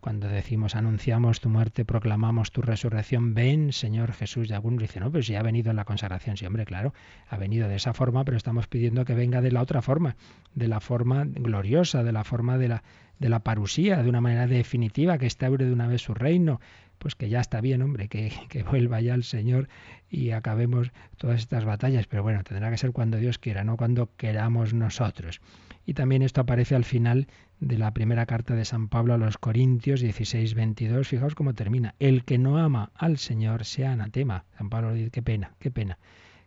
cuando 0.00 0.28
decimos 0.28 0.76
anunciamos 0.76 1.40
tu 1.40 1.48
muerte, 1.48 1.84
proclamamos 1.84 2.52
tu 2.52 2.62
resurrección, 2.62 3.34
ven 3.34 3.72
Señor 3.72 4.12
Jesús. 4.12 4.48
Y 4.50 4.52
algunos 4.52 4.80
dicen, 4.80 5.02
no, 5.02 5.10
pues 5.10 5.26
ya 5.26 5.40
ha 5.40 5.42
venido 5.42 5.70
en 5.70 5.76
la 5.76 5.84
consagración. 5.84 6.36
Sí, 6.36 6.46
hombre, 6.46 6.64
claro, 6.64 6.94
ha 7.28 7.36
venido 7.36 7.68
de 7.68 7.76
esa 7.76 7.94
forma, 7.94 8.24
pero 8.24 8.36
estamos 8.36 8.66
pidiendo 8.66 9.04
que 9.04 9.14
venga 9.14 9.40
de 9.40 9.50
la 9.50 9.62
otra 9.62 9.82
forma, 9.82 10.16
de 10.54 10.68
la 10.68 10.80
forma 10.80 11.24
gloriosa, 11.24 12.02
de 12.04 12.12
la 12.12 12.24
forma 12.24 12.58
de 12.58 12.68
la, 12.68 12.82
de 13.18 13.28
la 13.28 13.40
parusía, 13.40 14.02
de 14.02 14.08
una 14.08 14.20
manera 14.20 14.46
definitiva, 14.46 15.18
que 15.18 15.26
estaure 15.26 15.64
de 15.64 15.72
una 15.72 15.86
vez 15.86 16.02
su 16.02 16.14
reino. 16.14 16.60
Pues 16.98 17.14
que 17.14 17.28
ya 17.28 17.40
está 17.40 17.60
bien, 17.60 17.80
hombre, 17.82 18.08
que, 18.08 18.32
que 18.48 18.64
vuelva 18.64 19.00
ya 19.00 19.14
el 19.14 19.22
Señor 19.22 19.68
y 20.10 20.32
acabemos 20.32 20.90
todas 21.16 21.38
estas 21.40 21.64
batallas. 21.64 22.06
Pero 22.08 22.24
bueno, 22.24 22.42
tendrá 22.42 22.70
que 22.70 22.76
ser 22.76 22.92
cuando 22.92 23.18
Dios 23.18 23.38
quiera, 23.38 23.62
no 23.62 23.76
cuando 23.76 24.10
queramos 24.16 24.74
nosotros. 24.74 25.40
Y 25.88 25.94
también 25.94 26.20
esto 26.20 26.42
aparece 26.42 26.74
al 26.74 26.84
final 26.84 27.28
de 27.60 27.78
la 27.78 27.94
primera 27.94 28.26
carta 28.26 28.54
de 28.54 28.66
San 28.66 28.88
Pablo 28.88 29.14
a 29.14 29.16
los 29.16 29.38
Corintios 29.38 30.02
16, 30.02 30.52
22. 30.52 31.08
Fijaos 31.08 31.34
cómo 31.34 31.54
termina. 31.54 31.94
El 31.98 32.24
que 32.24 32.36
no 32.36 32.58
ama 32.58 32.90
al 32.94 33.16
Señor 33.16 33.64
sea 33.64 33.92
anatema. 33.92 34.44
San 34.58 34.68
Pablo 34.68 34.92
dice, 34.92 35.10
qué 35.10 35.22
pena, 35.22 35.54
qué 35.58 35.70
pena. 35.70 35.96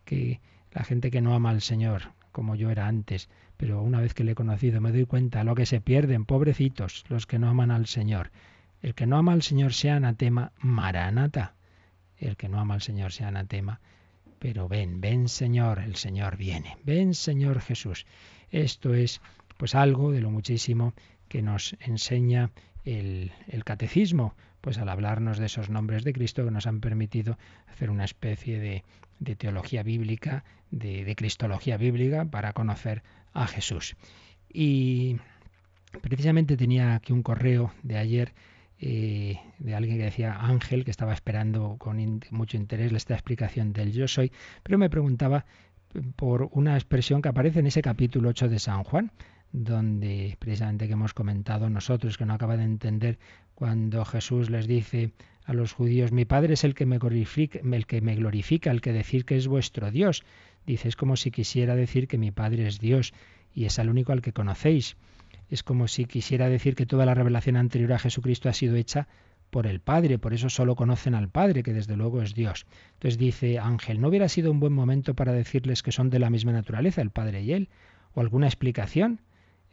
Que 0.04 0.40
la 0.70 0.84
gente 0.84 1.10
que 1.10 1.20
no 1.20 1.34
ama 1.34 1.50
al 1.50 1.60
Señor, 1.60 2.12
como 2.30 2.54
yo 2.54 2.70
era 2.70 2.86
antes, 2.86 3.28
pero 3.56 3.82
una 3.82 4.00
vez 4.00 4.14
que 4.14 4.22
le 4.22 4.30
he 4.30 4.36
conocido 4.36 4.80
me 4.80 4.92
doy 4.92 5.06
cuenta 5.06 5.42
lo 5.42 5.56
que 5.56 5.66
se 5.66 5.80
pierden, 5.80 6.24
pobrecitos, 6.24 7.04
los 7.08 7.26
que 7.26 7.40
no 7.40 7.48
aman 7.48 7.72
al 7.72 7.86
Señor. 7.88 8.30
El 8.80 8.94
que 8.94 9.08
no 9.08 9.16
ama 9.16 9.32
al 9.32 9.42
Señor 9.42 9.72
sea 9.72 9.96
anatema, 9.96 10.52
maranata. 10.60 11.56
El 12.16 12.36
que 12.36 12.48
no 12.48 12.60
ama 12.60 12.74
al 12.74 12.82
Señor 12.82 13.10
sea 13.10 13.26
anatema. 13.26 13.80
Pero 14.38 14.68
ven, 14.68 15.00
ven 15.00 15.28
Señor, 15.28 15.80
el 15.80 15.96
Señor 15.96 16.36
viene. 16.36 16.76
Ven 16.84 17.14
Señor 17.14 17.60
Jesús. 17.60 18.06
Esto 18.52 18.94
es 18.94 19.20
pues 19.56 19.74
algo 19.74 20.12
de 20.12 20.20
lo 20.20 20.30
muchísimo 20.30 20.92
que 21.28 21.42
nos 21.42 21.74
enseña 21.80 22.50
el, 22.84 23.32
catecismo, 23.64 24.34
pues 24.60 24.78
al 24.78 24.88
hablarnos 24.88 25.38
de 25.38 25.46
esos 25.46 25.70
nombres 25.70 26.04
de 26.04 26.12
Cristo 26.12 26.44
que 26.44 26.50
nos 26.50 26.66
han 26.66 26.80
permitido 26.80 27.38
hacer 27.68 27.90
una 27.90 28.04
especie 28.04 28.60
de, 28.60 28.84
teología 29.36 29.82
bíblica, 29.82 30.44
de, 30.70 31.14
cristología 31.16 31.76
bíblica 31.78 32.26
para 32.26 32.52
conocer 32.52 33.02
a 33.32 33.46
Jesús. 33.46 33.96
Y 34.52 35.16
precisamente 36.02 36.56
tenía 36.56 36.94
aquí 36.94 37.12
un 37.12 37.22
correo 37.22 37.72
de 37.82 37.96
ayer 37.96 38.34
eh, 38.78 39.38
de 39.60 39.74
alguien 39.74 39.96
que 39.96 40.04
decía 40.04 40.34
Ángel, 40.34 40.84
que 40.84 40.90
estaba 40.90 41.14
esperando 41.14 41.76
con 41.78 42.20
mucho 42.30 42.56
interés 42.56 42.92
esta 42.92 43.14
explicación 43.14 43.72
del 43.72 43.92
yo 43.92 44.08
soy, 44.08 44.32
pero 44.64 44.76
me 44.76 44.90
preguntaba 44.90 45.46
por 46.16 46.48
una 46.52 46.74
expresión 46.74 47.22
que 47.22 47.28
aparece 47.28 47.60
en 47.60 47.66
ese 47.66 47.82
capítulo 47.82 48.30
8 48.30 48.48
de 48.48 48.58
San 48.58 48.84
Juan, 48.84 49.12
donde 49.52 50.36
precisamente 50.38 50.86
que 50.86 50.94
hemos 50.94 51.14
comentado 51.14 51.68
nosotros, 51.68 52.16
que 52.16 52.24
no 52.24 52.34
acaba 52.34 52.56
de 52.56 52.64
entender 52.64 53.18
cuando 53.54 54.04
Jesús 54.04 54.50
les 54.50 54.66
dice 54.66 55.12
a 55.44 55.52
los 55.52 55.72
judíos, 55.72 56.12
mi 56.12 56.24
Padre 56.24 56.54
es 56.54 56.64
el 56.64 56.74
que 56.74 56.86
me 56.86 56.98
glorifica, 56.98 57.60
el 57.60 57.86
que 57.86 58.00
me 58.00 58.14
glorifica, 58.14 58.70
el 58.70 58.80
que 58.80 58.92
decir 58.92 59.24
que 59.24 59.36
es 59.36 59.48
vuestro 59.48 59.90
Dios. 59.90 60.24
Dice, 60.66 60.88
es 60.88 60.96
como 60.96 61.16
si 61.16 61.30
quisiera 61.30 61.74
decir 61.74 62.08
que 62.08 62.18
mi 62.18 62.30
Padre 62.30 62.66
es 62.66 62.78
Dios 62.78 63.12
y 63.52 63.64
es 63.64 63.78
el 63.78 63.90
único 63.90 64.12
al 64.12 64.22
que 64.22 64.32
conocéis. 64.32 64.96
Es 65.50 65.62
como 65.62 65.88
si 65.88 66.06
quisiera 66.06 66.48
decir 66.48 66.74
que 66.74 66.86
toda 66.86 67.04
la 67.04 67.14
revelación 67.14 67.56
anterior 67.56 67.92
a 67.92 67.98
Jesucristo 67.98 68.48
ha 68.48 68.54
sido 68.54 68.76
hecha 68.76 69.08
por 69.52 69.66
el 69.66 69.80
Padre, 69.80 70.18
por 70.18 70.32
eso 70.32 70.48
solo 70.48 70.76
conocen 70.76 71.14
al 71.14 71.28
Padre, 71.28 71.62
que 71.62 71.74
desde 71.74 71.94
luego 71.94 72.22
es 72.22 72.34
Dios. 72.34 72.64
Entonces 72.94 73.18
dice 73.18 73.58
Ángel, 73.58 74.00
¿no 74.00 74.08
hubiera 74.08 74.30
sido 74.30 74.50
un 74.50 74.60
buen 74.60 74.72
momento 74.72 75.12
para 75.12 75.32
decirles 75.32 75.82
que 75.82 75.92
son 75.92 76.08
de 76.08 76.18
la 76.18 76.30
misma 76.30 76.52
naturaleza, 76.52 77.02
el 77.02 77.10
Padre 77.10 77.42
y 77.42 77.52
Él? 77.52 77.68
¿O 78.14 78.22
alguna 78.22 78.46
explicación? 78.46 79.20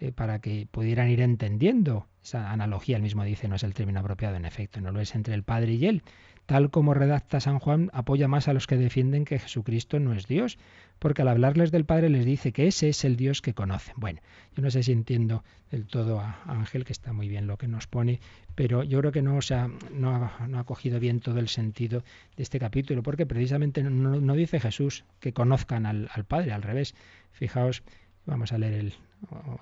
Eh, 0.01 0.11
para 0.11 0.39
que 0.39 0.67
pudieran 0.69 1.09
ir 1.09 1.21
entendiendo. 1.21 2.07
Esa 2.21 2.51
analogía, 2.51 2.97
el 2.97 3.03
mismo 3.03 3.23
dice, 3.23 3.47
no 3.47 3.55
es 3.55 3.63
el 3.63 3.73
término 3.73 4.01
apropiado, 4.01 4.36
en 4.36 4.43
efecto, 4.43 4.82
no 4.82 4.91
lo 4.91 4.99
es 4.99 5.15
entre 5.15 5.34
el 5.34 5.43
Padre 5.43 5.71
y 5.71 5.86
Él. 5.86 6.03
Tal 6.50 6.72
como 6.72 6.95
redacta 6.95 7.39
San 7.39 7.60
Juan, 7.60 7.91
apoya 7.93 8.28
más 8.28 8.47
a 8.47 8.54
los 8.54 8.66
que 8.66 8.76
defienden 8.76 9.24
que 9.24 9.38
Jesucristo 9.38 10.00
no 10.00 10.14
es 10.14 10.26
Dios, 10.26 10.58
porque 10.97 11.22
al 11.22 11.28
hablarles 11.28 11.70
del 11.70 11.86
Padre 11.86 12.10
les 12.10 12.26
dice 12.26 12.52
que 12.52 12.66
ese 12.66 12.89
es 12.89 13.06
el 13.06 13.18
Dios 13.18 13.43
que 13.43 13.54
conocen. 13.54 13.93
Bueno, 13.97 14.20
yo 14.56 14.64
no 14.64 14.72
sé 14.72 14.82
si 14.82 14.91
entiendo 14.91 15.43
del 15.70 15.86
todo 15.86 16.20
a 16.20 16.41
Ángel, 16.47 16.86
que 16.86 16.91
está 16.91 17.14
muy 17.14 17.30
bien 17.30 17.45
lo 17.45 17.60
que 17.60 17.68
nos 17.68 17.86
pone, 17.86 18.20
pero 18.56 18.82
yo 18.82 18.97
creo 18.97 19.12
que 19.12 19.22
no, 19.22 19.36
o 19.36 19.43
sea, 19.43 19.70
no, 19.93 20.32
ha, 20.56 20.64
cogido 20.64 21.00
bien 21.00 21.20
todo 21.20 21.38
el 21.38 21.50
sentido 21.50 22.04
de 22.36 22.41
este 22.41 22.58
capítulo, 22.58 23.04
porque 23.04 23.28
precisamente 23.28 23.84
no, 23.84 24.34
dice 24.34 24.60
Jesús 24.60 25.06
que 25.20 25.34
conozcan 25.34 25.86
al, 25.86 26.10
al 26.12 26.24
Padre, 26.24 26.54
al 26.54 26.64
revés. 26.64 26.95
Fijaos, 27.32 27.84
vamos 28.26 28.54
a 28.54 28.58
leer 28.58 28.74
el, 28.74 28.93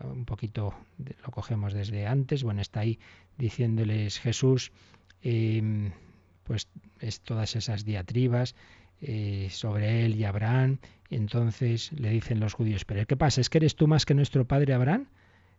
un 0.06 0.24
poquito 0.24 0.74
lo 0.98 1.32
cogemos 1.32 1.74
desde 1.74 2.08
antes, 2.08 2.44
bueno, 2.44 2.62
está 2.62 2.80
ahí 2.80 2.98
diciéndoles 3.38 4.20
Jesús, 4.20 4.72
em, 5.22 5.92
pues 6.48 6.70
es 7.00 7.20
todas 7.20 7.56
esas 7.56 7.86
diatribas 7.86 8.56
eh, 9.02 9.50
sobre 9.52 10.06
él 10.06 10.16
y 10.16 10.24
Abraham, 10.24 10.80
entonces 11.10 11.92
le 11.92 12.10
dicen 12.10 12.40
los 12.40 12.54
judíos, 12.54 12.86
pero 12.86 13.06
¿qué 13.06 13.16
pasa? 13.16 13.42
¿Es 13.42 13.50
que 13.50 13.60
eres 13.60 13.76
tú 13.76 13.88
más 13.88 14.06
que 14.06 14.16
nuestro 14.16 14.48
padre 14.48 14.74
Abraham? 14.74 15.08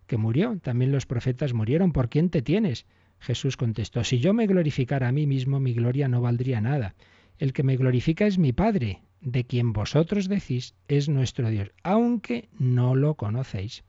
que 0.08 0.16
murió, 0.16 0.58
también 0.60 0.90
los 0.90 1.06
profetas 1.06 1.52
murieron, 1.52 1.92
¿por 1.92 2.08
quién 2.08 2.30
te 2.30 2.42
tienes? 2.42 2.86
Jesús 3.20 3.56
contestó, 3.56 4.02
si 4.02 4.18
yo 4.18 4.32
me 4.32 4.46
glorificara 4.46 5.06
a 5.06 5.12
mí 5.12 5.26
mismo, 5.26 5.60
mi 5.60 5.74
gloria 5.74 6.08
no 6.08 6.20
valdría 6.20 6.60
nada. 6.60 6.94
El 7.38 7.52
que 7.52 7.62
me 7.62 7.76
glorifica 7.76 8.26
es 8.26 8.38
mi 8.38 8.52
Padre, 8.52 9.02
de 9.20 9.44
quien 9.44 9.72
vosotros 9.72 10.28
decís 10.28 10.74
es 10.88 11.08
nuestro 11.08 11.50
Dios, 11.50 11.70
aunque 11.82 12.48
no 12.58 12.96
lo 12.96 13.14
conocéis. 13.14 13.84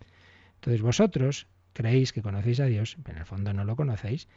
Entonces 0.55 0.81
vosotros 0.81 1.47
creéis 1.73 2.11
que 2.11 2.21
conocéis 2.21 2.59
a 2.59 2.65
Dios, 2.65 2.97
pero 3.03 3.17
en 3.17 3.21
el 3.21 3.25
fondo 3.25 3.53
no 3.53 3.63
lo 3.63 3.75
conocéis, 3.75 4.27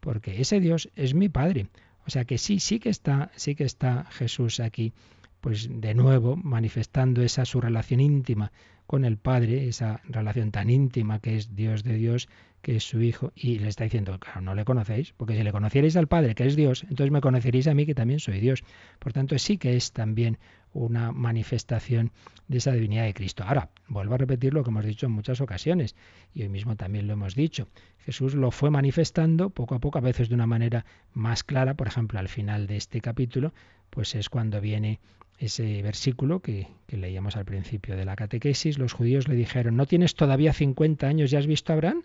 porque 0.00 0.40
ese 0.40 0.60
Dios 0.60 0.90
es 0.94 1.14
mi 1.14 1.28
Padre. 1.28 1.66
O 2.06 2.10
sea 2.10 2.24
que 2.24 2.38
sí, 2.38 2.58
sí 2.60 2.78
que 2.78 2.88
está, 2.88 3.30
sí 3.36 3.54
que 3.54 3.64
está 3.64 4.04
Jesús 4.10 4.60
aquí, 4.60 4.92
pues 5.40 5.68
de 5.70 5.94
nuevo 5.94 6.36
manifestando 6.36 7.22
esa 7.22 7.44
su 7.44 7.60
relación 7.60 8.00
íntima 8.00 8.52
con 8.86 9.04
el 9.04 9.16
Padre, 9.16 9.68
esa 9.68 10.00
relación 10.04 10.50
tan 10.50 10.70
íntima 10.70 11.18
que 11.18 11.36
es 11.36 11.54
Dios 11.54 11.82
de 11.82 11.94
Dios, 11.94 12.28
que 12.60 12.76
es 12.76 12.84
su 12.84 13.02
Hijo, 13.02 13.32
y 13.34 13.58
le 13.58 13.68
está 13.68 13.84
diciendo, 13.84 14.18
claro, 14.18 14.40
no 14.40 14.54
le 14.54 14.64
conocéis, 14.64 15.14
porque 15.16 15.36
si 15.36 15.42
le 15.42 15.50
conocierais 15.50 15.96
al 15.96 16.06
Padre, 16.06 16.34
que 16.34 16.46
es 16.46 16.56
Dios, 16.56 16.84
entonces 16.84 17.10
me 17.10 17.20
conoceréis 17.20 17.66
a 17.66 17.74
mí, 17.74 17.86
que 17.86 17.94
también 17.94 18.20
soy 18.20 18.38
Dios. 18.38 18.62
Por 18.98 19.12
tanto, 19.12 19.38
sí 19.38 19.58
que 19.58 19.76
es 19.76 19.92
también 19.92 20.38
una 20.72 21.12
manifestación 21.12 22.12
de 22.48 22.58
esa 22.58 22.72
divinidad 22.72 23.04
de 23.04 23.14
Cristo. 23.14 23.44
Ahora, 23.44 23.70
vuelvo 23.88 24.14
a 24.14 24.18
repetir 24.18 24.54
lo 24.54 24.62
que 24.62 24.70
hemos 24.70 24.84
dicho 24.84 25.06
en 25.06 25.12
muchas 25.12 25.40
ocasiones, 25.40 25.94
y 26.34 26.42
hoy 26.42 26.48
mismo 26.48 26.76
también 26.76 27.06
lo 27.06 27.12
hemos 27.12 27.34
dicho. 27.34 27.68
Jesús 28.04 28.34
lo 28.34 28.50
fue 28.50 28.70
manifestando 28.70 29.50
poco 29.50 29.74
a 29.74 29.78
poco, 29.78 29.98
a 29.98 30.02
veces 30.02 30.28
de 30.28 30.34
una 30.34 30.46
manera 30.46 30.84
más 31.12 31.44
clara, 31.44 31.74
por 31.74 31.86
ejemplo, 31.86 32.18
al 32.18 32.28
final 32.28 32.66
de 32.66 32.76
este 32.76 33.00
capítulo, 33.00 33.52
pues 33.90 34.14
es 34.14 34.28
cuando 34.28 34.60
viene 34.60 35.00
ese 35.38 35.82
versículo 35.82 36.40
que, 36.40 36.68
leíamos 36.88 37.36
al 37.36 37.44
principio 37.44 37.96
de 37.96 38.04
la 38.04 38.16
catequesis, 38.16 38.78
los 38.78 38.92
judíos 38.92 39.28
le 39.28 39.34
dijeron, 39.34 39.76
¿no 39.76 39.86
tienes 39.86 40.14
todavía 40.14 40.52
50 40.52 41.06
años 41.06 41.32
y 41.32 41.36
has 41.36 41.46
visto 41.46 41.72
a 41.72 41.74
Abraham? 41.74 42.02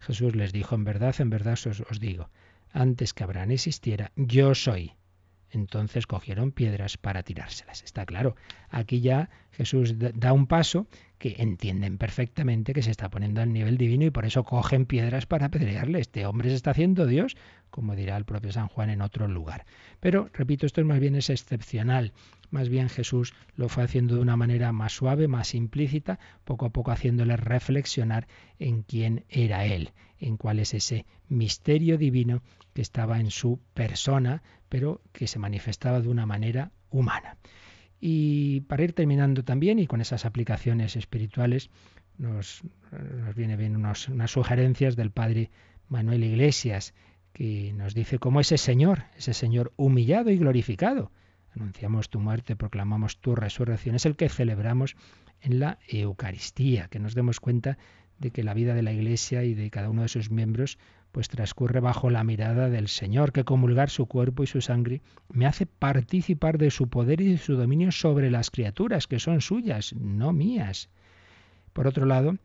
Jesús 0.00 0.34
les 0.34 0.52
dijo, 0.52 0.74
en 0.74 0.84
verdad, 0.84 1.14
en 1.18 1.30
verdad 1.30 1.54
os, 1.54 1.80
os 1.80 2.00
digo, 2.00 2.28
antes 2.72 3.14
que 3.14 3.24
Abraham 3.24 3.52
existiera, 3.52 4.12
yo 4.16 4.54
soy. 4.54 4.92
Entonces 5.54 6.06
cogieron 6.06 6.52
piedras 6.52 6.96
para 6.96 7.22
tirárselas. 7.22 7.82
Está 7.82 8.04
claro, 8.04 8.36
aquí 8.70 9.00
ya 9.00 9.30
Jesús 9.52 9.94
da 9.98 10.32
un 10.32 10.46
paso 10.46 10.86
que 11.18 11.36
entienden 11.38 11.96
perfectamente 11.96 12.74
que 12.74 12.82
se 12.82 12.90
está 12.90 13.08
poniendo 13.08 13.40
al 13.40 13.52
nivel 13.52 13.78
divino 13.78 14.04
y 14.04 14.10
por 14.10 14.26
eso 14.26 14.44
cogen 14.44 14.84
piedras 14.84 15.26
para 15.26 15.46
apedrearle. 15.46 16.00
Este 16.00 16.26
hombre 16.26 16.50
se 16.50 16.56
está 16.56 16.72
haciendo 16.72 17.06
Dios, 17.06 17.36
como 17.70 17.94
dirá 17.94 18.16
el 18.16 18.24
propio 18.24 18.52
San 18.52 18.68
Juan 18.68 18.90
en 18.90 19.00
otro 19.00 19.26
lugar. 19.28 19.64
Pero, 20.00 20.28
repito, 20.34 20.66
esto 20.66 20.80
es 20.80 20.86
más 20.86 21.00
bien 21.00 21.14
es 21.14 21.30
excepcional. 21.30 22.12
Más 22.54 22.68
bien 22.68 22.88
Jesús 22.88 23.34
lo 23.56 23.68
fue 23.68 23.82
haciendo 23.82 24.14
de 24.14 24.20
una 24.20 24.36
manera 24.36 24.70
más 24.70 24.92
suave, 24.92 25.26
más 25.26 25.56
implícita, 25.56 26.20
poco 26.44 26.66
a 26.66 26.70
poco 26.70 26.92
haciéndole 26.92 27.36
reflexionar 27.36 28.28
en 28.60 28.84
quién 28.84 29.24
era 29.28 29.66
Él, 29.66 29.90
en 30.20 30.36
cuál 30.36 30.60
es 30.60 30.72
ese 30.72 31.04
misterio 31.28 31.98
divino 31.98 32.44
que 32.72 32.80
estaba 32.80 33.18
en 33.18 33.32
su 33.32 33.58
persona, 33.74 34.44
pero 34.68 35.00
que 35.10 35.26
se 35.26 35.40
manifestaba 35.40 36.00
de 36.00 36.08
una 36.08 36.26
manera 36.26 36.70
humana. 36.90 37.38
Y 38.00 38.60
para 38.68 38.84
ir 38.84 38.92
terminando 38.92 39.42
también, 39.42 39.80
y 39.80 39.88
con 39.88 40.00
esas 40.00 40.24
aplicaciones 40.24 40.94
espirituales, 40.94 41.70
nos, 42.18 42.62
nos 42.92 43.34
viene 43.34 43.56
bien 43.56 43.74
unas 43.74 44.30
sugerencias 44.30 44.94
del 44.94 45.10
padre 45.10 45.50
Manuel 45.88 46.22
Iglesias, 46.22 46.94
que 47.32 47.72
nos 47.72 47.94
dice 47.94 48.20
cómo 48.20 48.38
ese 48.38 48.58
Señor, 48.58 49.06
ese 49.16 49.34
Señor 49.34 49.72
humillado 49.74 50.30
y 50.30 50.38
glorificado, 50.38 51.10
anunciamos 51.54 52.10
tu 52.10 52.20
muerte, 52.20 52.56
proclamamos 52.56 53.18
tu 53.18 53.34
resurrección, 53.34 53.94
es 53.94 54.06
el 54.06 54.16
que 54.16 54.28
celebramos 54.28 54.96
en 55.40 55.60
la 55.60 55.78
Eucaristía, 55.88 56.88
que 56.88 56.98
nos 56.98 57.14
demos 57.14 57.40
cuenta 57.40 57.78
de 58.18 58.30
que 58.30 58.42
la 58.42 58.54
vida 58.54 58.74
de 58.74 58.82
la 58.82 58.92
Iglesia 58.92 59.44
y 59.44 59.54
de 59.54 59.70
cada 59.70 59.90
uno 59.90 60.02
de 60.02 60.08
sus 60.08 60.30
miembros 60.30 60.78
pues 61.12 61.28
transcurre 61.28 61.78
bajo 61.78 62.10
la 62.10 62.24
mirada 62.24 62.68
del 62.68 62.88
Señor, 62.88 63.32
que 63.32 63.44
comulgar 63.44 63.88
su 63.88 64.06
cuerpo 64.06 64.42
y 64.42 64.48
su 64.48 64.60
sangre 64.60 65.00
me 65.32 65.46
hace 65.46 65.64
participar 65.64 66.58
de 66.58 66.72
su 66.72 66.88
poder 66.88 67.20
y 67.20 67.30
de 67.30 67.38
su 67.38 67.54
dominio 67.54 67.92
sobre 67.92 68.32
las 68.32 68.50
criaturas, 68.50 69.06
que 69.06 69.20
son 69.20 69.40
suyas, 69.40 69.94
no 69.94 70.32
mías. 70.32 70.88
Por 71.72 71.86
otro 71.86 72.04
lado, 72.04 72.36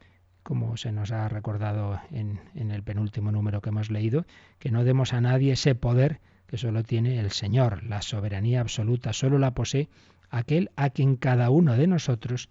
como 0.43 0.77
se 0.77 0.91
nos 0.91 1.11
ha 1.11 1.27
recordado 1.29 1.99
en, 2.11 2.39
en 2.53 2.69
el 2.69 2.83
penúltimo 2.83 3.31
número 3.31 3.59
que 3.61 3.69
hemos 3.69 3.89
leído, 3.89 4.25
que 4.59 4.69
no 4.69 4.83
demos 4.83 5.13
a 5.13 5.21
nadie 5.21 5.53
ese 5.53 5.73
poder 5.73 6.19
que 6.49 6.57
solo 6.57 6.81
tiene 6.81 7.19
el 7.19 7.29
Señor, 7.29 7.83
la 7.83 8.01
soberanía 8.01 8.61
absoluta, 8.61 9.13
solo 9.13 9.37
la 9.37 9.53
posee 9.53 9.87
aquel 10.31 10.71
a 10.75 10.89
quien 10.89 11.15
cada 11.15 11.51
uno 11.51 11.77
de 11.77 11.85
nosotros 11.85 12.49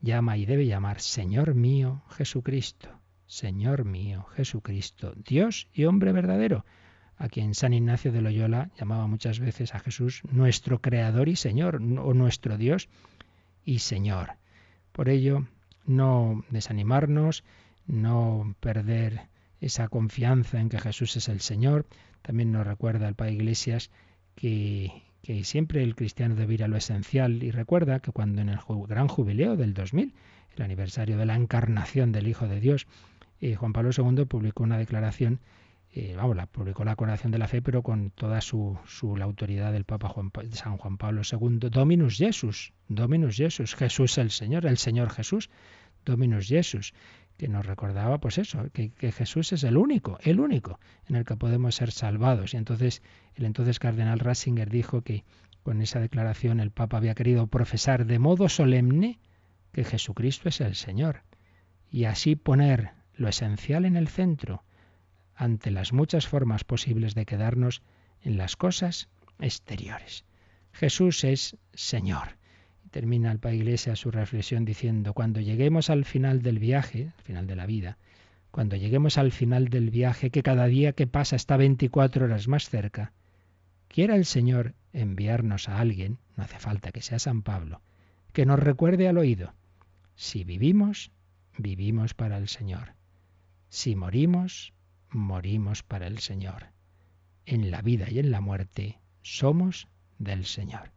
llama 0.00 0.36
y 0.36 0.46
debe 0.46 0.66
llamar 0.66 1.00
Señor 1.00 1.56
mío 1.56 2.04
Jesucristo. 2.10 2.88
Señor 3.26 3.84
mío, 3.84 4.26
Jesucristo, 4.36 5.14
Dios 5.16 5.66
y 5.72 5.86
hombre 5.86 6.12
verdadero, 6.12 6.64
a 7.16 7.28
quien 7.28 7.54
San 7.54 7.72
Ignacio 7.72 8.12
de 8.12 8.20
Loyola 8.20 8.70
llamaba 8.78 9.08
muchas 9.08 9.40
veces 9.40 9.74
a 9.74 9.80
Jesús 9.80 10.22
nuestro 10.30 10.80
Creador 10.80 11.28
y 11.28 11.34
Señor, 11.34 11.76
o 11.76 12.14
nuestro 12.14 12.56
Dios 12.56 12.88
y 13.64 13.80
Señor. 13.80 14.34
Por 14.92 15.08
ello, 15.08 15.48
no 15.84 16.44
desanimarnos, 16.50 17.42
no 17.86 18.54
perder 18.60 19.31
esa 19.62 19.88
confianza 19.88 20.60
en 20.60 20.68
que 20.68 20.78
Jesús 20.78 21.16
es 21.16 21.28
el 21.28 21.40
Señor. 21.40 21.86
También 22.20 22.52
nos 22.52 22.66
recuerda 22.66 23.08
el 23.08 23.14
Padre 23.14 23.32
Iglesias 23.32 23.90
que, 24.34 24.92
que 25.22 25.44
siempre 25.44 25.82
el 25.82 25.94
cristiano 25.94 26.34
debe 26.34 26.54
ir 26.54 26.64
a 26.64 26.68
lo 26.68 26.76
esencial 26.76 27.42
y 27.42 27.50
recuerda 27.50 28.00
que 28.00 28.12
cuando 28.12 28.42
en 28.42 28.50
el 28.50 28.58
gran 28.86 29.08
jubileo 29.08 29.56
del 29.56 29.72
2000, 29.72 30.12
el 30.56 30.62
aniversario 30.62 31.16
de 31.16 31.26
la 31.26 31.36
encarnación 31.36 32.12
del 32.12 32.28
Hijo 32.28 32.46
de 32.46 32.60
Dios, 32.60 32.86
Juan 33.56 33.72
Pablo 33.72 33.90
II 33.96 34.24
publicó 34.26 34.62
una 34.62 34.78
declaración, 34.78 35.40
eh, 35.92 36.14
vamos, 36.16 36.36
la, 36.36 36.46
publicó 36.46 36.84
la 36.84 36.94
coronación 36.94 37.32
de 37.32 37.38
la 37.38 37.48
fe, 37.48 37.60
pero 37.60 37.82
con 37.82 38.10
toda 38.10 38.40
su, 38.40 38.78
su 38.86 39.16
la 39.16 39.24
autoridad 39.24 39.72
del 39.72 39.84
Papa 39.84 40.08
Juan, 40.08 40.30
San 40.52 40.76
Juan 40.76 40.96
Pablo 40.96 41.22
II, 41.30 41.58
Dominus 41.70 42.16
Jesus, 42.16 42.72
Dominus 42.88 43.36
Jesus, 43.36 43.74
Jesús 43.74 44.16
el 44.18 44.30
Señor, 44.30 44.66
el 44.66 44.78
Señor 44.78 45.10
Jesús, 45.10 45.50
Dominus 46.04 46.46
Jesus, 46.46 46.94
que 47.42 47.48
nos 47.48 47.66
recordaba 47.66 48.18
pues 48.18 48.38
eso, 48.38 48.70
que, 48.72 48.92
Jesús 49.10 49.52
es 49.52 49.64
el 49.64 49.76
único, 49.76 50.16
el 50.22 50.38
único 50.38 50.78
en 51.08 51.16
el 51.16 51.24
que 51.24 51.34
podemos 51.34 51.74
ser 51.74 51.90
salvados. 51.90 52.54
Y 52.54 52.56
entonces 52.56 53.02
el 53.34 53.46
entonces 53.46 53.80
cardenal 53.80 54.20
Ratzinger 54.20 54.70
dijo 54.70 55.02
que 55.02 55.24
con 55.64 55.82
esa 55.82 55.98
declaración 55.98 56.60
el 56.60 56.70
Papa 56.70 56.98
había 56.98 57.16
querido 57.16 57.48
profesar 57.48 58.06
de 58.06 58.20
modo 58.20 58.48
solemne 58.48 59.18
que 59.72 59.82
Jesucristo 59.82 60.50
es 60.50 60.60
el 60.60 60.76
Señor 60.76 61.24
y 61.90 62.04
así 62.04 62.36
poner 62.36 62.92
lo 63.16 63.26
esencial 63.26 63.86
en 63.86 63.96
el 63.96 64.06
centro, 64.06 64.62
ante 65.34 65.72
las 65.72 65.92
muchas 65.92 66.28
formas 66.28 66.62
posibles 66.62 67.16
de 67.16 67.26
quedarnos 67.26 67.82
en 68.20 68.36
las 68.36 68.54
cosas 68.54 69.08
exteriores. 69.40 70.24
Jesús 70.70 71.24
es 71.24 71.56
Señor. 71.74 72.38
Termina 72.92 73.32
el 73.32 73.40
Padre 73.40 73.56
Iglesia 73.56 73.96
su 73.96 74.12
reflexión 74.12 74.64
diciendo, 74.64 75.14
cuando 75.14 75.40
lleguemos 75.40 75.90
al 75.90 76.04
final 76.04 76.42
del 76.42 76.60
viaje, 76.60 77.10
al 77.16 77.24
final 77.24 77.46
de 77.48 77.56
la 77.56 77.66
vida, 77.66 77.98
cuando 78.52 78.76
lleguemos 78.76 79.16
al 79.18 79.32
final 79.32 79.68
del 79.68 79.90
viaje, 79.90 80.30
que 80.30 80.42
cada 80.42 80.66
día 80.66 80.92
que 80.92 81.06
pasa 81.06 81.34
está 81.34 81.56
24 81.56 82.26
horas 82.26 82.46
más 82.48 82.68
cerca, 82.68 83.12
quiera 83.88 84.14
el 84.14 84.26
Señor 84.26 84.74
enviarnos 84.92 85.70
a 85.70 85.80
alguien, 85.80 86.18
no 86.36 86.44
hace 86.44 86.58
falta 86.58 86.92
que 86.92 87.00
sea 87.00 87.18
San 87.18 87.42
Pablo, 87.42 87.80
que 88.34 88.44
nos 88.44 88.60
recuerde 88.60 89.08
al 89.08 89.16
oído, 89.16 89.54
si 90.14 90.44
vivimos, 90.44 91.10
vivimos 91.56 92.12
para 92.12 92.36
el 92.36 92.48
Señor. 92.48 92.94
Si 93.70 93.96
morimos, 93.96 94.74
morimos 95.08 95.82
para 95.82 96.06
el 96.06 96.18
Señor. 96.18 96.66
En 97.46 97.70
la 97.70 97.80
vida 97.80 98.10
y 98.10 98.18
en 98.18 98.30
la 98.30 98.42
muerte 98.42 99.00
somos 99.22 99.88
del 100.18 100.44
Señor. 100.44 100.92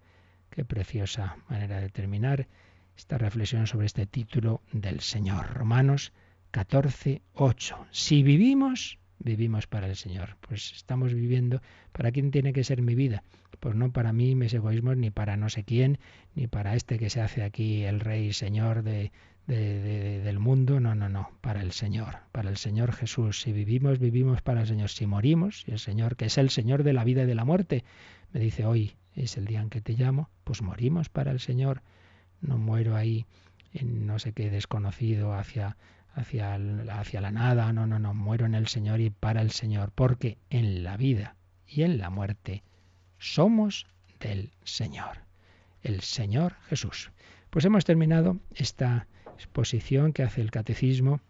Qué 0.56 0.64
preciosa 0.64 1.36
manera 1.50 1.82
de 1.82 1.90
terminar 1.90 2.48
esta 2.96 3.18
reflexión 3.18 3.68
sobre 3.68 3.88
este 3.88 4.06
título 4.06 4.62
del 4.72 5.02
Señor. 5.02 5.54
Romanos 5.54 6.14
14, 6.52 7.22
8. 7.34 7.88
Si 7.92 8.24
vivimos, 8.24 8.98
vivimos 9.20 9.68
para 9.68 9.88
el 9.88 9.98
Señor. 9.98 10.38
Pues 10.40 10.72
estamos 10.72 11.14
viviendo, 11.14 11.62
¿para 11.92 12.10
quién 12.14 12.32
tiene 12.32 12.54
que 12.54 12.64
ser 12.64 12.82
mi 12.82 12.96
vida? 12.96 13.22
Pues 13.60 13.76
no 13.76 13.92
para 13.92 14.14
mí, 14.14 14.34
mis 14.34 14.54
egoísmos, 14.54 14.96
ni 14.96 15.12
para 15.12 15.36
no 15.36 15.50
sé 15.50 15.66
quién, 15.66 16.00
ni 16.36 16.48
para 16.48 16.78
este 16.78 17.00
que 17.00 17.10
se 17.10 17.20
hace 17.20 17.44
aquí 17.44 17.84
el 17.84 18.00
Rey 18.00 18.32
Señor 18.32 18.84
de, 18.84 19.12
del 19.48 20.40
mundo, 20.40 20.80
no, 20.80 20.96
no, 20.96 21.08
no, 21.08 21.30
para 21.42 21.62
el 21.62 21.72
Señor, 21.72 22.18
para 22.32 22.50
el 22.50 22.58
Señor 22.58 22.94
Jesús. 22.94 23.42
Si 23.42 23.52
vivimos, 23.52 24.00
vivimos 24.00 24.42
para 24.42 24.62
el 24.62 24.68
Señor. 24.68 24.90
Si 24.90 25.06
morimos, 25.06 25.66
el 25.68 25.80
Señor, 25.80 26.16
que 26.16 26.26
es 26.26 26.38
el 26.38 26.50
Señor 26.50 26.84
de 26.84 26.94
la 26.94 27.04
vida 27.04 27.24
y 27.24 27.28
de 27.28 27.36
la 27.36 27.46
muerte, 27.46 27.84
me 28.34 28.40
dice 28.40 28.66
hoy 28.66 28.96
es 29.16 29.38
el 29.38 29.46
día 29.46 29.62
en 29.62 29.70
que 29.70 29.82
te 29.82 29.94
llamo, 29.94 30.30
pues 30.44 30.62
morimos 30.62 31.10
para 31.10 31.32
el 31.32 31.40
Señor. 31.40 31.82
No 32.42 32.58
muero 32.58 32.96
ahí 32.96 33.26
en 33.74 34.06
no 34.08 34.20
sé 34.20 34.34
qué 34.34 34.50
desconocido 34.50 35.34
hacia 35.34 35.78
hacia, 36.16 36.56
hacia 36.92 37.22
la 37.22 37.32
nada, 37.32 37.72
no, 37.74 37.86
no, 37.86 38.00
no, 38.00 38.14
muero 38.14 38.46
en 38.46 38.56
el 38.56 38.68
Señor 38.68 39.02
y 39.02 39.10
para 39.10 39.42
el 39.42 39.52
Señor, 39.52 39.92
porque 39.94 40.38
en 40.50 40.84
la 40.84 40.98
vida 40.98 41.36
y 41.68 41.84
en 41.84 41.98
la 41.98 42.10
muerte 42.10 42.64
somos 43.20 43.86
del 44.20 44.52
Señor, 44.64 45.20
el 45.84 46.02
Señor 46.02 46.56
Jesús. 46.70 47.12
Pues 47.50 47.66
hemos 47.66 47.84
terminado 47.86 48.38
esta 48.54 49.08
exposición 49.36 50.14
que 50.14 50.24
hace 50.24 50.42
el 50.42 50.52
catecismo 50.52 51.22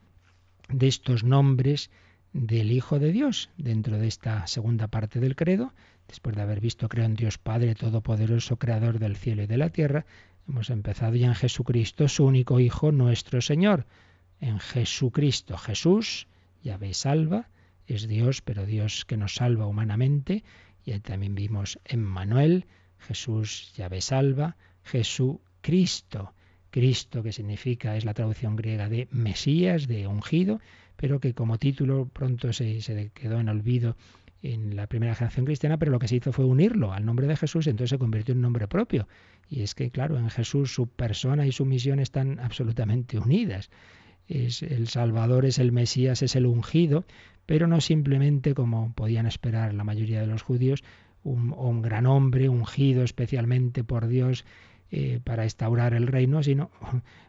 de 0.69 0.87
estos 0.87 1.23
nombres 1.23 1.89
del 2.33 2.71
Hijo 2.71 2.99
de 2.99 3.11
Dios 3.11 3.49
dentro 3.57 3.97
de 3.97 4.07
esta 4.07 4.45
segunda 4.47 4.87
parte 4.87 5.19
del 5.19 5.35
credo. 5.35 5.73
Después 6.07 6.35
de 6.35 6.41
haber 6.41 6.59
visto 6.59 6.89
creo 6.89 7.05
en 7.05 7.15
Dios 7.15 7.37
Padre 7.37 7.75
Todopoderoso, 7.75 8.57
Creador 8.57 8.99
del 8.99 9.15
cielo 9.15 9.43
y 9.43 9.47
de 9.47 9.57
la 9.57 9.69
tierra, 9.69 10.05
hemos 10.47 10.69
empezado 10.69 11.15
ya 11.15 11.27
en 11.27 11.35
Jesucristo, 11.35 12.07
su 12.07 12.25
único 12.25 12.59
Hijo, 12.59 12.91
nuestro 12.91 13.41
Señor 13.41 13.85
en 14.39 14.59
Jesucristo. 14.59 15.57
Jesús, 15.57 16.27
ya 16.61 16.77
veis, 16.77 16.97
salva, 16.97 17.49
es 17.87 18.07
Dios, 18.07 18.41
pero 18.41 18.65
Dios 18.65 19.05
que 19.05 19.17
nos 19.17 19.35
salva 19.35 19.67
humanamente. 19.67 20.43
Y 20.83 20.91
ahí 20.91 20.99
también 20.99 21.35
vimos 21.35 21.79
en 21.85 22.03
Manuel, 22.03 22.65
Jesús, 22.99 23.73
ya 23.75 23.89
ve 23.89 24.01
salva, 24.01 24.57
Jesucristo. 24.83 26.33
Cristo, 26.76 27.23
que 27.23 27.32
significa, 27.32 27.95
es 27.95 28.03
la 28.03 28.13
traducción 28.13 28.57
griega 28.57 28.89
de 28.89 29.07
Mesías, 29.11 29.88
de 29.88 30.07
ungido, 30.07 30.59
pero 30.97 31.21
que 31.21 31.34
como 31.34 31.57
título 31.57 32.09
pronto 32.11 32.51
se, 32.51 33.11
quedó 33.13 33.39
en 33.39 33.47
olvido 33.47 33.95
en 34.43 34.76
la 34.76 34.86
primera 34.86 35.15
generación 35.15 35.45
cristiana, 35.45 35.78
pero 35.78 35.93
lo 35.93 35.99
que 35.99 36.09
se 36.09 36.17
hizo 36.17 36.34
fue 36.34 36.43
unirlo 36.43 36.91
al 36.91 37.05
nombre 37.05 37.28
de 37.28 37.38
Jesús, 37.38 37.67
entonces 37.67 37.91
se 37.91 37.97
convirtió 37.97 38.34
en 38.34 38.41
nombre 38.41 38.67
propio. 38.67 39.07
Y 39.49 39.61
es 39.61 39.73
que, 39.73 39.89
claro, 39.89 40.17
en 40.17 40.30
Jesús 40.30 40.73
su 40.73 40.88
persona 40.88 41.47
y 41.47 41.53
su 41.53 41.63
misión 41.63 42.01
están 42.01 42.41
absolutamente 42.41 43.17
unidas 43.17 43.69
es 44.28 44.63
el 44.63 44.88
Salvador, 44.88 45.45
es 45.45 45.59
el 45.59 45.71
Mesías, 45.71 46.21
es 46.21 46.36
el 46.36 46.45
ungido, 46.45 47.05
pero 47.45 47.67
no 47.67 47.80
simplemente 47.82 48.53
como 48.53 48.91
podían 48.93 49.28
esperar 49.28 49.73
la 49.73 49.84
mayoría 49.84 50.21
de 50.21 50.28
los 50.28 50.41
judíos, 50.41 50.84
un, 51.23 51.82
gran 51.82 52.05
hombre 52.05 52.49
ungido 52.49 53.03
especialmente 53.03 53.84
por 53.84 54.07
Dios 54.07 54.45
eh, 54.91 55.19
para 55.23 55.43
instaurar 55.43 55.93
el 55.93 56.07
reino, 56.07 56.43
sino 56.43 56.69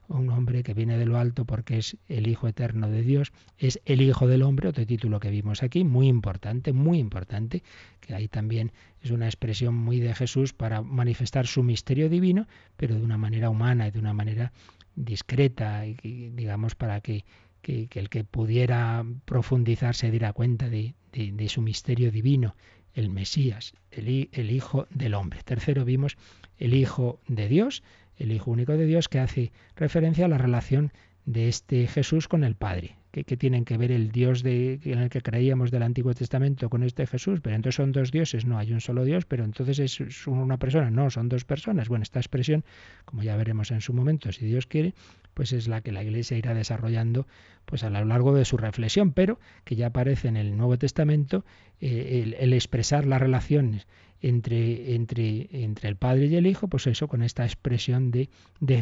un 0.09 0.29
hombre 0.31 0.63
que 0.63 0.75
viene 0.75 0.99
de 0.99 1.07
lo 1.07 1.19
alto 1.19 1.45
porque 1.45 1.79
es 1.79 1.97
el 2.09 2.29
Hijo 2.29 2.49
eterno 2.49 2.89
de 2.89 3.03
Dios, 3.03 3.33
es 3.59 3.81
el 3.85 4.03
Hijo 4.03 4.27
del 4.27 4.43
Hombre, 4.43 4.69
otro 4.69 4.87
título 4.87 5.21
que 5.21 5.31
vimos 5.31 5.63
aquí, 5.63 5.85
muy 5.85 6.09
importante, 6.09 6.73
muy 6.73 6.99
importante, 6.99 7.63
que 8.01 8.15
ahí 8.15 8.29
también 8.29 8.73
es 9.03 9.11
una 9.11 9.27
expresión 9.27 9.75
muy 9.75 10.01
de 10.01 10.15
Jesús 10.15 10.53
para 10.53 10.83
manifestar 10.83 11.47
su 11.47 11.63
misterio 11.63 12.09
divino, 12.09 12.47
pero 12.77 12.95
de 12.95 13.03
una 13.03 13.19
manera 13.19 13.51
humana 13.51 13.89
y 13.89 13.91
de 13.91 13.99
una 13.99 14.13
manera 14.13 14.53
discreta, 14.97 15.87
y, 15.87 15.95
digamos, 16.31 16.75
para 16.75 17.01
que, 17.01 17.25
el 17.63 18.09
que 18.09 18.23
pudiera 18.23 19.05
profundizar 19.25 19.95
se 19.95 20.11
diera 20.11 20.33
cuenta 20.33 20.69
de, 20.69 20.95
su 21.49 21.63
misterio 21.63 22.13
divino, 22.13 22.55
el 22.97 23.11
Mesías, 23.11 23.75
el, 23.93 24.29
el, 24.33 24.51
Hijo 24.51 24.89
del 24.91 25.15
Hombre. 25.15 25.41
Tercero 25.45 25.85
vimos 25.85 26.17
el 26.59 26.75
Hijo 26.75 27.21
de 27.29 27.47
Dios, 27.47 27.85
el 28.17 28.33
Hijo 28.33 28.51
único 28.51 28.73
de 28.73 28.87
Dios, 28.87 29.09
que 29.09 29.21
hace 29.21 29.53
referencia 29.77 30.25
a 30.25 30.29
la 30.29 30.39
relación 30.39 30.93
de 31.27 31.49
este 31.49 31.87
Jesús 31.87 32.27
con 32.27 32.43
el 32.43 32.57
Padre. 32.57 32.97
¿Qué, 33.25 33.37
tienen 33.37 33.65
que 33.65 33.79
ver 33.79 33.93
el 33.93 34.11
Dios 34.11 34.43
de, 34.43 34.79
en 34.85 34.99
el 34.99 35.09
que 35.09 35.23
creíamos 35.23 35.71
del 35.71 35.83
Antiguo 35.83 36.13
Testamento 36.13 36.69
con 36.69 36.83
este 36.83 37.07
Jesús? 37.07 37.41
Pero 37.41 37.57
entonces 37.57 37.77
son 37.77 37.93
dos 37.93 38.11
dioses, 38.11 38.45
no 38.45 38.59
hay 38.59 38.73
un 38.73 38.81
solo 38.83 39.05
Dios, 39.05 39.25
pero 39.25 39.45
entonces 39.45 39.79
es 39.79 40.27
una 40.27 40.59
persona, 40.59 40.91
no, 40.91 41.09
son 41.09 41.31
dos 41.31 41.45
personas. 41.47 41.89
Bueno, 41.89 42.03
esta 42.03 42.19
expresión, 42.19 42.65
como 43.07 43.23
ya 43.23 43.35
veremos 43.37 43.71
en 43.71 43.81
su 43.81 43.95
momento, 43.95 44.31
si 44.33 44.45
Dios 44.45 44.67
quiere, 44.67 44.93
pues 45.33 45.55
es 45.55 45.67
la 45.67 45.81
que 45.81 45.93
la 45.93 46.03
Iglesia 46.03 46.37
irá 46.37 46.53
desarrollando 46.53 47.27
pues 47.65 47.85
a 47.85 47.91
lo 47.91 48.05
largo 48.05 48.35
de 48.35 48.45
su 48.45 48.59
reflexión, 48.59 49.13
pero 49.13 49.41
que 49.65 49.77
ya 49.77 49.87
aparece 49.87 50.29
en 50.29 50.37
el 50.37 50.57
Nuevo 50.57 50.77
Testamento 50.77 51.45
eh, 51.81 52.35
el 52.39 52.53
expresar 52.53 53.07
las 53.07 53.21
relaciones 53.21 53.87
entre, 54.21 54.95
entre, 54.95 55.49
entre 55.51 55.89
el 55.89 55.97
Padre 55.97 56.27
y 56.27 56.37
el 56.37 56.47
Hijo, 56.47 56.69
pues 56.69 56.87
eso, 56.87 57.09
con 57.09 57.23
esta 57.23 57.45
expresión 57.45 58.11
de, 58.11 58.29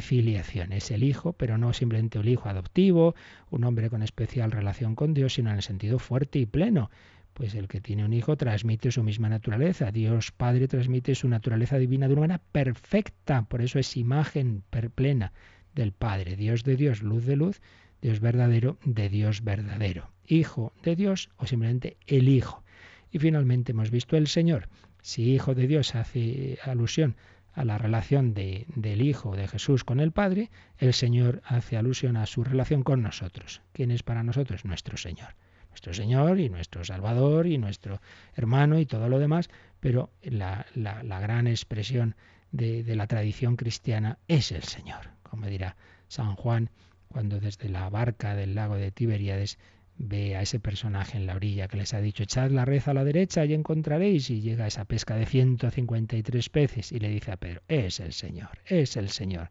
filiación. 0.01 0.72
Es 0.72 0.91
el 0.91 1.03
Hijo, 1.03 1.32
pero 1.32 1.59
no 1.59 1.72
simplemente 1.72 2.18
el 2.18 2.28
Hijo 2.28 2.49
adoptivo, 2.49 3.14
un 3.51 3.64
hombre 3.64 3.91
con 3.91 4.03
especial 4.03 4.51
relación 4.51 4.95
con 4.95 5.14
Dios, 5.14 5.35
sino 5.35 5.51
en 5.51 5.57
el 5.57 5.62
sentido 5.62 5.99
fuerte 5.99 6.39
y 6.39 6.47
pleno. 6.47 6.91
Pues 7.32 7.55
el 7.57 7.66
que 7.66 7.80
tiene 7.80 8.05
un 8.05 8.12
hijo 8.12 8.37
transmite 8.37 8.93
su 8.93 9.03
misma 9.03 9.28
naturaleza. 9.28 9.91
Dios 9.91 10.30
Padre 10.30 10.68
transmite 10.68 11.16
su 11.16 11.28
naturaleza 11.28 11.78
divina 11.78 12.07
de 12.07 12.12
una 12.12 12.20
manera 12.20 12.43
perfecta. 12.53 13.43
Por 13.43 13.61
eso 13.61 13.80
es 13.80 13.97
imagen 13.97 14.62
plena 14.95 15.32
del 15.74 15.91
Padre. 15.91 16.37
Dios 16.37 16.62
de 16.62 16.76
Dios, 16.76 17.03
luz 17.03 17.26
de 17.26 17.35
luz, 17.35 17.61
Dios 18.01 18.20
verdadero 18.20 18.78
de 18.85 19.09
Dios 19.09 19.43
verdadero. 19.43 20.11
Hijo 20.28 20.72
de 20.85 20.95
Dios 20.95 21.30
o 21.37 21.47
simplemente 21.47 21.97
el 22.07 22.28
Hijo. 22.28 22.62
Y 23.11 23.18
finalmente 23.18 23.72
hemos 23.72 23.91
visto 23.91 24.16
el 24.16 24.26
Señor, 24.26 24.68
si 25.05 25.35
Hijo 25.35 25.55
de 25.55 25.67
Dios 25.67 25.95
hace 25.97 26.59
alusión 26.65 27.15
a 27.53 27.67
la 27.67 27.77
relación 27.77 28.33
de, 28.33 28.65
del 28.75 29.03
Hijo 29.03 29.37
de 29.37 29.47
Jesús 29.47 29.85
con 29.85 30.01
el 30.01 30.13
Padre, 30.13 30.51
el 30.79 30.95
Señor 30.95 31.43
hace 31.45 31.77
alusión 31.77 32.17
a 32.17 32.25
su 32.25 32.43
relación 32.43 32.83
con 32.83 33.03
nosotros. 33.03 33.61
¿Quién 33.75 33.91
es 33.91 34.03
para 34.03 34.23
nosotros? 34.23 34.65
Nuestro 34.65 34.97
Señor. 34.97 35.35
Nuestro 35.69 35.93
Señor 35.93 36.41
y 36.41 36.49
nuestro 36.49 36.85
Salvador 36.85 37.47
y 37.47 37.59
nuestro 37.59 38.01
hermano 38.35 38.79
y 38.79 38.87
todo 38.87 39.11
lo 39.11 39.19
demás, 39.19 39.51
pero 39.79 40.11
la, 40.23 40.65
gran 40.75 41.49
expresión 41.49 42.17
de, 42.51 42.83
de 42.83 42.97
la 42.97 43.07
tradición 43.07 43.57
cristiana 43.57 44.19
es 44.27 44.53
el 44.53 44.63
Señor. 44.63 45.11
Como 45.23 45.49
dirá 45.49 45.77
San 46.09 46.35
Juan, 46.35 46.71
cuando 47.09 47.41
desde 47.41 47.69
la 47.69 47.91
barca 47.91 48.35
del 48.35 48.55
lago 48.55 48.77
de 48.77 48.91
Tiberíades 48.91 49.59
ve 49.97 50.36
a 50.36 50.42
ese 50.42 50.61
personaje 50.61 51.16
en 51.16 51.26
la 51.26 51.36
orilla 51.36 51.68
que 51.68 51.76
les 51.76 51.95
ha 51.95 52.01
dicho, 52.01 52.22
echad 52.22 52.51
la 52.51 52.64
red 52.64 52.82
a 52.86 52.95
la 52.95 53.05
derecha 53.05 53.45
y 53.45 53.55
encontraréis, 53.55 54.30
y 54.30 54.40
llega 54.40 54.66
esa 54.66 54.84
pesca 54.84 55.16
de 55.16 55.26
153 55.26 56.49
peces 56.49 56.92
y 56.92 56.99
le 56.99 57.09
dice 57.09 57.32
a 57.32 57.36
Pedro, 57.36 57.62
es 57.68 58.01
el 58.01 58.12
Señor, 58.12 58.59
es 58.66 58.97
el 58.97 59.11
Señor, 59.11 59.51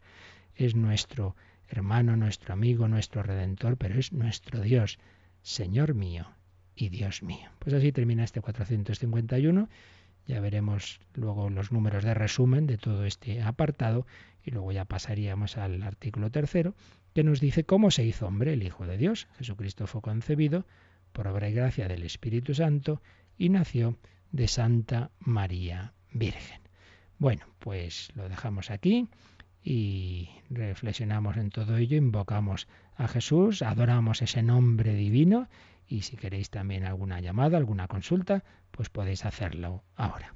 es 0.55 0.75
nuestro 0.75 1.35
hermano, 1.67 2.15
nuestro 2.15 2.53
amigo, 2.53 2.87
nuestro 2.87 3.23
redentor, 3.23 3.77
pero 3.77 3.97
es 3.97 4.11
nuestro 4.11 4.61
Dios, 4.61 4.99
Señor 5.41 5.93
mío 5.93 6.27
y 6.75 6.89
Dios 6.89 7.23
mío. 7.23 7.49
Pues 7.59 7.73
así 7.73 7.91
termina 7.91 8.23
este 8.23 8.41
451. 8.41 9.69
Ya 10.25 10.39
veremos 10.39 11.01
luego 11.15 11.49
los 11.49 11.71
números 11.71 12.03
de 12.03 12.13
resumen 12.13 12.65
de 12.65 12.77
todo 12.77 13.05
este 13.05 13.41
apartado 13.41 14.05
y 14.43 14.51
luego 14.51 14.71
ya 14.71 14.85
pasaríamos 14.85 15.57
al 15.57 15.83
artículo 15.83 16.31
tercero 16.31 16.75
que 17.13 17.23
nos 17.23 17.39
dice 17.39 17.63
cómo 17.63 17.91
se 17.91 18.03
hizo 18.03 18.27
hombre 18.27 18.53
el 18.53 18.63
Hijo 18.63 18.85
de 18.85 18.97
Dios. 18.97 19.27
Jesucristo 19.37 19.87
fue 19.87 20.01
concebido 20.01 20.65
por 21.11 21.27
obra 21.27 21.49
y 21.49 21.53
gracia 21.53 21.87
del 21.87 22.03
Espíritu 22.03 22.53
Santo 22.53 23.01
y 23.37 23.49
nació 23.49 23.97
de 24.31 24.47
Santa 24.47 25.11
María 25.19 25.93
Virgen. 26.11 26.61
Bueno, 27.19 27.45
pues 27.59 28.09
lo 28.15 28.27
dejamos 28.27 28.71
aquí 28.71 29.07
y 29.63 30.29
reflexionamos 30.49 31.37
en 31.37 31.49
todo 31.49 31.77
ello, 31.77 31.95
invocamos 31.95 32.67
a 32.95 33.07
Jesús, 33.07 33.61
adoramos 33.61 34.21
ese 34.21 34.43
nombre 34.43 34.93
divino 34.93 35.47
y 35.87 36.01
si 36.01 36.17
queréis 36.17 36.49
también 36.49 36.83
alguna 36.83 37.21
llamada, 37.21 37.57
alguna 37.57 37.87
consulta, 37.87 38.43
pues 38.71 38.89
podéis 38.89 39.25
hacerlo 39.25 39.83
ahora. 39.95 40.35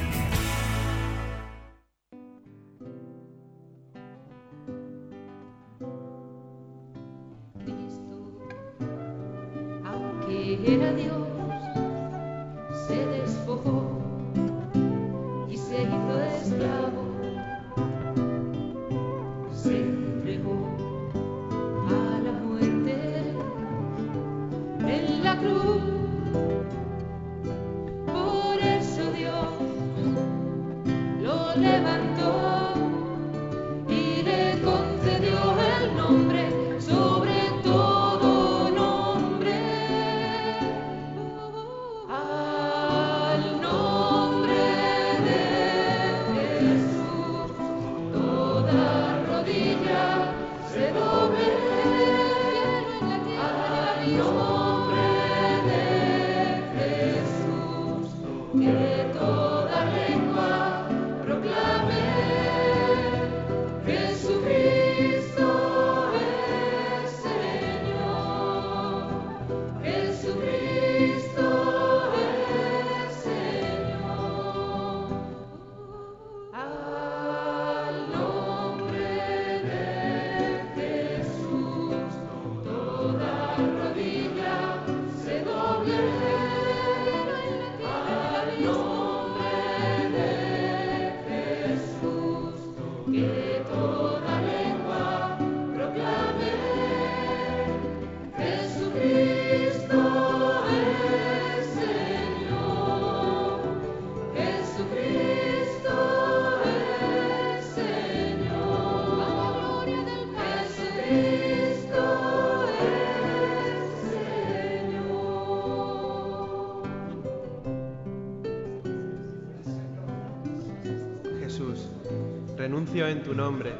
en 122.99 123.23
tu 123.23 123.33
nombre 123.33 123.71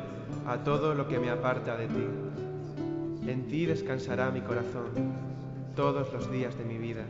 a 0.48 0.64
todo 0.64 0.96
lo 0.96 1.06
que 1.06 1.20
me 1.20 1.30
aparta 1.30 1.76
de 1.76 1.88
ti. 1.88 2.08
En 3.28 3.46
ti 3.48 3.66
descansará 3.66 4.32
mi 4.32 4.40
corazón 4.40 4.90
todos 5.76 6.12
los 6.14 6.32
días 6.32 6.58
de 6.58 6.64
mi 6.64 6.78
vida. 6.78 7.04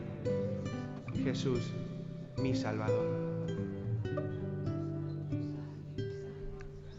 Jesús, 1.22 1.72
mi 2.38 2.56
Salvador. 2.56 3.06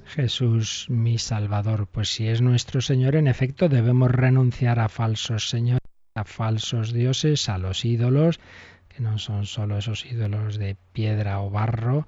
Jesús, 0.06 0.86
mi 0.90 1.18
Salvador. 1.18 1.88
Pues 1.92 2.08
si 2.08 2.30
es 2.30 2.42
nuestro 2.42 2.80
Señor, 2.80 3.16
en 3.16 3.28
efecto, 3.28 3.68
debemos 3.68 4.10
renunciar 4.10 4.80
a 4.80 4.88
falsos 4.88 5.50
señores, 5.50 5.82
a 6.16 6.24
falsos 6.24 6.94
dioses, 6.94 7.50
a 7.50 7.58
los 7.58 7.84
ídolos, 7.84 8.40
que 8.88 9.02
no 9.02 9.18
son 9.20 9.48
solo 9.48 9.78
esos 9.78 10.06
ídolos 10.06 10.58
de 10.58 10.78
piedra 10.94 11.42
o 11.42 11.50
barro, 11.50 12.08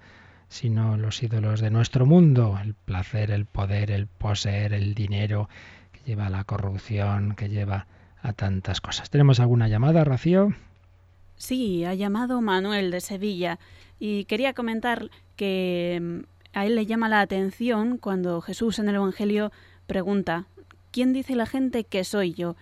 sino 0.55 0.95
los 0.95 1.21
ídolos 1.21 1.59
de 1.59 1.69
nuestro 1.69 2.05
mundo, 2.05 2.57
el 2.63 2.75
placer, 2.75 3.29
el 3.29 3.45
poder, 3.45 3.91
el 3.91 4.07
poseer, 4.07 4.71
el 4.73 4.95
dinero, 4.95 5.49
que 5.91 5.99
lleva 6.05 6.27
a 6.27 6.29
la 6.29 6.45
corrupción, 6.45 7.35
que 7.35 7.49
lleva 7.49 7.87
a 8.21 8.31
tantas 8.31 8.79
cosas. 8.79 9.09
¿Tenemos 9.09 9.41
alguna 9.41 9.67
llamada, 9.67 10.05
Rocío? 10.05 10.53
Sí, 11.35 11.83
ha 11.83 11.93
llamado 11.93 12.39
Manuel 12.39 12.89
de 12.89 13.01
Sevilla 13.01 13.59
y 13.99 14.23
quería 14.25 14.53
comentar 14.53 15.09
que 15.35 15.99
mm, 16.01 16.19
a 16.53 16.65
él 16.65 16.75
le 16.75 16.85
llama 16.85 17.09
la 17.09 17.19
atención 17.19 17.97
cuando 17.97 18.39
Jesús 18.39 18.79
en 18.79 18.87
el 18.87 18.95
Evangelio 18.95 19.51
pregunta, 19.87 20.45
¿quién 20.91 21.11
dice 21.11 21.35
la 21.35 21.47
gente 21.47 21.83
que 21.83 22.05
soy 22.05 22.33
yo? 22.33 22.55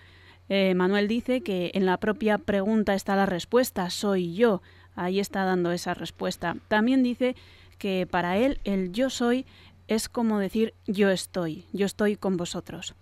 Eh, 0.48 0.74
Manuel 0.74 1.06
dice 1.06 1.42
que 1.42 1.70
en 1.74 1.86
la 1.86 1.98
propia 1.98 2.38
pregunta 2.38 2.94
está 2.94 3.14
la 3.14 3.26
respuesta, 3.26 3.88
soy 3.88 4.34
yo. 4.34 4.62
Ahí 4.96 5.20
está 5.20 5.44
dando 5.44 5.72
esa 5.72 5.94
respuesta. 5.94 6.56
También 6.68 7.02
dice 7.02 7.36
que 7.74 8.06
para 8.10 8.36
él 8.38 8.60
el 8.64 8.92
yo 8.92 9.10
soy 9.10 9.46
es 9.88 10.08
como 10.08 10.38
decir 10.38 10.74
yo 10.86 11.10
estoy, 11.10 11.66
yo 11.72 11.86
estoy 11.86 12.16
con 12.16 12.36
vosotros. 12.36 12.94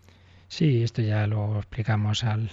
Sí, 0.52 0.82
esto 0.82 1.00
ya 1.00 1.26
lo 1.26 1.56
explicamos 1.56 2.24
al, 2.24 2.50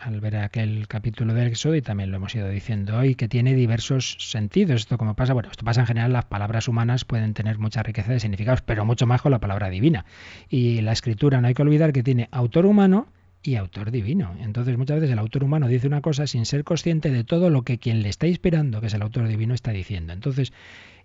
al 0.00 0.20
ver 0.22 0.36
aquel 0.36 0.88
capítulo 0.88 1.34
del 1.34 1.48
Éxodo 1.48 1.74
y 1.74 1.82
también 1.82 2.10
lo 2.10 2.16
hemos 2.16 2.34
ido 2.34 2.48
diciendo 2.48 2.96
hoy, 2.96 3.16
que 3.16 3.28
tiene 3.28 3.52
diversos 3.52 4.16
sentidos. 4.18 4.80
Esto 4.80 4.96
como 4.96 5.12
pasa, 5.14 5.34
bueno, 5.34 5.50
esto 5.50 5.62
pasa 5.62 5.82
en 5.82 5.86
general, 5.86 6.14
las 6.14 6.24
palabras 6.24 6.68
humanas 6.68 7.04
pueden 7.04 7.34
tener 7.34 7.58
mucha 7.58 7.82
riqueza 7.82 8.12
de 8.12 8.20
significados, 8.20 8.62
pero 8.62 8.86
mucho 8.86 9.06
más 9.06 9.20
con 9.20 9.30
la 9.30 9.40
palabra 9.40 9.68
divina. 9.68 10.06
Y 10.48 10.80
la 10.80 10.92
escritura 10.92 11.42
no 11.42 11.48
hay 11.48 11.52
que 11.52 11.60
olvidar 11.60 11.92
que 11.92 12.02
tiene 12.02 12.30
autor 12.32 12.64
humano 12.64 13.08
y 13.48 13.56
autor 13.56 13.90
divino. 13.90 14.36
Entonces 14.40 14.76
muchas 14.76 15.00
veces 15.00 15.12
el 15.12 15.18
autor 15.18 15.42
humano 15.42 15.68
dice 15.68 15.86
una 15.86 16.02
cosa 16.02 16.26
sin 16.26 16.44
ser 16.44 16.64
consciente 16.64 17.10
de 17.10 17.24
todo 17.24 17.48
lo 17.48 17.62
que 17.62 17.78
quien 17.78 18.02
le 18.02 18.10
está 18.10 18.26
inspirando, 18.26 18.80
que 18.80 18.88
es 18.88 18.94
el 18.94 19.02
autor 19.02 19.26
divino, 19.26 19.54
está 19.54 19.72
diciendo. 19.72 20.12
Entonces 20.12 20.52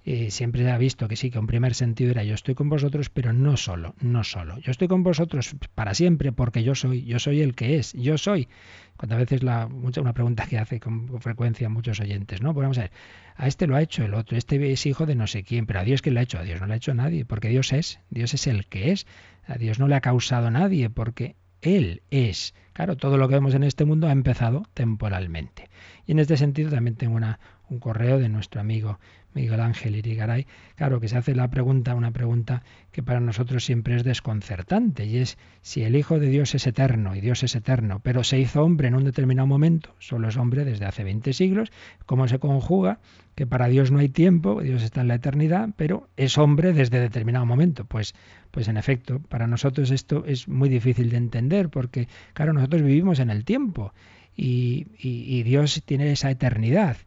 eh, 0.06 0.30
siempre 0.32 0.64
se 0.64 0.72
ha 0.72 0.78
visto 0.78 1.08
que 1.08 1.16
sí, 1.16 1.32
que 1.32 1.39
un 1.39 1.48
primer 1.48 1.74
sentido 1.74 2.12
era 2.12 2.26
yo 2.26 2.36
estoy 2.36 2.54
con 2.54 2.68
vosotros, 2.68 3.10
pero 3.10 3.32
no 3.32 3.56
solo, 3.56 3.96
no 4.02 4.26
solo. 4.26 4.60
Yo 4.60 4.72
estoy 4.72 4.89
con 4.89 5.04
vosotros 5.04 5.56
para 5.74 5.94
siempre 5.94 6.34
porque 6.34 6.64
yo 6.64 6.76
soy, 6.76 7.06
yo 7.06 7.20
soy 7.20 7.41
el 7.41 7.56
que 7.56 7.78
es, 7.78 7.94
yo 7.94 8.18
soy. 8.18 8.50
Cuando 8.98 9.16
a 9.16 9.20
veces 9.20 9.41
la, 9.41 9.68
una 9.68 10.14
pregunta 10.14 10.46
que 10.46 10.60
hace 10.60 10.82
con 10.82 11.22
frecuencia 11.22 11.70
muchos 11.70 12.02
oyentes, 12.02 12.41
¿no? 12.41 12.54
Pues 12.54 12.66
vamos 12.66 12.78
a 12.78 12.82
ver, 12.82 12.91
a 13.38 13.48
este 13.48 13.68
lo 13.68 13.78
ha 13.78 13.82
hecho 13.82 14.04
el 14.04 14.14
otro, 14.14 14.38
este 14.38 14.72
es 14.72 14.86
hijo 14.86 15.06
de 15.06 15.16
no 15.16 15.28
sé 15.28 15.44
quién, 15.44 15.66
pero 15.66 15.80
a 15.80 15.84
Dios 15.86 16.02
que 16.02 16.12
lo 16.12 16.20
ha 16.20 16.24
hecho, 16.24 16.38
a 16.38 16.44
Dios 16.44 16.60
no 16.60 16.68
lo 16.68 16.74
ha 16.74 16.78
hecho 16.78 16.94
nadie, 16.94 17.24
porque 17.24 17.48
Dios 17.48 17.72
es, 17.72 18.02
Dios 18.10 18.34
es 18.34 18.46
el 18.48 18.68
que 18.68 18.91
es, 18.91 19.08
a 19.48 19.56
Dios 19.56 19.80
no 19.80 19.88
le 19.88 19.96
ha 19.96 20.02
causado 20.02 20.52
nadie, 20.52 20.89
porque 20.89 21.38
Él 21.64 22.01
es. 22.11 22.53
Claro, 22.74 22.97
todo 22.97 23.18
lo 23.18 23.28
que 23.30 23.36
vemos 23.36 23.53
en 23.55 23.64
este 23.64 23.86
mundo 23.86 24.07
ha 24.07 24.11
empezado 24.11 24.64
temporalmente. 24.74 25.70
Y 26.05 26.11
en 26.11 26.20
este 26.20 26.36
sentido 26.36 26.70
también 26.70 26.95
tengo 26.95 27.16
una, 27.16 27.39
un 27.74 27.80
correo 27.80 28.19
de 28.19 28.30
nuestro 28.30 28.61
amigo 28.61 28.99
Miguel 29.34 29.59
Ángel 29.59 29.95
Irigaray, 29.95 30.45
claro 30.76 30.99
que 30.99 31.07
se 31.07 31.17
hace 31.17 31.34
la 31.34 31.49
pregunta, 31.49 31.95
una 31.95 32.11
pregunta 32.11 32.61
que 32.91 33.01
para 33.01 33.19
nosotros 33.19 33.65
siempre 33.65 33.95
es 33.95 34.03
desconcertante, 34.03 35.05
y 35.05 35.17
es 35.17 35.39
si 35.61 35.82
el 35.82 35.95
Hijo 35.95 36.19
de 36.19 36.28
Dios 36.28 36.53
es 36.53 36.67
eterno, 36.67 37.15
y 37.15 37.21
Dios 37.21 37.41
es 37.41 37.55
eterno, 37.55 37.99
pero 38.03 38.24
se 38.24 38.39
hizo 38.39 38.61
hombre 38.61 38.89
en 38.89 38.95
un 38.95 39.03
determinado 39.03 39.47
momento, 39.47 39.95
solo 39.97 40.28
es 40.28 40.38
hombre 40.38 40.65
desde 40.65 40.86
hace 40.86 41.03
20 41.03 41.34
siglos, 41.34 41.71
¿cómo 42.05 42.28
se 42.28 42.38
conjuga 42.38 42.99
que 43.34 43.47
para 43.47 43.67
Dios 43.67 43.91
no 43.91 43.97
hay 43.97 44.09
tiempo, 44.09 44.61
Dios 44.61 44.84
está 44.84 45.01
en 45.01 45.07
la 45.07 45.15
eternidad, 45.15 45.69
pero 45.76 46.07
es 46.15 46.38
hombre 46.38 46.74
desde 46.74 46.99
determinado 46.99 47.47
momento? 47.47 47.86
Pues, 47.86 48.13
pues 48.51 48.67
en 48.67 48.78
efecto, 48.78 49.19
para 49.19 49.47
nosotros 49.47 49.89
esto 49.89 50.26
es 50.28 50.47
muy 50.47 50.69
difícil 50.69 51.09
de 51.09 51.17
entender, 51.17 51.69
porque 51.69 52.07
claro, 52.34 52.53
nosotros 52.53 52.84
vivimos 52.84 53.17
en 53.17 53.32
el 53.32 53.45
tiempo, 53.45 53.93
y, 54.36 54.88
y 54.97 55.43
Dios 55.43 55.84
tiene 55.86 56.11
esa 56.11 56.32
eternidad. 56.32 56.97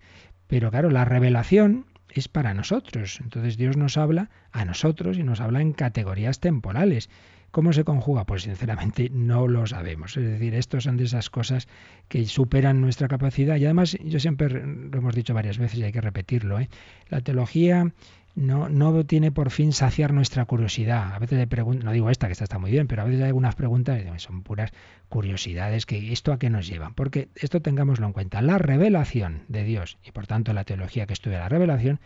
Pero 0.47 0.71
claro, 0.71 0.91
la 0.91 1.05
revelación 1.05 1.87
es 2.09 2.29
para 2.29 2.55
nosotros. 2.55 3.21
Entonces 3.21 3.57
Dios 3.57 3.77
nos 3.77 3.97
habla 3.97 4.31
a 4.53 4.65
nosotros 4.65 5.19
y 5.19 5.23
nos 5.23 5.41
habla 5.41 5.61
en 5.61 5.73
categorías 5.73 6.41
temporales. 6.41 7.11
¿Cómo 7.57 7.73
se 7.73 7.85
conjuga? 7.85 8.27
Pues 8.27 8.43
sinceramente 8.43 9.09
no 9.11 9.49
lo 9.49 9.67
sabemos. 9.67 10.15
Es 10.19 10.25
decir, 10.25 10.55
estos 10.55 10.85
son 10.85 10.99
de 10.99 11.05
esas 11.05 11.31
cosas 11.31 11.69
que 12.07 12.27
superan 12.27 12.83
nuestra 12.83 13.09
capacidad 13.09 13.57
y 13.57 13.65
además 13.65 13.97
yo 14.05 14.21
siempre 14.21 14.51
lo 14.51 14.99
hemos 14.99 15.15
dicho 15.15 15.33
varias 15.33 15.57
veces 15.57 15.79
y 15.79 15.83
hay 15.83 15.91
que 15.91 16.03
repetirlo. 16.03 16.61
¿eh? 16.61 16.69
La 17.09 17.23
teología 17.23 17.95
no, 18.35 18.69
no 18.69 19.07
tiene 19.07 19.33
por 19.33 19.51
fin 19.51 19.73
saciar 19.73 20.13
nuestra 20.13 20.45
curiosidad. 20.45 21.15
A 21.15 21.19
veces 21.19 21.39
le 21.39 21.47
pregunto, 21.47 21.83
no 21.83 21.93
digo 21.93 22.11
esta, 22.11 22.27
que 22.27 22.33
esta 22.33 22.45
está 22.45 22.59
muy 22.59 22.71
bien, 22.71 22.89
pero 22.89 23.01
a 23.01 23.05
veces 23.07 23.23
hay 23.23 23.29
algunas 23.29 23.55
preguntas 23.55 24.03
que 24.03 24.19
son 24.19 24.43
puras 24.43 24.73
curiosidades, 25.09 25.87
que 25.87 26.13
esto 26.13 26.35
a 26.35 26.39
qué 26.39 26.51
nos 26.51 26.67
llevan. 26.67 26.93
Porque 26.93 27.31
esto 27.37 27.63
tengámoslo 27.63 28.07
en 28.07 28.13
cuenta. 28.13 28.43
La 28.43 28.59
revelación 28.59 29.45
de 29.49 29.65
Dios, 29.65 29.97
y 30.05 30.11
por 30.11 30.27
tanto 30.27 30.53
la 30.53 30.65
teología 30.65 31.07
que 31.07 31.15
estudia 31.15 31.39
la 31.39 31.49
revelación, 31.49 32.01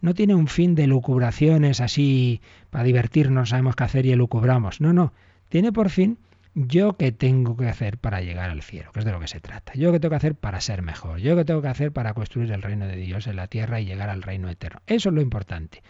no 0.00 0.14
tiene 0.14 0.34
un 0.34 0.48
fin 0.48 0.74
de 0.74 0.86
lucubraciones 0.86 1.80
así 1.80 2.40
para 2.70 2.84
divertirnos, 2.84 3.50
sabemos 3.50 3.76
qué 3.76 3.84
hacer 3.84 4.06
y 4.06 4.12
elucubramos. 4.12 4.80
No, 4.80 4.92
no. 4.92 5.12
Tiene 5.48 5.72
por 5.72 5.90
fin 5.90 6.18
yo 6.54 6.96
qué 6.96 7.10
tengo 7.10 7.56
que 7.56 7.68
hacer 7.68 7.98
para 7.98 8.20
llegar 8.20 8.50
al 8.50 8.62
cielo, 8.62 8.92
que 8.92 9.00
es 9.00 9.04
de 9.04 9.10
lo 9.10 9.18
que 9.18 9.26
se 9.26 9.40
trata. 9.40 9.72
Yo 9.74 9.90
qué 9.92 9.98
tengo 9.98 10.10
que 10.10 10.16
hacer 10.16 10.34
para 10.36 10.60
ser 10.60 10.82
mejor. 10.82 11.18
Yo 11.18 11.36
qué 11.36 11.44
tengo 11.44 11.62
que 11.62 11.68
hacer 11.68 11.92
para 11.92 12.14
construir 12.14 12.52
el 12.52 12.62
reino 12.62 12.86
de 12.86 12.96
Dios 12.96 13.26
en 13.26 13.36
la 13.36 13.48
tierra 13.48 13.80
y 13.80 13.86
llegar 13.86 14.08
al 14.08 14.22
reino 14.22 14.48
eterno. 14.48 14.80
Eso 14.86 15.08
es 15.08 15.14
lo 15.14 15.20
importante. 15.20 15.82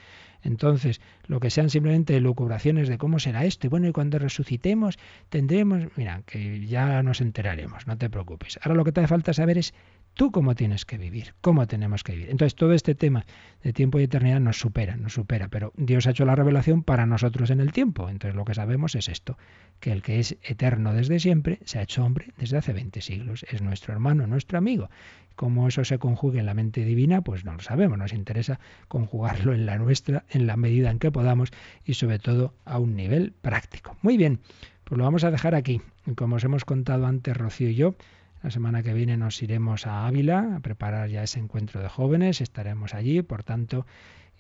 Entonces, 0.43 1.01
lo 1.27 1.41
que 1.41 1.51
sean 1.51 1.71
simplemente 1.71 2.21
lucubraciones 2.21 2.89
de 2.89 2.99
cómo 2.99 3.19
será 3.19 3.45
esto, 3.45 3.67
y 3.67 3.71
bueno, 3.71 3.89
y 3.89 3.93
cuando 3.93 4.19
resucitemos 4.19 4.99
tendremos, 5.31 5.85
mira, 5.97 6.23
que 6.27 6.67
ya 6.67 7.03
nos 7.03 7.21
enteraremos, 7.23 7.87
no 7.87 7.97
te 7.97 8.11
preocupes. 8.11 8.59
Ahora 8.63 8.75
lo 8.75 8.85
que 8.85 8.93
te 8.93 9.01
hace 9.01 9.09
falta 9.09 9.33
saber 9.33 9.59
es 9.59 9.75
tú 10.15 10.31
cómo 10.31 10.55
tienes 10.55 10.85
que 10.85 10.97
vivir, 10.97 11.35
cómo 11.41 11.67
tenemos 11.67 12.03
que 12.03 12.13
vivir. 12.13 12.31
Entonces, 12.31 12.55
todo 12.55 12.73
este 12.73 12.95
tema 12.95 13.27
de 13.63 13.73
tiempo 13.73 13.99
y 14.01 14.05
eternidad 14.05 14.41
nos 14.41 14.59
supera, 14.59 14.97
nos 14.97 15.15
supera, 15.15 15.49
pero 15.49 15.73
Dios 15.77 16.07
ha 16.07 16.11
hecho 16.11 16.25
la 16.25 16.35
revelación 16.35 16.83
para 16.83 17.07
nosotros 17.07 17.51
en 17.51 17.61
el 17.61 17.73
tiempo. 17.73 18.09
Entonces, 18.09 18.35
lo 18.35 18.45
que 18.45 18.55
sabemos 18.55 18.95
es 18.95 19.09
esto, 19.09 19.37
que 19.81 19.93
el 19.93 20.03
que 20.03 20.21
es 20.21 20.37
eterno 20.43 20.95
desde 20.95 21.21
siempre 21.21 21.59
se 21.65 21.79
ha 21.79 21.83
hecho 21.83 22.05
hombre 22.05 22.33
desde 22.39 22.57
hace 22.57 22.73
20 22.73 23.01
siglos, 23.01 23.45
es 23.51 23.61
nuestro 23.61 23.93
hermano, 23.93 24.27
nuestro 24.27 24.57
amigo. 24.59 24.89
Cómo 25.37 25.67
eso 25.67 25.85
se 25.85 25.99
conjugue 25.99 26.39
en 26.39 26.47
la 26.47 26.55
mente 26.55 26.85
divina, 26.85 27.23
pues 27.23 27.45
no 27.45 27.53
lo 27.53 27.61
sabemos, 27.61 27.99
nos 27.99 28.13
interesa 28.13 28.61
conjugarlo 28.87 29.53
en 29.53 29.67
la 29.67 29.79
nuestra 29.79 30.25
en 30.31 30.47
la 30.47 30.57
medida 30.57 30.91
en 30.91 31.01
que 31.01 31.11
podamos 31.11 31.51
y 31.85 31.95
sobre 31.95 32.21
todo 32.21 32.55
a 32.65 32.79
un 32.79 32.95
nivel 32.95 33.33
práctico. 33.33 33.97
Muy 34.01 34.17
bien, 34.17 34.39
pues 34.85 34.97
lo 34.97 35.05
vamos 35.05 35.25
a 35.25 35.33
dejar 35.33 35.57
aquí. 35.57 35.81
Como 36.15 36.37
os 36.37 36.45
hemos 36.45 36.65
contado 36.65 37.07
antes, 37.07 37.37
Rocío 37.37 37.69
y 37.69 37.75
yo, 37.75 37.97
la 38.45 38.51
semana 38.51 38.83
que 38.83 38.93
viene 38.93 39.17
nos 39.17 39.43
iremos 39.43 39.87
a 39.87 40.07
Ávila 40.07 40.57
a 40.57 40.61
preparar 40.61 41.09
ya 41.09 41.23
ese 41.23 41.39
encuentro 41.39 41.81
de 41.81 41.89
jóvenes, 41.89 42.43
estaremos 42.43 42.93
allí, 42.93 43.23
por 43.23 43.43
tanto, 43.43 43.87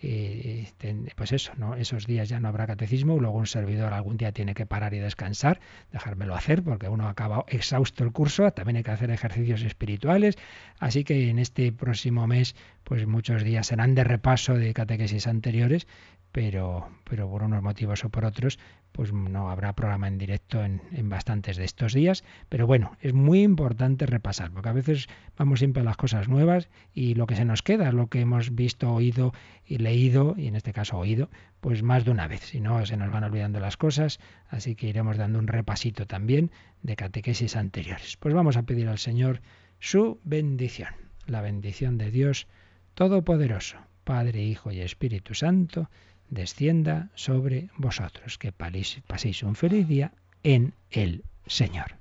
eh, 0.02 0.68
pues 1.16 1.32
eso, 1.32 1.52
¿no? 1.56 1.74
esos 1.74 2.06
días 2.06 2.28
ya 2.28 2.38
no 2.38 2.48
habrá 2.48 2.66
catecismo, 2.66 3.18
luego 3.18 3.38
un 3.38 3.46
servidor 3.46 3.94
algún 3.94 4.18
día 4.18 4.30
tiene 4.32 4.52
que 4.52 4.66
parar 4.66 4.92
y 4.92 4.98
descansar, 4.98 5.58
dejármelo 5.90 6.34
hacer, 6.34 6.62
porque 6.62 6.90
uno 6.90 7.08
acaba 7.08 7.46
exhausto 7.48 8.04
el 8.04 8.12
curso, 8.12 8.50
también 8.50 8.76
hay 8.76 8.82
que 8.82 8.90
hacer 8.90 9.10
ejercicios 9.10 9.62
espirituales, 9.62 10.36
así 10.78 11.02
que 11.02 11.30
en 11.30 11.38
este 11.38 11.72
próximo 11.72 12.26
mes, 12.26 12.56
pues 12.82 13.06
muchos 13.06 13.42
días 13.42 13.68
serán 13.68 13.94
de 13.94 14.04
repaso 14.04 14.52
de 14.52 14.74
catequesis 14.74 15.26
anteriores, 15.26 15.86
pero, 16.34 16.88
pero 17.04 17.30
por 17.30 17.44
unos 17.44 17.62
motivos 17.62 18.04
o 18.04 18.08
por 18.08 18.24
otros, 18.24 18.58
pues 18.90 19.12
no 19.12 19.50
habrá 19.50 19.72
programa 19.72 20.08
en 20.08 20.18
directo 20.18 20.64
en, 20.64 20.82
en, 20.90 21.08
bastantes 21.08 21.56
de 21.56 21.64
estos 21.64 21.92
días. 21.92 22.24
Pero 22.48 22.66
bueno, 22.66 22.96
es 23.00 23.14
muy 23.14 23.44
importante 23.44 24.04
repasar, 24.04 24.50
porque 24.50 24.68
a 24.68 24.72
veces 24.72 25.06
vamos 25.38 25.60
siempre 25.60 25.82
a 25.82 25.84
las 25.84 25.96
cosas 25.96 26.28
nuevas 26.28 26.68
y 26.92 27.14
lo 27.14 27.28
que 27.28 27.36
se 27.36 27.44
nos 27.44 27.62
queda 27.62 27.92
lo 27.92 28.08
que 28.08 28.20
hemos 28.20 28.52
visto, 28.52 28.92
oído 28.92 29.32
y 29.64 29.78
leído, 29.78 30.34
y 30.36 30.48
en 30.48 30.56
este 30.56 30.72
caso 30.72 30.98
oído, 30.98 31.30
pues 31.60 31.84
más 31.84 32.04
de 32.04 32.10
una 32.10 32.26
vez. 32.26 32.40
Si 32.40 32.60
no, 32.60 32.84
se 32.84 32.96
nos 32.96 33.12
van 33.12 33.22
olvidando 33.22 33.60
las 33.60 33.76
cosas, 33.76 34.18
así 34.48 34.74
que 34.74 34.88
iremos 34.88 35.16
dando 35.16 35.38
un 35.38 35.46
repasito 35.46 36.04
también 36.04 36.50
de 36.82 36.96
catequesis 36.96 37.54
anteriores. 37.54 38.16
Pues 38.16 38.34
vamos 38.34 38.56
a 38.56 38.64
pedir 38.64 38.88
al 38.88 38.98
Señor 38.98 39.40
su 39.78 40.18
bendición, 40.24 40.94
la 41.26 41.42
bendición 41.42 41.96
de 41.96 42.10
Dios 42.10 42.48
Todopoderoso, 42.94 43.76
Padre, 44.02 44.42
Hijo 44.42 44.72
y 44.72 44.80
Espíritu 44.80 45.34
Santo, 45.34 45.88
descienda 46.28 47.10
sobre 47.14 47.70
vosotros. 47.76 48.38
Que 48.38 48.52
paséis 48.52 49.42
un 49.42 49.54
feliz 49.54 49.86
día 49.88 50.12
en 50.42 50.74
el 50.90 51.24
Señor. 51.46 51.96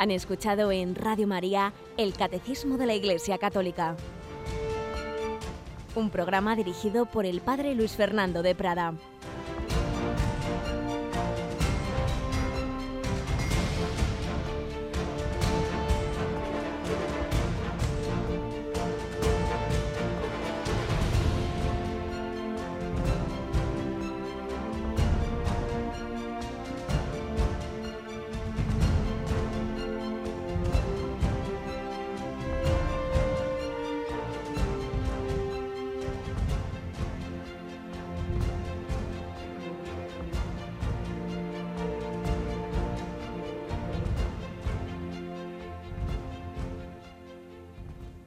Han 0.00 0.10
escuchado 0.10 0.72
en 0.72 0.94
Radio 0.94 1.26
María 1.26 1.74
el 1.98 2.14
Catecismo 2.14 2.78
de 2.78 2.86
la 2.86 2.94
Iglesia 2.94 3.36
Católica, 3.36 3.96
un 5.94 6.08
programa 6.08 6.56
dirigido 6.56 7.04
por 7.04 7.26
el 7.26 7.42
Padre 7.42 7.74
Luis 7.74 7.96
Fernando 7.96 8.42
de 8.42 8.54
Prada. 8.54 8.94